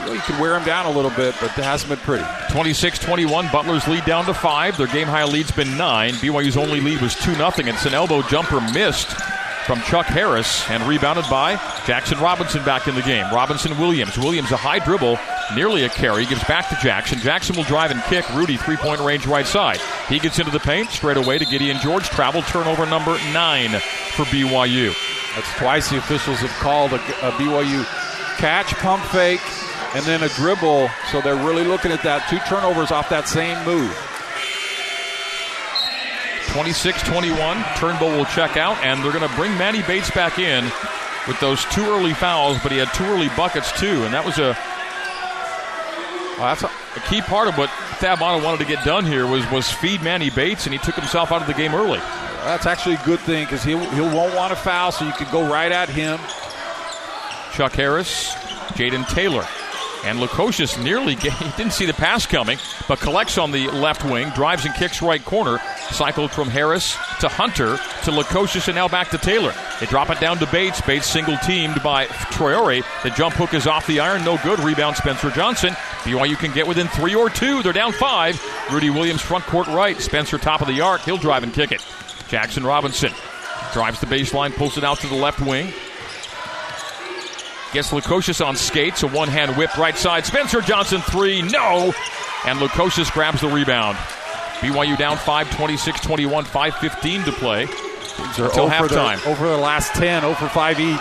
you, 0.00 0.06
know, 0.06 0.12
you 0.12 0.20
can 0.20 0.40
wear 0.40 0.52
them 0.52 0.64
down 0.64 0.86
a 0.86 0.90
little 0.90 1.10
bit, 1.10 1.34
but 1.40 1.56
it 1.56 1.64
hasn't 1.64 1.90
been 1.90 1.98
pretty. 2.00 2.24
26 2.50 2.98
21, 2.98 3.48
Butler's 3.52 3.86
lead 3.86 4.04
down 4.04 4.24
to 4.26 4.34
five. 4.34 4.76
Their 4.76 4.88
game 4.88 5.06
high 5.06 5.24
lead's 5.24 5.52
been 5.52 5.76
nine. 5.76 6.14
BYU's 6.14 6.56
only 6.56 6.80
lead 6.80 7.00
was 7.00 7.14
2 7.16 7.34
0. 7.34 7.52
and 7.58 7.68
It's 7.68 7.86
an 7.86 7.94
elbow 7.94 8.22
jumper 8.22 8.60
missed 8.72 9.14
from 9.66 9.80
Chuck 9.82 10.06
Harris 10.06 10.68
and 10.70 10.82
rebounded 10.84 11.24
by 11.30 11.56
Jaxson 11.86 12.20
Robinson 12.20 12.64
back 12.64 12.88
in 12.88 12.94
the 12.94 13.02
game. 13.02 13.24
Robinson 13.32 13.78
Williams. 13.78 14.18
Williams 14.18 14.50
a 14.50 14.56
high 14.56 14.78
dribble, 14.78 15.18
nearly 15.54 15.84
a 15.84 15.88
carry, 15.88 16.26
gives 16.26 16.42
back 16.44 16.68
to 16.68 16.74
Jaxson. 16.76 17.18
Jaxson 17.18 17.56
will 17.56 17.64
drive 17.64 17.90
and 17.90 18.02
kick. 18.04 18.28
Rudi 18.30 18.56
three 18.56 18.76
point 18.76 19.00
range 19.00 19.26
right 19.26 19.46
side. 19.46 19.78
He 20.08 20.18
gets 20.18 20.38
into 20.38 20.50
the 20.50 20.60
paint 20.60 20.90
straight 20.90 21.16
away 21.16 21.38
to 21.38 21.44
Gideon 21.44 21.78
George. 21.78 22.08
Travel 22.08 22.42
turnover 22.42 22.86
number 22.86 23.18
nine 23.32 23.70
for 24.14 24.24
BYU. 24.24 24.92
That's 25.34 25.52
twice 25.54 25.90
the 25.90 25.98
officials 25.98 26.38
have 26.38 26.50
called 26.60 26.92
a, 26.92 26.96
a 26.96 27.32
BYU 27.32 27.84
catch, 28.38 28.74
pump 28.74 29.04
fake, 29.04 29.40
and 29.94 30.04
then 30.04 30.22
a 30.22 30.28
dribble. 30.30 30.90
So 31.10 31.20
they're 31.20 31.36
really 31.36 31.64
looking 31.64 31.92
at 31.92 32.02
that. 32.02 32.28
Two 32.28 32.38
turnovers 32.40 32.90
off 32.90 33.08
that 33.10 33.28
same 33.28 33.64
move. 33.64 34.01
26 36.48 37.02
21. 37.02 37.64
Turnbull 37.76 38.10
will 38.10 38.24
check 38.26 38.56
out, 38.56 38.76
and 38.84 39.02
they're 39.02 39.12
going 39.12 39.28
to 39.28 39.34
bring 39.36 39.56
Manny 39.56 39.82
Bates 39.82 40.10
back 40.10 40.38
in 40.38 40.64
with 41.26 41.38
those 41.40 41.64
two 41.66 41.84
early 41.84 42.14
fouls, 42.14 42.58
but 42.62 42.72
he 42.72 42.78
had 42.78 42.92
two 42.94 43.04
early 43.04 43.28
buckets 43.36 43.72
too, 43.78 44.04
and 44.04 44.12
that 44.12 44.24
was 44.24 44.38
a. 44.38 44.56
Well, 46.38 46.54
that's 46.54 46.62
a, 46.62 46.66
a 46.66 47.00
key 47.08 47.20
part 47.20 47.46
of 47.48 47.56
what 47.56 47.70
Thad 48.00 48.18
Matta 48.18 48.42
wanted 48.42 48.58
to 48.58 48.66
get 48.66 48.84
done 48.84 49.04
here 49.04 49.26
was 49.26 49.48
was 49.50 49.70
feed 49.70 50.02
Manny 50.02 50.30
Bates, 50.30 50.66
and 50.66 50.72
he 50.72 50.78
took 50.78 50.96
himself 50.96 51.30
out 51.30 51.40
of 51.40 51.46
the 51.46 51.54
game 51.54 51.74
early. 51.74 52.00
That's 52.44 52.66
actually 52.66 52.96
a 52.96 53.04
good 53.04 53.20
thing 53.20 53.44
because 53.44 53.62
he 53.62 53.72
he 53.72 54.00
won't 54.00 54.34
want 54.34 54.50
to 54.50 54.56
foul, 54.56 54.90
so 54.90 55.04
you 55.04 55.12
can 55.12 55.30
go 55.30 55.48
right 55.48 55.70
at 55.70 55.88
him. 55.88 56.18
Chuck 57.52 57.72
Harris, 57.72 58.32
Jayden 58.74 59.06
Taylor, 59.08 59.46
and 60.04 60.18
Lukosius 60.18 60.82
nearly 60.82 61.14
get, 61.16 61.32
he 61.34 61.50
didn't 61.56 61.72
see 61.72 61.86
the 61.86 61.94
pass 61.94 62.26
coming, 62.26 62.58
but 62.88 63.00
collects 63.00 63.38
on 63.38 63.50
the 63.50 63.68
left 63.68 64.04
wing, 64.04 64.30
drives 64.30 64.64
and 64.64 64.74
kicks 64.74 65.02
right 65.02 65.24
corner. 65.24 65.58
Cycled 65.90 66.30
from 66.30 66.48
Harris 66.48 66.96
to 67.20 67.28
Hunter 67.28 67.76
to 67.76 68.10
Lukosius 68.10 68.68
and 68.68 68.74
now 68.74 68.88
back 68.88 69.10
to 69.10 69.18
Taylor. 69.18 69.52
They 69.78 69.86
drop 69.86 70.10
it 70.10 70.20
down 70.20 70.38
to 70.38 70.46
Bates. 70.46 70.80
Bates 70.80 71.06
single 71.06 71.36
teamed 71.38 71.82
by 71.82 72.06
Traore. 72.06 72.82
The 73.02 73.10
jump 73.10 73.34
hook 73.34 73.52
is 73.52 73.66
off 73.66 73.86
the 73.86 74.00
iron, 74.00 74.24
no 74.24 74.38
good. 74.42 74.58
Rebound 74.60 74.96
Spencer 74.96 75.30
Johnson. 75.30 75.74
BYU 76.04 76.36
can 76.36 76.52
get 76.52 76.66
within 76.66 76.88
three 76.88 77.14
or 77.14 77.28
two. 77.28 77.62
They're 77.62 77.72
down 77.72 77.92
five. 77.92 78.42
Rudi 78.72 78.90
Williams 78.90 79.20
front 79.20 79.44
court 79.44 79.66
right. 79.68 80.00
Spencer 80.00 80.38
top 80.38 80.62
of 80.62 80.68
the 80.68 80.80
arc. 80.80 81.02
He'll 81.02 81.18
drive 81.18 81.42
and 81.42 81.52
kick 81.52 81.72
it. 81.72 81.80
Jaxson 82.28 82.64
Robinson 82.64 83.12
drives 83.72 84.00
the 84.00 84.06
baseline, 84.06 84.54
pulls 84.54 84.78
it 84.78 84.84
out 84.84 84.98
to 85.00 85.06
the 85.06 85.14
left 85.14 85.40
wing. 85.40 85.72
Gets 87.72 87.90
Lukosius 87.90 88.44
on 88.44 88.54
skates, 88.56 89.02
a 89.02 89.06
one 89.06 89.28
hand 89.28 89.56
whip 89.56 89.76
right 89.78 89.96
side. 89.96 90.26
Spencer 90.26 90.60
Johnson 90.60 91.00
three, 91.00 91.40
no! 91.42 91.94
And 92.44 92.58
Lukosius 92.58 93.10
grabs 93.12 93.40
the 93.40 93.48
rebound. 93.48 93.96
BYU 94.60 94.96
down 94.96 95.16
5, 95.16 95.56
26 95.56 96.00
21, 96.00 96.44
5 96.44 96.76
15 96.76 97.24
to 97.24 97.32
play 97.32 97.62
until 97.62 98.68
halftime. 98.68 99.22
The, 99.22 99.30
over 99.30 99.48
the 99.48 99.56
last 99.56 99.94
10, 99.94 100.24
over 100.24 100.48
5 100.48 100.80
each. 100.80 101.00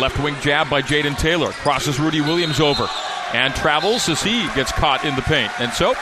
Left 0.00 0.22
wing 0.22 0.36
jab 0.40 0.70
by 0.70 0.82
Jayden 0.82 1.18
Taylor. 1.18 1.50
Crosses 1.52 1.98
Rudi 1.98 2.20
Williams 2.20 2.60
over 2.60 2.88
and 3.32 3.54
travels 3.54 4.08
as 4.08 4.22
he 4.22 4.46
gets 4.54 4.72
caught 4.72 5.04
in 5.04 5.16
the 5.16 5.22
paint. 5.22 5.50
And 5.60 5.72
so 5.72 5.94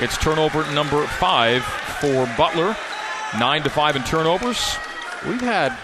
it's 0.00 0.16
turnover 0.18 0.70
number 0.72 1.06
five 1.06 1.62
for 2.00 2.26
Butler. 2.36 2.76
Nine 3.38 3.62
to 3.62 3.70
five 3.70 3.94
in 3.94 4.02
turnovers. 4.04 4.76
We've 5.26 5.40
had 5.40 5.76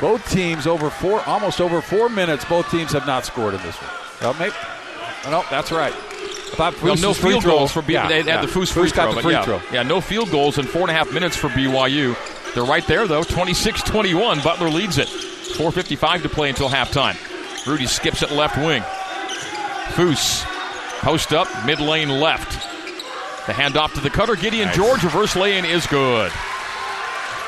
both 0.00 0.28
teams 0.30 0.66
over 0.66 0.90
four, 0.90 1.20
almost 1.22 1.60
over 1.60 1.80
four 1.80 2.08
minutes. 2.08 2.44
Both 2.44 2.70
teams 2.70 2.92
have 2.92 3.06
not 3.06 3.24
scored 3.24 3.54
in 3.54 3.62
this 3.62 3.76
one. 3.76 3.90
Well, 4.20 4.34
maybe, 4.34 4.54
oh, 5.26 5.30
no, 5.30 5.44
that's 5.50 5.72
right. 5.72 5.94
Well, 6.58 6.96
no 6.96 7.14
field 7.14 7.44
goals 7.44 7.72
for 7.72 7.80
BYU. 7.80 7.92
Yeah, 7.92 8.08
they 8.08 8.16
had 8.18 8.26
yeah. 8.26 8.40
the 8.42 8.46
Foose 8.46 8.72
free 8.72 8.90
throw. 8.90 9.14
The 9.14 9.22
free 9.22 9.32
yeah. 9.32 9.44
throw. 9.44 9.60
yeah, 9.72 9.82
no 9.82 10.00
field 10.00 10.30
goals 10.30 10.58
in 10.58 10.66
four 10.66 10.82
and 10.82 10.90
a 10.90 10.94
half 10.94 11.12
minutes 11.12 11.36
for 11.36 11.48
BYU. 11.48 12.14
They're 12.54 12.64
right 12.64 12.86
there, 12.86 13.06
though. 13.06 13.22
26 13.22 13.82
21. 13.82 14.42
Butler 14.42 14.68
leads 14.68 14.98
it. 14.98 15.08
4.55 15.08 16.22
to 16.22 16.28
play 16.28 16.50
until 16.50 16.68
halftime. 16.68 17.16
Rudi 17.66 17.86
skips 17.86 18.22
it 18.22 18.30
left 18.32 18.56
wing. 18.56 18.82
Foose, 19.94 20.42
post 21.00 21.32
up, 21.32 21.48
mid 21.64 21.80
lane 21.80 22.08
left. 22.08 22.52
The 23.46 23.52
handoff 23.52 23.94
to 23.94 24.00
the 24.00 24.10
cutter. 24.10 24.36
Gideon 24.36 24.66
nice. 24.66 24.76
George, 24.76 25.02
reverse 25.04 25.34
lay 25.34 25.58
in 25.58 25.64
is 25.64 25.86
good. 25.86 26.30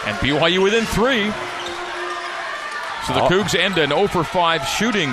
And 0.06 0.16
BYU 0.18 0.62
within 0.62 0.84
three. 0.86 1.32
So 3.06 3.12
the 3.12 3.22
oh. 3.24 3.28
Cougs 3.28 3.54
end 3.54 3.78
an 3.78 3.90
0 3.90 4.06
for 4.06 4.24
5 4.24 4.66
shooting 4.66 5.12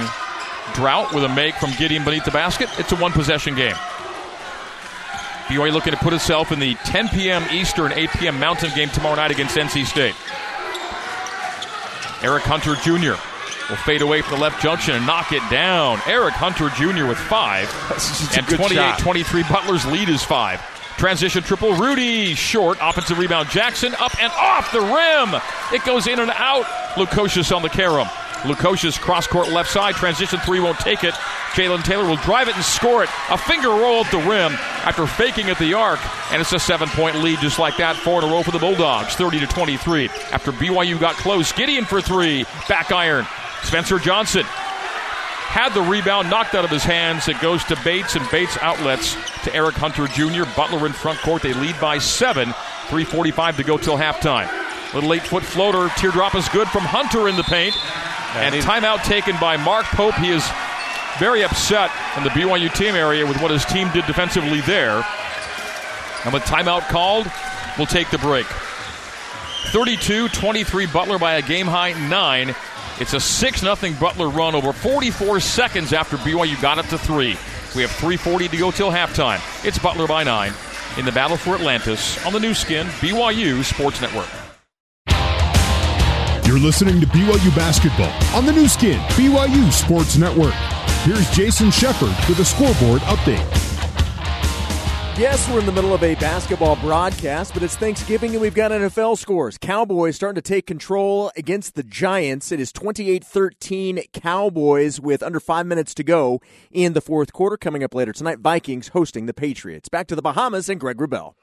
drought 0.73 1.13
with 1.13 1.23
a 1.23 1.29
make 1.29 1.55
from 1.55 1.71
Gideon 1.77 2.03
beneath 2.05 2.25
the 2.25 2.31
basket. 2.31 2.69
It's 2.77 2.91
a 2.91 2.95
one 2.95 3.11
possession 3.11 3.55
game. 3.55 3.75
BYU 5.47 5.73
looking 5.73 5.91
to 5.91 5.99
put 5.99 6.13
itself 6.13 6.51
in 6.51 6.59
the 6.59 6.75
10 6.85 7.09
p.m. 7.09 7.43
Eastern, 7.51 7.91
8 7.91 8.09
p.m. 8.11 8.39
Mountain 8.39 8.71
game 8.73 8.89
tomorrow 8.89 9.15
night 9.15 9.31
against 9.31 9.57
NC 9.57 9.85
State. 9.85 10.15
Eric 12.23 12.43
Hunter 12.43 12.75
Jr. 12.75 13.19
will 13.69 13.77
fade 13.83 14.01
away 14.01 14.21
from 14.21 14.35
the 14.35 14.41
left 14.41 14.61
junction 14.61 14.95
and 14.95 15.05
knock 15.05 15.33
it 15.33 15.43
down. 15.49 15.99
Eric 16.07 16.35
Hunter 16.35 16.69
Jr. 16.69 17.05
with 17.05 17.17
five. 17.17 17.67
and 18.37 18.47
28 18.47 18.99
23. 18.99 19.43
Butler's 19.43 19.85
lead 19.85 20.07
is 20.07 20.23
five. 20.23 20.61
Transition 20.97 21.43
triple. 21.43 21.73
Rudi 21.73 22.35
short. 22.35 22.77
Offensive 22.79 23.17
rebound. 23.17 23.49
Jaxson 23.49 23.93
up 23.99 24.15
and 24.21 24.31
off 24.33 24.71
the 24.71 24.79
rim. 24.79 25.41
It 25.73 25.83
goes 25.83 26.07
in 26.07 26.19
and 26.19 26.31
out. 26.31 26.65
Lukosius 26.95 27.55
on 27.55 27.61
the 27.61 27.69
carom. 27.69 28.07
Lukosius 28.43 28.99
cross 28.99 29.27
court 29.27 29.49
left 29.49 29.69
side. 29.69 29.95
Transition 29.95 30.39
three 30.39 30.59
won't 30.59 30.79
take 30.79 31.03
it. 31.03 31.13
Jalen 31.53 31.83
Taylor 31.83 32.07
will 32.07 32.15
drive 32.17 32.47
it 32.47 32.55
and 32.55 32.63
score 32.63 33.03
it. 33.03 33.09
A 33.29 33.37
finger 33.37 33.69
roll 33.69 34.03
at 34.03 34.11
the 34.11 34.17
rim 34.17 34.53
after 34.83 35.05
faking 35.05 35.49
at 35.49 35.59
the 35.59 35.73
arc. 35.73 35.99
And 36.31 36.41
it's 36.41 36.51
a 36.53 36.59
seven 36.59 36.89
point 36.89 37.17
lead 37.17 37.39
just 37.39 37.59
like 37.59 37.77
that. 37.77 37.95
Four 37.97 38.23
in 38.23 38.29
a 38.29 38.31
row 38.31 38.41
for 38.41 38.51
the 38.51 38.59
Bulldogs. 38.59 39.15
30 39.15 39.41
to 39.41 39.47
23. 39.47 40.09
After 40.31 40.51
BYU 40.51 40.99
got 40.99 41.15
close. 41.15 41.51
Gideon 41.51 41.85
for 41.85 42.01
three. 42.01 42.45
Back 42.67 42.91
iron. 42.91 43.27
Spencer 43.63 43.99
Johnson 43.99 44.43
had 44.43 45.73
the 45.73 45.81
rebound 45.81 46.29
knocked 46.29 46.55
out 46.55 46.63
of 46.63 46.71
his 46.71 46.83
hands. 46.83 47.27
It 47.27 47.39
goes 47.41 47.63
to 47.65 47.77
Bates, 47.83 48.15
and 48.15 48.27
Bates 48.31 48.57
outlets 48.61 49.17
to 49.43 49.53
Eric 49.53 49.75
Hunter 49.75 50.07
Jr. 50.07 50.49
Butler 50.55 50.85
in 50.85 50.93
front 50.93 51.19
court. 51.19 51.41
They 51.41 51.53
lead 51.53 51.79
by 51.79 51.97
seven. 51.97 52.49
3.45 52.87 53.57
to 53.57 53.63
go 53.63 53.77
till 53.77 53.97
halftime. 53.97 54.60
Little 54.93 55.13
eight 55.13 55.23
foot 55.23 55.43
floater. 55.43 55.89
Teardrop 55.97 56.35
is 56.35 56.47
good 56.49 56.67
from 56.67 56.83
Hunter 56.83 57.29
in 57.29 57.35
the 57.35 57.43
paint. 57.43 57.75
And, 58.35 58.55
and 58.55 58.63
timeout 58.63 59.03
taken 59.03 59.35
by 59.39 59.57
Mark 59.57 59.85
Pope. 59.85 60.15
He 60.15 60.29
is 60.29 60.45
very 61.19 61.43
upset 61.43 61.91
in 62.17 62.23
the 62.23 62.29
BYU 62.29 62.73
team 62.73 62.95
area 62.95 63.25
with 63.25 63.41
what 63.41 63.51
his 63.51 63.65
team 63.65 63.89
did 63.93 64.05
defensively 64.05 64.61
there. 64.61 65.05
And 66.23 66.33
with 66.33 66.43
timeout 66.43 66.87
called, 66.89 67.27
we'll 67.77 67.87
take 67.87 68.09
the 68.09 68.17
break. 68.17 68.45
32 69.71 70.27
23 70.29 70.85
Butler 70.87 71.19
by 71.19 71.35
a 71.35 71.41
game 71.41 71.67
high 71.67 71.93
nine. 72.09 72.55
It's 72.99 73.13
a 73.13 73.19
6 73.19 73.61
0 73.61 73.75
Butler 73.99 74.29
run 74.29 74.55
over 74.55 74.73
44 74.73 75.39
seconds 75.39 75.93
after 75.93 76.17
BYU 76.17 76.61
got 76.61 76.77
up 76.77 76.87
to 76.87 76.97
three. 76.97 77.37
We 77.75 77.81
have 77.83 77.91
3.40 77.91 78.51
to 78.51 78.57
go 78.57 78.71
till 78.71 78.91
halftime. 78.91 79.39
It's 79.65 79.79
Butler 79.79 80.07
by 80.07 80.23
nine 80.23 80.53
in 80.97 81.05
the 81.05 81.11
battle 81.11 81.37
for 81.37 81.55
Atlantis 81.55 82.23
on 82.25 82.33
the 82.33 82.39
Nu 82.39 82.53
Skin, 82.53 82.85
BYU 82.87 83.63
Sports 83.63 84.01
Network. 84.01 84.27
You're 86.51 86.59
listening 86.59 86.99
to 86.99 87.07
BYU 87.07 87.55
Basketball 87.55 88.11
on 88.37 88.45
the 88.45 88.51
Nu 88.51 88.67
Skin, 88.67 88.99
BYU 89.11 89.71
Sports 89.71 90.17
Network. 90.17 90.53
Here's 91.05 91.31
Jason 91.31 91.71
Shepard 91.71 92.13
with 92.27 92.39
a 92.39 92.43
scoreboard 92.43 92.99
update. 93.03 93.47
Yes, 95.17 95.49
we're 95.49 95.61
in 95.61 95.65
the 95.65 95.71
middle 95.71 95.93
of 95.93 96.03
a 96.03 96.15
basketball 96.15 96.75
broadcast, 96.75 97.53
but 97.53 97.63
it's 97.63 97.77
Thanksgiving 97.77 98.31
and 98.31 98.41
we've 98.41 98.53
got 98.53 98.71
NFL 98.71 99.17
scores. 99.17 99.57
Cowboys 99.57 100.17
starting 100.17 100.35
to 100.35 100.41
take 100.41 100.67
control 100.67 101.31
against 101.37 101.75
the 101.75 101.83
Giants. 101.83 102.51
It 102.51 102.59
is 102.59 102.73
28 102.73 103.23
13 103.23 104.01
Cowboys 104.11 104.99
with 104.99 105.23
under 105.23 105.39
five 105.39 105.65
minutes 105.65 105.93
to 105.93 106.03
go 106.03 106.41
in 106.69 106.91
the 106.91 106.99
fourth 106.99 107.31
quarter. 107.31 107.55
Coming 107.55 107.81
up 107.81 107.95
later 107.95 108.11
tonight, 108.11 108.39
Vikings 108.39 108.89
hosting 108.89 109.25
the 109.25 109.33
Patriots. 109.33 109.87
Back 109.87 110.07
to 110.07 110.17
the 110.17 110.21
Bahamas 110.21 110.67
and 110.67 110.81
Greg 110.81 110.97
Wrubell. 110.97 111.35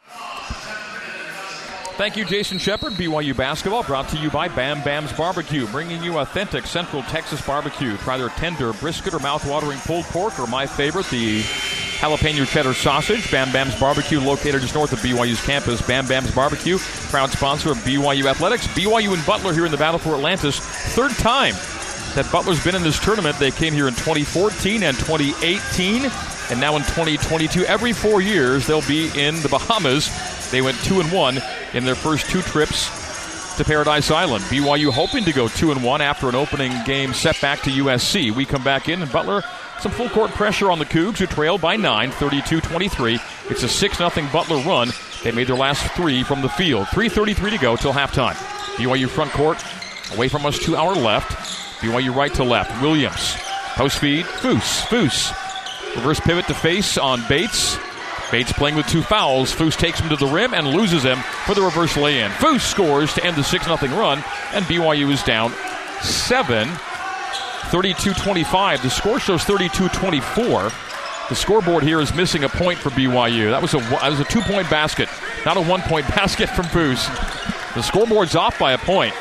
Thank 1.99 2.17
you, 2.17 2.25
Jason 2.25 2.59
Shepard. 2.59 2.93
BYU 2.93 3.37
basketball 3.37 3.83
brought 3.83 4.09
to 4.11 4.17
you 4.19 4.31
by 4.31 4.47
Bam 4.47 4.85
Bam's 4.85 5.13
Barbecue, 5.13 5.67
bringing 5.67 6.01
you 6.01 6.19
authentic 6.19 6.65
Central 6.65 7.03
Texas 7.03 7.45
barbecue. 7.45 7.97
Try 7.97 8.17
their 8.17 8.29
tender 8.29 8.73
brisket 8.75 9.15
or 9.15 9.19
mouth-watering 9.19 9.81
pulled 9.81 10.05
pork, 10.05 10.39
or 10.39 10.47
my 10.47 10.65
favorite, 10.65 11.07
the 11.11 11.43
jalapeno 11.43 12.47
cheddar 12.47 12.73
sausage. 12.73 13.29
Bam 13.33 13.51
Bam's 13.51 13.75
Barbecue, 13.81 14.21
located 14.21 14.61
just 14.61 14.77
north 14.77 14.93
of 14.93 15.01
BYU's 15.01 15.45
campus. 15.45 15.83
Bam 15.83 16.07
Bam's 16.07 16.33
Barbecue, 16.33 16.79
proud 17.11 17.31
sponsor 17.31 17.73
of 17.73 17.79
BYU 17.79 18.27
Athletics. 18.27 18.69
BYU 18.69 19.13
and 19.13 19.27
Butler 19.27 19.53
here 19.53 19.67
in 19.67 19.73
the 19.73 19.77
battle 19.77 19.99
for 19.99 20.15
Atlantis. 20.15 20.61
Third 20.61 21.11
time 21.17 21.55
that 22.15 22.31
Butler's 22.31 22.63
been 22.63 22.77
in 22.77 22.85
this 22.85 23.01
tournament. 23.01 23.37
They 23.41 23.51
came 23.51 23.75
here 23.75 23.89
in 23.89 23.95
2014 23.95 24.85
and 24.85 24.97
2018, 24.97 26.05
and 26.51 26.61
now 26.61 26.77
in 26.77 26.83
2022. 26.83 27.65
Every 27.65 27.93
four 27.93 28.23
years, 28.23 28.69
they'll 28.69 28.83
be 28.83 29.11
in 29.21 29.43
the 29.43 29.49
Bahamas. 29.49 30.38
They 30.51 30.63
went 30.63 30.77
two 30.79 31.01
and 31.01 31.11
one 31.13 31.39
in 31.75 31.85
their 31.85 31.95
first 31.95 32.31
two 32.31 32.43
trips 32.43 33.57
to 33.57 33.65
Paradise 33.65 34.11
Island. 34.11 34.45
BYU 34.45 34.91
hoping 34.91 35.25
to 35.25 35.33
go 35.33 35.49
two 35.49 35.73
and 35.73 35.83
one 35.83 36.01
after 36.01 36.29
an 36.29 36.35
opening 36.35 36.73
game 36.85 37.13
setback 37.13 37.61
to 37.63 37.71
USC. 37.71 38.31
We 38.31 38.45
come 38.45 38.63
back 38.63 38.89
in, 38.89 39.03
and 39.03 39.11
Butler 39.11 39.43
some 39.81 39.93
full 39.93 40.09
court 40.09 40.31
pressure 40.33 40.71
on 40.71 40.79
the 40.79 40.85
Cougs, 40.85 41.19
who 41.19 41.27
trail 41.27 41.59
by 41.59 41.77
nine, 41.77 42.11
32-23. 42.11 43.51
It's 43.51 43.63
a 43.63 43.69
six 43.69 43.99
0 43.99 44.11
Butler 44.33 44.59
run. 44.59 44.91
They 45.23 45.33
made 45.33 45.49
their 45.49 45.57
last 45.57 45.83
three 45.93 46.23
from 46.23 46.43
the 46.43 46.49
field. 46.49 46.87
3:33 46.89 47.51
to 47.51 47.59
go 47.59 47.77
till 47.77 47.93
halftime. 47.93 48.35
BYU 48.77 49.09
front 49.09 49.33
court 49.33 49.63
away 50.15 50.29
from 50.29 50.47
us 50.47 50.59
to 50.61 50.77
our 50.77 50.95
left. 50.95 51.33
BYU 51.81 52.15
right 52.15 52.33
to 52.35 52.45
left. 52.45 52.81
Williams 52.83 53.37
post 53.75 53.99
feed. 53.99 54.25
Foose. 54.25 54.83
Foose. 54.87 55.33
Reverse 55.97 56.21
pivot 56.21 56.47
to 56.47 56.55
face 56.55 56.99
on 56.99 57.27
Bates. 57.29 57.79
Bates 58.31 58.53
playing 58.53 58.77
with 58.77 58.87
two 58.87 59.03
fouls. 59.03 59.55
Foose 59.55 59.77
takes 59.77 60.01
him 60.01 60.09
to 60.11 60.17
the 60.17 60.27
rim 60.27 60.53
and 60.55 60.67
loses 60.67 61.03
him 61.03 61.19
for 61.47 61.55
the 61.55 61.63
reverse 61.63 61.97
lay-in. 61.97 62.31
Foose 62.33 62.61
scores 62.61 63.15
to 63.15 63.25
end 63.25 63.37
the 63.37 63.45
6 63.45 63.65
0 63.65 63.77
run, 63.99 64.23
and 64.53 64.65
BYU 64.67 65.11
is 65.11 65.23
down 65.23 65.53
7. 66.03 66.69
32-25. 67.69 68.83
The 68.83 68.89
score 68.91 69.21
shows 69.21 69.45
32-24. 69.45 71.29
The 71.29 71.35
scoreboard 71.35 71.83
here 71.83 72.01
is 72.01 72.15
missing 72.15 72.45
a 72.45 72.49
point 72.49 72.79
for 72.79 72.89
BYU. 72.91 73.51
That 73.51 73.61
was 73.61 73.75
a 73.75 73.79
that 73.79 74.11
was 74.11 74.21
a 74.21 74.25
two-point 74.25 74.71
basket, 74.71 75.11
not 75.45 75.59
a 75.59 75.61
one-point 75.61 76.09
basket 76.17 76.49
from 76.49 76.65
Foose. 76.67 77.07
The 77.75 77.83
scoreboard's 77.83 78.35
off 78.35 78.59
by 78.59 78.73
a 78.73 78.79
point. 78.79 79.15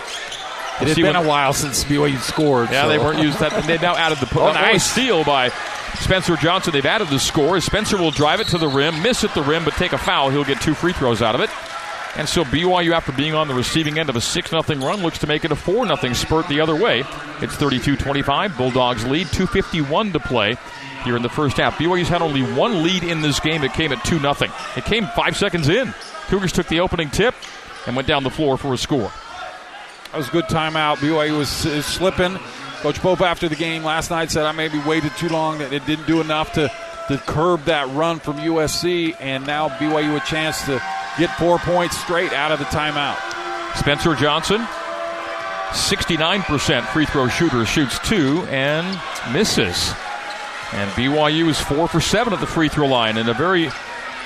We'll 0.79 0.83
it 0.83 0.87
has 0.89 0.95
been 0.95 1.15
a 1.15 1.27
while 1.27 1.51
since 1.51 1.83
BYU 1.83 2.19
scored. 2.19 2.69
Yeah, 2.69 2.83
so. 2.83 2.89
they 2.89 2.97
weren't 2.97 3.19
used 3.19 3.39
that. 3.39 3.51
They've 3.65 3.81
now 3.81 3.97
added 3.97 4.19
the 4.19 4.39
oh, 4.39 4.53
nice 4.53 4.89
steal 4.89 5.25
by 5.25 5.51
Spencer 5.99 6.35
Johnson. 6.35 6.73
They've 6.73 6.85
added 6.85 7.09
the 7.09 7.19
score. 7.19 7.59
Spencer 7.59 7.97
will 7.97 8.11
drive 8.11 8.39
it 8.39 8.47
to 8.47 8.57
the 8.57 8.67
rim, 8.67 9.01
miss 9.01 9.23
at 9.23 9.33
the 9.33 9.41
rim, 9.41 9.65
but 9.65 9.73
take 9.73 9.93
a 9.93 9.97
foul. 9.97 10.29
He'll 10.29 10.43
get 10.43 10.61
two 10.61 10.73
free 10.73 10.93
throws 10.93 11.21
out 11.21 11.35
of 11.35 11.41
it. 11.41 11.49
And 12.15 12.27
so 12.27 12.43
BYU, 12.43 12.93
after 12.93 13.11
being 13.11 13.35
on 13.35 13.47
the 13.47 13.53
receiving 13.53 13.99
end 13.99 14.09
of 14.09 14.15
a 14.15 14.21
6 14.21 14.49
0 14.49 14.61
run, 14.61 15.03
looks 15.03 15.19
to 15.19 15.27
make 15.27 15.45
it 15.45 15.51
a 15.51 15.55
4 15.55 15.85
0 15.95 16.13
spurt 16.13 16.47
the 16.47 16.61
other 16.61 16.75
way. 16.75 17.03
It's 17.41 17.55
32 17.55 17.95
25. 17.95 18.57
Bulldogs 18.57 19.05
lead, 19.05 19.27
2.51 19.27 20.13
to 20.13 20.19
play 20.19 20.55
here 21.03 21.15
in 21.15 21.21
the 21.21 21.29
first 21.29 21.57
half. 21.57 21.77
BYU's 21.77 22.09
had 22.09 22.21
only 22.21 22.41
one 22.41 22.81
lead 22.81 23.03
in 23.03 23.21
this 23.21 23.39
game. 23.39 23.63
It 23.63 23.73
came 23.73 23.91
at 23.91 24.03
2 24.03 24.19
0. 24.19 24.33
It 24.75 24.85
came 24.85 25.05
five 25.15 25.37
seconds 25.37 25.69
in. 25.69 25.93
Cougars 26.27 26.51
took 26.51 26.67
the 26.67 26.79
opening 26.79 27.09
tip 27.11 27.35
and 27.85 27.95
went 27.95 28.07
down 28.07 28.23
the 28.23 28.31
floor 28.31 28.57
for 28.57 28.73
a 28.73 28.77
score. 28.77 29.11
That 30.11 30.17
was 30.17 30.29
a 30.29 30.31
good 30.31 30.45
timeout. 30.45 30.97
BYU 30.97 31.37
was 31.37 31.49
slipping. 31.85 32.39
Coach 32.81 32.99
Pope, 32.99 33.21
after 33.21 33.49
the 33.49 33.55
game 33.55 33.83
last 33.83 34.11
night, 34.11 34.29
said 34.29 34.45
I 34.45 34.51
maybe 34.51 34.79
waited 34.79 35.11
too 35.17 35.29
long, 35.29 35.57
that 35.59 35.73
it 35.73 35.85
didn't 35.85 36.05
do 36.05 36.21
enough 36.21 36.53
to, 36.53 36.71
to 37.07 37.17
curb 37.17 37.63
that 37.65 37.89
run 37.89 38.19
from 38.19 38.37
USC, 38.37 39.15
and 39.19 39.45
now 39.47 39.69
BYU 39.69 40.15
a 40.15 40.19
chance 40.25 40.63
to 40.65 40.81
get 41.17 41.31
four 41.37 41.57
points 41.57 41.97
straight 41.97 42.33
out 42.33 42.51
of 42.51 42.59
the 42.59 42.65
timeout. 42.65 43.17
Spencer 43.77 44.13
Johnson, 44.15 44.61
69% 45.71 46.85
free 46.87 47.05
throw 47.05 47.27
shooter, 47.27 47.65
shoots 47.65 47.99
two 47.99 48.43
and 48.49 48.87
misses. 49.33 49.93
And 50.73 50.89
BYU 50.91 51.47
is 51.49 51.59
four 51.59 51.87
for 51.87 51.99
seven 51.99 52.33
at 52.33 52.39
the 52.39 52.47
free 52.47 52.69
throw 52.69 52.87
line, 52.87 53.17
and 53.17 53.27
a 53.27 53.33
very 53.33 53.69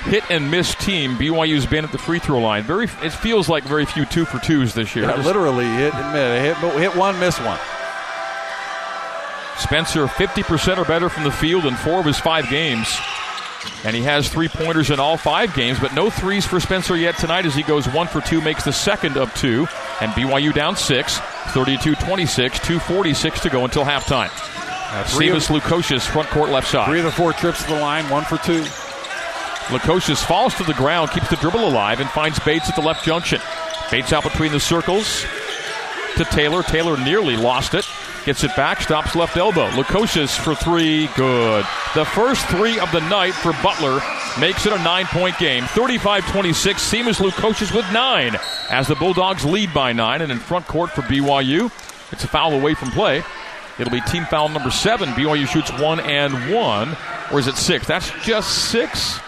hit 0.04 0.24
and 0.30 0.50
miss 0.50 0.74
team. 0.74 1.16
BYU's 1.16 1.66
been 1.66 1.84
at 1.84 1.92
the 1.92 1.98
free 1.98 2.18
throw 2.18 2.40
line. 2.40 2.64
Very, 2.64 2.84
it 2.84 3.12
feels 3.12 3.48
like 3.48 3.64
very 3.64 3.86
few 3.86 4.04
two 4.04 4.24
for 4.24 4.38
twos 4.40 4.74
this 4.74 4.94
year. 4.94 5.06
Yeah, 5.06 5.22
literally 5.22 5.64
hit 5.64 5.94
and 5.94 6.12
miss. 6.12 6.60
Hit, 6.60 6.80
hit 6.80 6.96
one, 6.96 7.18
miss 7.18 7.38
one. 7.40 7.58
Spencer, 9.62 10.06
50% 10.06 10.78
or 10.78 10.84
better 10.84 11.08
from 11.08 11.24
the 11.24 11.30
field 11.30 11.64
in 11.66 11.74
four 11.74 12.00
of 12.00 12.06
his 12.06 12.18
five 12.18 12.48
games. 12.50 12.88
And 13.84 13.94
he 13.94 14.02
has 14.02 14.28
three 14.28 14.48
pointers 14.48 14.90
in 14.90 14.98
all 15.00 15.16
five 15.16 15.54
games, 15.54 15.78
but 15.78 15.94
no 15.94 16.10
threes 16.10 16.44
for 16.44 16.60
Spencer 16.60 16.96
yet 16.96 17.16
tonight 17.16 17.46
as 17.46 17.54
he 17.54 17.62
goes 17.62 17.86
one 17.88 18.06
for 18.06 18.20
two, 18.20 18.40
makes 18.40 18.64
the 18.64 18.72
second 18.72 19.16
of 19.16 19.32
two. 19.34 19.66
And 20.00 20.12
BYU 20.12 20.52
down 20.52 20.76
six, 20.76 21.18
32 21.48 21.94
26, 21.94 22.58
246 22.58 23.40
to 23.40 23.50
go 23.50 23.64
until 23.64 23.84
halftime. 23.84 24.30
Uh, 24.92 25.04
Simas 25.04 25.48
Lukosius, 25.48 26.06
front 26.06 26.28
court 26.28 26.50
left 26.50 26.68
side. 26.68 26.86
Three 26.88 26.98
of 26.98 27.04
the 27.04 27.12
four 27.12 27.32
trips 27.32 27.62
to 27.64 27.70
the 27.70 27.80
line, 27.80 28.08
one 28.10 28.24
for 28.24 28.38
two. 28.38 28.62
Lukosius 29.68 30.22
falls 30.24 30.54
to 30.56 30.64
the 30.64 30.74
ground, 30.74 31.10
keeps 31.12 31.30
the 31.30 31.36
dribble 31.36 31.66
alive, 31.66 32.00
and 32.00 32.10
finds 32.10 32.38
Bates 32.40 32.68
at 32.68 32.76
the 32.76 32.82
left 32.82 33.04
junction. 33.04 33.40
Bates 33.90 34.12
out 34.12 34.24
between 34.24 34.52
the 34.52 34.60
circles 34.60 35.24
to 36.16 36.24
Taylor. 36.24 36.62
Taylor 36.62 36.96
nearly 36.98 37.36
lost 37.36 37.74
it. 37.74 37.86
Gets 38.24 38.44
it 38.44 38.54
back, 38.54 38.80
stops 38.80 39.16
left 39.16 39.36
elbow. 39.36 39.68
Lukosius 39.70 40.38
for 40.38 40.54
three, 40.54 41.08
good. 41.16 41.66
The 41.96 42.04
first 42.04 42.46
three 42.46 42.78
of 42.78 42.92
the 42.92 43.00
night 43.08 43.34
for 43.34 43.52
Butler 43.64 44.00
makes 44.38 44.64
it 44.64 44.72
a 44.72 44.78
nine 44.84 45.06
point 45.06 45.36
game. 45.38 45.64
35 45.64 46.24
26, 46.30 46.80
Simas 46.80 47.20
Lukosius 47.20 47.74
with 47.74 47.90
nine 47.92 48.36
as 48.70 48.86
the 48.86 48.94
Bulldogs 48.94 49.44
lead 49.44 49.74
by 49.74 49.92
nine. 49.92 50.22
And 50.22 50.30
in 50.30 50.38
front 50.38 50.68
court 50.68 50.90
for 50.90 51.02
BYU, 51.02 51.64
it's 52.12 52.22
a 52.22 52.28
foul 52.28 52.52
away 52.52 52.74
from 52.74 52.92
play. 52.92 53.24
It'll 53.80 53.92
be 53.92 54.00
team 54.02 54.24
foul 54.26 54.48
number 54.50 54.70
seven. 54.70 55.08
BYU 55.10 55.48
shoots 55.48 55.72
one 55.80 55.98
and 55.98 56.54
one. 56.54 56.96
Or 57.32 57.40
is 57.40 57.48
it 57.48 57.56
six? 57.56 57.88
That's 57.88 58.08
just 58.24 58.70
six. 58.70 59.18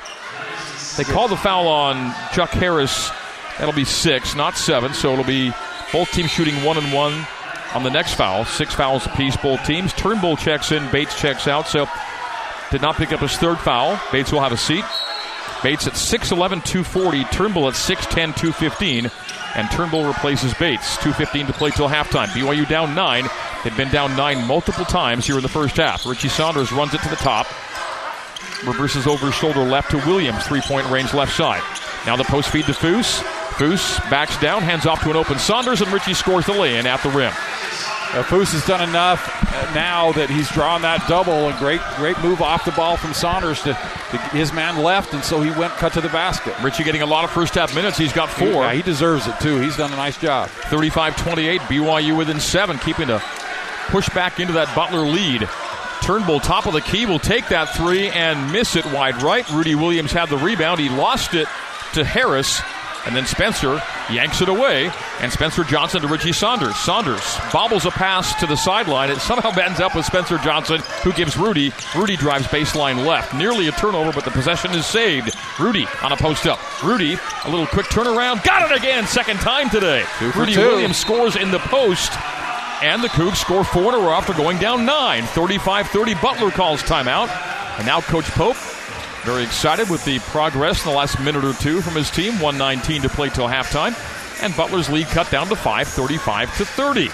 They 0.97 1.03
call 1.03 1.26
the 1.26 1.36
foul 1.36 1.66
on 1.66 2.14
Chuck 2.32 2.51
Harris. 2.51 3.11
That'll 3.59 3.74
be 3.74 3.84
six, 3.84 4.36
not 4.36 4.57
seven. 4.57 4.95
So 4.95 5.12
it'll 5.12 5.24
be 5.24 5.53
both 5.92 6.12
teams 6.12 6.30
shooting 6.30 6.62
one 6.62 6.78
and 6.78 6.92
one 6.92 7.26
on 7.75 7.83
the 7.83 7.91
next 7.91 8.14
foul. 8.14 8.45
Six 8.45 8.75
fouls 8.75 9.07
apiece, 9.07 9.37
both 9.37 9.64
teams. 9.64 9.93
Turnbull 9.93 10.37
checks 10.37 10.72
in, 10.72 10.91
Bates 10.91 11.18
checks 11.18 11.49
out. 11.49 11.66
So 11.66 11.87
did 12.70 12.83
not 12.83 12.97
pick 12.97 13.12
up 13.12 13.20
his 13.20 13.37
third 13.37 13.59
foul. 13.59 14.01
Bates 14.12 14.33
will 14.33 14.41
have 14.41 14.53
a 14.53 14.57
seat. 14.57 14.85
Bates 15.62 15.87
at 15.87 15.95
6'11, 15.95 16.64
240. 16.64 17.25
Turnbull 17.25 17.68
at 17.68 17.75
6'10, 17.75 18.37
215. 18.37 19.11
And 19.55 19.70
Turnbull 19.70 20.07
replaces 20.07 20.53
Bates. 20.55 20.97
2.15 20.99 21.47
to 21.47 21.53
play 21.53 21.70
till 21.70 21.89
halftime. 21.89 22.27
BYU 22.29 22.68
down 22.68 22.95
nine. 22.95 23.25
They've 23.62 23.77
been 23.77 23.91
down 23.91 24.16
nine 24.16 24.47
multiple 24.47 24.85
times 24.85 25.27
here 25.27 25.37
in 25.37 25.43
the 25.43 25.49
first 25.49 25.77
half. 25.77 26.05
Richie 26.05 26.29
Saunders 26.29 26.72
runs 26.72 26.93
it 26.93 27.01
to 27.03 27.09
the 27.09 27.16
top. 27.16 27.47
Reverses 28.66 29.07
over 29.07 29.31
shoulder 29.33 29.61
left 29.61 29.91
to 29.93 29.99
Williams. 29.99 30.47
Three 30.47 30.61
point 30.61 30.89
range 30.91 31.14
left 31.14 31.35
side. 31.35 31.62
Now 32.07 32.16
the 32.16 32.25
post 32.25 32.51
feed 32.51 32.66
to 32.66 32.72
Foose. 32.72 33.22
Foose 33.55 33.99
backs 34.11 34.37
down, 34.41 34.62
hands 34.62 34.85
off 34.85 35.03
to 35.05 35.11
an 35.11 35.16
open 35.16 35.39
Saunders, 35.39 35.81
and 35.81 35.93
Richie 35.93 36.14
scores 36.14 36.45
the 36.45 36.53
lay 36.53 36.77
in 36.77 36.87
at 36.87 37.03
the 37.03 37.11
rim. 37.11 37.33
Uh, 38.15 38.23
Foose 38.23 38.53
has 38.53 38.65
done 38.65 38.89
enough 38.89 39.29
uh, 39.53 39.75
now 39.75 40.12
that 40.12 40.31
he's 40.31 40.49
drawn 40.51 40.83
that 40.83 41.05
double, 41.09 41.49
and 41.49 41.59
great, 41.59 41.81
great 41.97 42.17
move 42.21 42.41
off 42.41 42.65
the 42.65 42.71
ball 42.71 42.97
from 42.97 43.12
Saunders 43.12 43.61
to, 43.62 43.73
to, 43.73 44.19
his 44.31 44.53
man 44.53 44.85
left, 44.85 45.15
and 45.15 45.25
so 45.25 45.43
he 45.43 45.51
went 45.59 45.73
cut 45.73 45.93
to 45.95 46.01
the 46.01 46.09
basket. 46.11 46.55
Richie 46.62 46.85
getting 46.85 47.03
a 47.03 47.07
lot 47.07 47.25
of 47.25 47.31
first 47.31 47.57
half 47.57 47.75
minutes. 47.75 47.99
He's 47.99 48.12
got 48.12 48.31
four. 48.31 48.47
Yeah, 48.47 48.73
he 48.75 48.83
deserves 48.83 49.27
it 49.27 49.35
too. 49.41 49.61
He's 49.61 49.77
done 49.77 49.93
a 49.93 49.97
nice 49.97 50.17
job. 50.17 50.49
35-28, 50.49 51.59
BYU 51.59 52.17
within 52.17 52.39
seven, 52.39 52.79
keeping 52.79 53.09
to 53.09 53.21
push 53.89 54.09
back 54.11 54.39
into 54.39 54.53
that 54.53 54.73
Butler 54.77 55.07
lead. 55.07 55.49
Turnbull, 56.01 56.39
top 56.39 56.67
of 56.67 56.73
the 56.73 56.83
key, 56.83 57.07
will 57.07 57.19
take 57.19 57.49
that 57.49 57.75
three 57.75 58.11
and 58.11 58.53
miss 58.53 58.77
it 58.77 58.85
wide 58.87 59.23
right. 59.25 59.49
Rudi 59.51 59.75
Williams 59.75 60.12
had 60.12 60.29
the 60.29 60.39
rebound. 60.39 60.79
He 60.79 60.89
lost 60.89 61.35
it 61.35 61.49
to 61.95 62.05
Harris. 62.05 62.61
And 63.07 63.14
then 63.14 63.26
Spencer 63.26 63.82
yanks 64.11 64.40
it 64.40 64.48
away, 64.48 64.90
and 65.20 65.30
Spencer 65.30 65.62
Johnson 65.62 66.00
to 66.00 66.09
Richie 66.09 66.32
Saunders. 66.32 66.74
Saunders 66.76 67.36
bobbles 67.52 67.84
a 67.84 67.90
pass 67.90 68.34
to 68.40 68.46
the 68.46 68.57
sideline. 68.57 69.11
It 69.11 69.18
somehow 69.18 69.50
ends 69.61 69.80
up 69.80 69.94
with 69.94 70.07
Spencer 70.07 70.38
Johnson, 70.38 70.80
who 71.02 71.12
gives 71.12 71.36
Rudi. 71.36 71.72
Rudi 71.94 72.16
drives 72.16 72.46
baseline 72.46 73.05
left. 73.05 73.34
Nearly 73.34 73.68
a 73.68 73.72
turnover, 73.72 74.12
but 74.12 74.24
the 74.24 74.30
possession 74.30 74.70
is 74.72 74.86
saved. 74.86 75.36
Rudi 75.61 75.86
on 76.02 76.12
a 76.12 76.16
post 76.16 76.46
up. 76.46 76.59
Rudi, 76.82 77.18
a 77.44 77.50
little 77.50 77.66
quick 77.66 77.86
turnaround. 77.86 78.42
Got 78.42 78.70
it 78.70 78.76
again, 78.76 79.07
second 79.07 79.36
time 79.38 79.68
today. 79.68 80.05
Rudi 80.34 80.55
two. 80.55 80.61
Williams 80.61 80.96
scores 80.96 81.36
in 81.36 81.50
the 81.50 81.59
post. 81.61 82.12
And 82.82 83.02
the 83.02 83.09
Cougs 83.09 83.36
score 83.36 83.64
four 83.64 83.94
in 83.94 83.94
a 83.94 83.98
row 83.98 84.12
after 84.12 84.34
going 84.34 84.59
down 84.59 84.84
nine. 84.84 85.24
35 85.24 85.88
30. 85.88 86.14
Butler 86.16 86.50
calls 86.50 86.82
timeout. 86.82 87.28
And 87.78 87.86
now 87.86 88.00
Coach 88.00 88.26
Pope 88.32 88.57
Very 89.25 89.45
excited 89.45 89.89
with 89.89 90.05
the 90.05 90.18
progress 90.18 90.85
in 90.85 90.91
the 90.91 90.97
last 90.97 91.18
minute 91.18 91.47
or 91.47 91.55
two 91.55 91.81
from 91.81 91.95
his 91.95 92.11
team. 92.11 92.35
119 92.41 93.03
to 93.03 93.09
play 93.09 93.31
till 93.31 93.49
halftime. 93.49 93.95
And 94.43 94.55
Butler's 94.55 94.91
lead 94.91 95.07
cut 95.07 95.31
down 95.31 95.47
to 95.49 95.57
5, 95.57 95.89
35 95.89 96.57
to 96.59 96.64
30. 96.66 97.09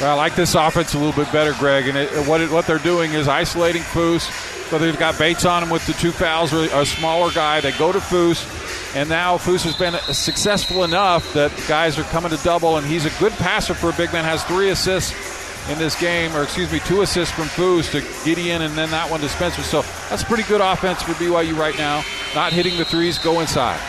Well, 0.00 0.12
I 0.12 0.14
like 0.14 0.36
this 0.36 0.54
offense 0.54 0.94
a 0.94 0.98
little 0.98 1.12
bit 1.12 1.32
better, 1.32 1.54
Greg. 1.58 1.88
And 1.88 1.98
it, 1.98 2.08
what, 2.28 2.40
it, 2.40 2.50
what 2.50 2.68
they're 2.68 2.78
doing 2.78 3.14
is 3.14 3.26
isolating 3.26 3.82
Foose. 3.82 4.30
So 4.70 4.78
they've 4.78 4.98
got 4.98 5.18
Bates 5.18 5.44
on 5.44 5.64
him 5.64 5.70
with 5.70 5.84
the 5.88 5.92
two 5.94 6.12
fouls, 6.12 6.54
or 6.54 6.66
a 6.72 6.86
smaller 6.86 7.32
guy. 7.32 7.60
They 7.60 7.72
go 7.72 7.90
to 7.90 7.98
Foose. 7.98 8.46
And 8.94 9.08
now 9.08 9.38
Foose 9.38 9.64
has 9.64 9.76
been 9.76 9.94
successful 10.14 10.84
enough 10.84 11.32
that 11.32 11.52
guys 11.66 11.98
are 11.98 12.04
coming 12.04 12.30
to 12.30 12.44
double, 12.44 12.76
and 12.76 12.86
he's 12.86 13.06
a 13.06 13.18
good 13.18 13.32
passer 13.32 13.74
for 13.74 13.90
a 13.90 13.92
big 13.94 14.12
man. 14.12 14.22
Has 14.22 14.44
three 14.44 14.68
assists 14.68 15.33
in 15.70 15.78
this 15.78 15.98
game, 15.98 16.34
or 16.36 16.42
excuse 16.42 16.70
me, 16.70 16.78
two 16.80 17.02
assists 17.02 17.34
from 17.34 17.44
Foose 17.44 17.90
to 17.92 18.02
Gideon, 18.24 18.62
and 18.62 18.74
then 18.74 18.90
that 18.90 19.10
one 19.10 19.20
to 19.20 19.28
Spencer. 19.28 19.62
So 19.62 19.82
that's 20.10 20.22
pretty 20.22 20.42
good 20.44 20.60
offense 20.60 21.02
for 21.02 21.12
BYU 21.12 21.56
right 21.56 21.76
now. 21.78 22.04
Not 22.34 22.52
hitting 22.52 22.76
the 22.76 22.84
threes, 22.84 23.18
go 23.18 23.40
inside. 23.40 23.80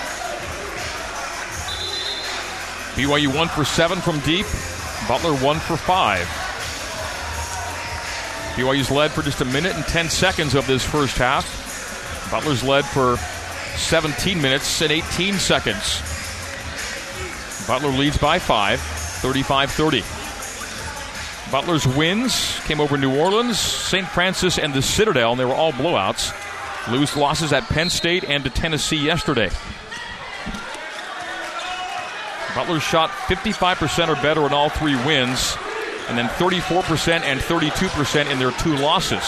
BYU 2.95 3.35
one 3.35 3.49
for 3.49 3.65
seven 3.65 3.99
from 3.99 4.19
deep. 4.21 4.45
Butler 5.07 5.35
one 5.35 5.59
for 5.59 5.75
five. 5.75 6.25
BYU's 8.55 8.89
led 8.89 9.11
for 9.11 9.21
just 9.21 9.41
a 9.41 9.45
minute 9.45 9.75
and 9.75 9.83
10 9.85 10.09
seconds 10.09 10.55
of 10.55 10.65
this 10.65 10.83
first 10.83 11.17
half. 11.17 11.45
Butler's 12.31 12.63
led 12.63 12.85
for 12.85 13.17
17 13.75 14.41
minutes 14.41 14.81
and 14.81 14.91
18 14.91 15.33
seconds. 15.33 16.01
Butler 17.67 17.89
leads 17.89 18.17
by 18.17 18.39
five, 18.39 18.79
35 18.79 19.71
30. 19.71 20.14
Butler's 21.51 21.85
wins 21.85 22.59
came 22.65 22.81
over 22.81 22.97
New 22.97 23.17
Orleans, 23.17 23.59
St. 23.59 24.07
Francis, 24.07 24.57
and 24.57 24.73
the 24.73 24.81
Citadel, 24.81 25.31
and 25.31 25.39
they 25.39 25.45
were 25.45 25.53
all 25.53 25.71
blowouts. 25.71 26.33
Lose 26.91 27.15
losses 27.15 27.53
at 27.53 27.63
Penn 27.63 27.89
State 27.89 28.23
and 28.23 28.43
to 28.43 28.49
Tennessee 28.49 28.97
yesterday. 28.97 29.49
Butler 32.55 32.79
shot 32.79 33.09
55% 33.09 34.07
or 34.07 34.15
better 34.21 34.45
in 34.45 34.53
all 34.53 34.69
three 34.69 34.95
wins, 35.05 35.55
and 36.07 36.17
then 36.17 36.27
34% 36.29 37.21
and 37.21 37.39
32% 37.39 38.31
in 38.31 38.39
their 38.39 38.51
two 38.51 38.75
losses. 38.77 39.23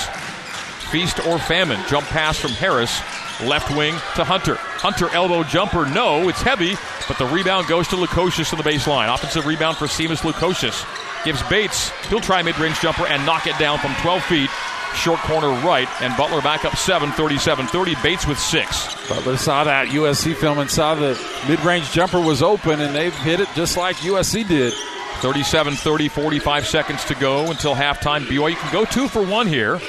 Feast 0.92 1.26
or 1.28 1.38
famine. 1.38 1.80
Jump 1.88 2.08
pass 2.08 2.38
from 2.40 2.52
Harris, 2.52 3.02
left 3.44 3.76
wing 3.76 3.94
to 4.16 4.24
Hunter. 4.24 4.56
Hunter 4.56 5.10
elbow 5.10 5.44
jumper, 5.44 5.86
no, 5.86 6.30
it's 6.30 6.42
heavy, 6.42 6.76
but 7.08 7.18
the 7.18 7.26
rebound 7.26 7.68
goes 7.68 7.88
to 7.90 7.96
Lukosius 7.96 8.50
to 8.52 8.56
the 8.56 8.64
baseline. 8.64 9.14
Offensive 9.14 9.46
rebound 9.46 9.78
for 9.78 9.86
Simas 9.86 10.22
Lukosius. 10.22 10.86
Gives 11.26 11.44
Bates, 11.44 11.92
he'll 12.08 12.22
try 12.22 12.42
mid 12.42 12.58
range 12.60 12.80
jumper 12.80 13.06
and 13.08 13.26
knock 13.26 13.48
it 13.48 13.58
down 13.60 13.80
from 13.80 13.94
12 14.02 14.24
feet 14.24 14.50
short 14.98 15.20
corner 15.20 15.50
right, 15.66 15.88
and 16.02 16.16
Butler 16.18 16.42
back 16.42 16.66
up 16.66 16.76
7, 16.76 17.12
37 17.12 17.68
30. 17.68 17.96
Bates 18.02 18.28
with 18.28 18.40
six. 18.40 18.96
Butler 19.08 19.38
saw 19.38 19.64
that 19.64 19.88
USC 19.88 20.36
film 20.36 20.60
and 20.60 20.70
saw 20.70 20.96
the 20.96 21.20
mid 21.48 21.60
range 21.62 21.92
jumper 21.92 22.20
was 22.20 22.42
open, 22.42 22.82
and 22.82 22.96
they've 22.96 23.16
hit 23.16 23.40
it 23.40 23.48
just 23.56 23.78
like 23.78 23.96
USC 23.98 24.48
did. 24.48 24.74
37 25.22 25.76
30, 25.76 26.10
45 26.10 26.68
seconds 26.68 27.06
to 27.06 27.16
go 27.16 27.50
until 27.50 27.74
halftime. 27.74 28.26
BYU 28.26 28.56
can 28.56 28.72
go 28.72 28.86
two 28.86 29.08
for 29.08 29.26
one 29.26 29.48
here. 29.48 29.80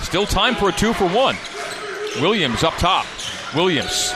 Still 0.00 0.26
time 0.26 0.54
for 0.54 0.70
a 0.70 0.72
two 0.72 0.92
for 0.92 1.08
one. 1.08 1.36
Williams 2.20 2.64
up 2.64 2.74
top. 2.74 3.06
Williams. 3.54 4.12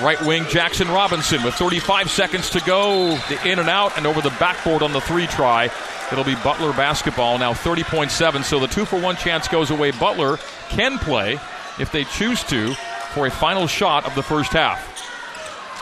Right 0.00 0.20
wing 0.22 0.44
Jaxson 0.44 0.88
Robinson 0.92 1.42
with 1.42 1.54
35 1.54 2.10
seconds 2.10 2.50
to 2.50 2.60
go. 2.60 3.16
The 3.28 3.38
in 3.46 3.58
and 3.58 3.68
out 3.68 3.96
and 3.98 4.06
over 4.06 4.20
the 4.20 4.34
backboard 4.40 4.82
on 4.82 4.92
the 4.92 5.00
three 5.02 5.26
try. 5.26 5.70
It'll 6.10 6.24
be 6.24 6.34
Butler 6.36 6.72
basketball 6.72 7.38
now 7.38 7.52
30.7. 7.52 8.42
So 8.42 8.58
the 8.58 8.66
two 8.66 8.84
for 8.84 9.00
one 9.00 9.16
chance 9.16 9.48
goes 9.48 9.70
away. 9.70 9.90
Butler 9.92 10.38
can 10.70 10.98
play 10.98 11.38
if 11.78 11.92
they 11.92 12.04
choose 12.04 12.42
to 12.44 12.74
for 13.12 13.26
a 13.26 13.30
final 13.30 13.66
shot 13.66 14.06
of 14.06 14.14
the 14.14 14.22
first 14.22 14.52
half. 14.52 14.88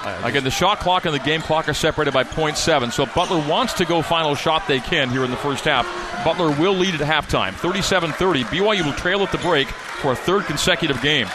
Uh, 0.04 0.20
Again, 0.24 0.44
the 0.44 0.50
shot 0.50 0.80
clock 0.80 1.04
and 1.04 1.14
the 1.14 1.18
game 1.18 1.42
clock 1.42 1.68
are 1.68 1.74
separated 1.74 2.12
by 2.12 2.24
0.7. 2.24 2.92
So 2.92 3.04
if 3.04 3.14
Butler 3.14 3.46
wants 3.48 3.74
to 3.74 3.84
go 3.84 4.02
final 4.02 4.34
shot, 4.34 4.66
they 4.66 4.80
can 4.80 5.10
here 5.10 5.24
in 5.24 5.30
the 5.30 5.36
first 5.36 5.64
half. 5.64 5.86
Butler 6.24 6.50
will 6.58 6.74
lead 6.74 6.94
at 6.94 7.00
halftime, 7.00 7.52
37-30. 7.52 8.44
BYU 8.44 8.84
will 8.84 8.92
trail 8.94 9.20
at 9.22 9.30
the 9.30 9.38
break 9.38 9.68
for 9.68 10.12
a 10.12 10.16
third 10.16 10.44
consecutive 10.44 11.00
game. 11.02 11.26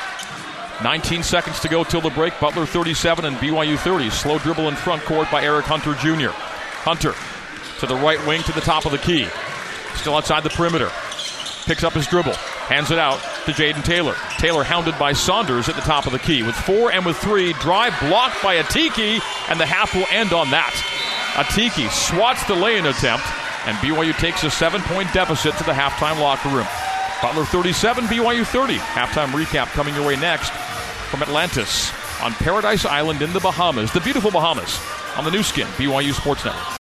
19 0.84 1.24
seconds 1.24 1.60
to 1.62 1.70
go 1.70 1.84
till 1.84 2.02
the 2.02 2.10
break. 2.10 2.38
Butler 2.40 2.66
37 2.66 3.26
and 3.26 3.38
BYU 3.38 3.78
30. 3.78 4.10
Slow 4.10 4.38
dribble 4.40 4.68
in 4.68 4.76
front 4.76 5.04
court 5.04 5.32
by 5.32 5.44
Eric 5.44 5.66
Hunter 5.66 5.94
Jr. 5.96 6.32
Hunter 6.84 7.14
to 7.80 7.88
the 7.88 7.96
right 7.96 8.24
wing 8.28 8.44
to 8.44 8.52
the 8.52 8.62
top 8.62 8.86
of 8.86 8.92
the 8.92 8.98
key. 8.98 9.28
Still 9.96 10.16
outside 10.16 10.44
the 10.44 10.50
perimeter. 10.50 10.92
Picks 11.66 11.84
up 11.84 11.94
his 11.94 12.06
dribble. 12.08 12.34
Hands 12.34 12.90
it 12.92 13.00
out 13.00 13.20
to 13.46 13.52
Jayden 13.52 13.84
Taylor. 13.84 14.16
Taylor 14.38 14.64
hounded 14.64 14.98
by 15.00 15.14
Saunders 15.14 15.70
at 15.70 15.76
the 15.76 15.82
top 15.82 16.06
of 16.06 16.12
the 16.12 16.20
key. 16.20 16.44
With 16.44 16.56
four 16.56 16.92
and 16.92 17.06
with 17.06 17.18
three, 17.18 17.54
drive 17.54 17.98
blocked 18.02 18.42
by 18.44 18.58
Atiki, 18.58 19.20
and 19.50 19.60
the 19.60 19.66
half 19.66 19.96
will 19.96 20.06
end 20.12 20.34
on 20.34 20.52
that. 20.52 20.74
Atiki 21.34 21.90
swats 21.90 22.46
the 22.46 22.56
lay-in 22.56 22.86
attempt, 22.86 23.26
and 23.66 23.78
BYU 23.78 24.16
takes 24.18 24.44
a 24.44 24.52
seven-point 24.52 25.12
deficit 25.14 25.56
to 25.58 25.64
the 25.64 25.74
halftime 25.74 26.20
locker 26.20 26.50
room. 26.50 26.68
Butler 27.22 27.46
37, 27.46 28.06
BYU 28.06 28.46
30. 28.46 28.76
Halftime 28.76 29.30
recap 29.30 29.68
coming 29.68 29.96
your 29.96 30.06
way 30.06 30.18
next 30.18 30.52
from 31.06 31.22
Atlantis 31.22 31.92
on 32.22 32.34
Paradise 32.34 32.86
Island 32.86 33.22
in 33.22 33.32
the 33.34 33.40
Bahamas, 33.40 33.92
the 33.92 34.02
beautiful 34.02 34.32
Bahamas, 34.32 34.80
on 35.18 35.24
the 35.24 35.32
Nu 35.32 35.44
Skin, 35.44 35.68
BYU 35.78 36.14
Sports 36.14 36.46
Network. 36.46 36.66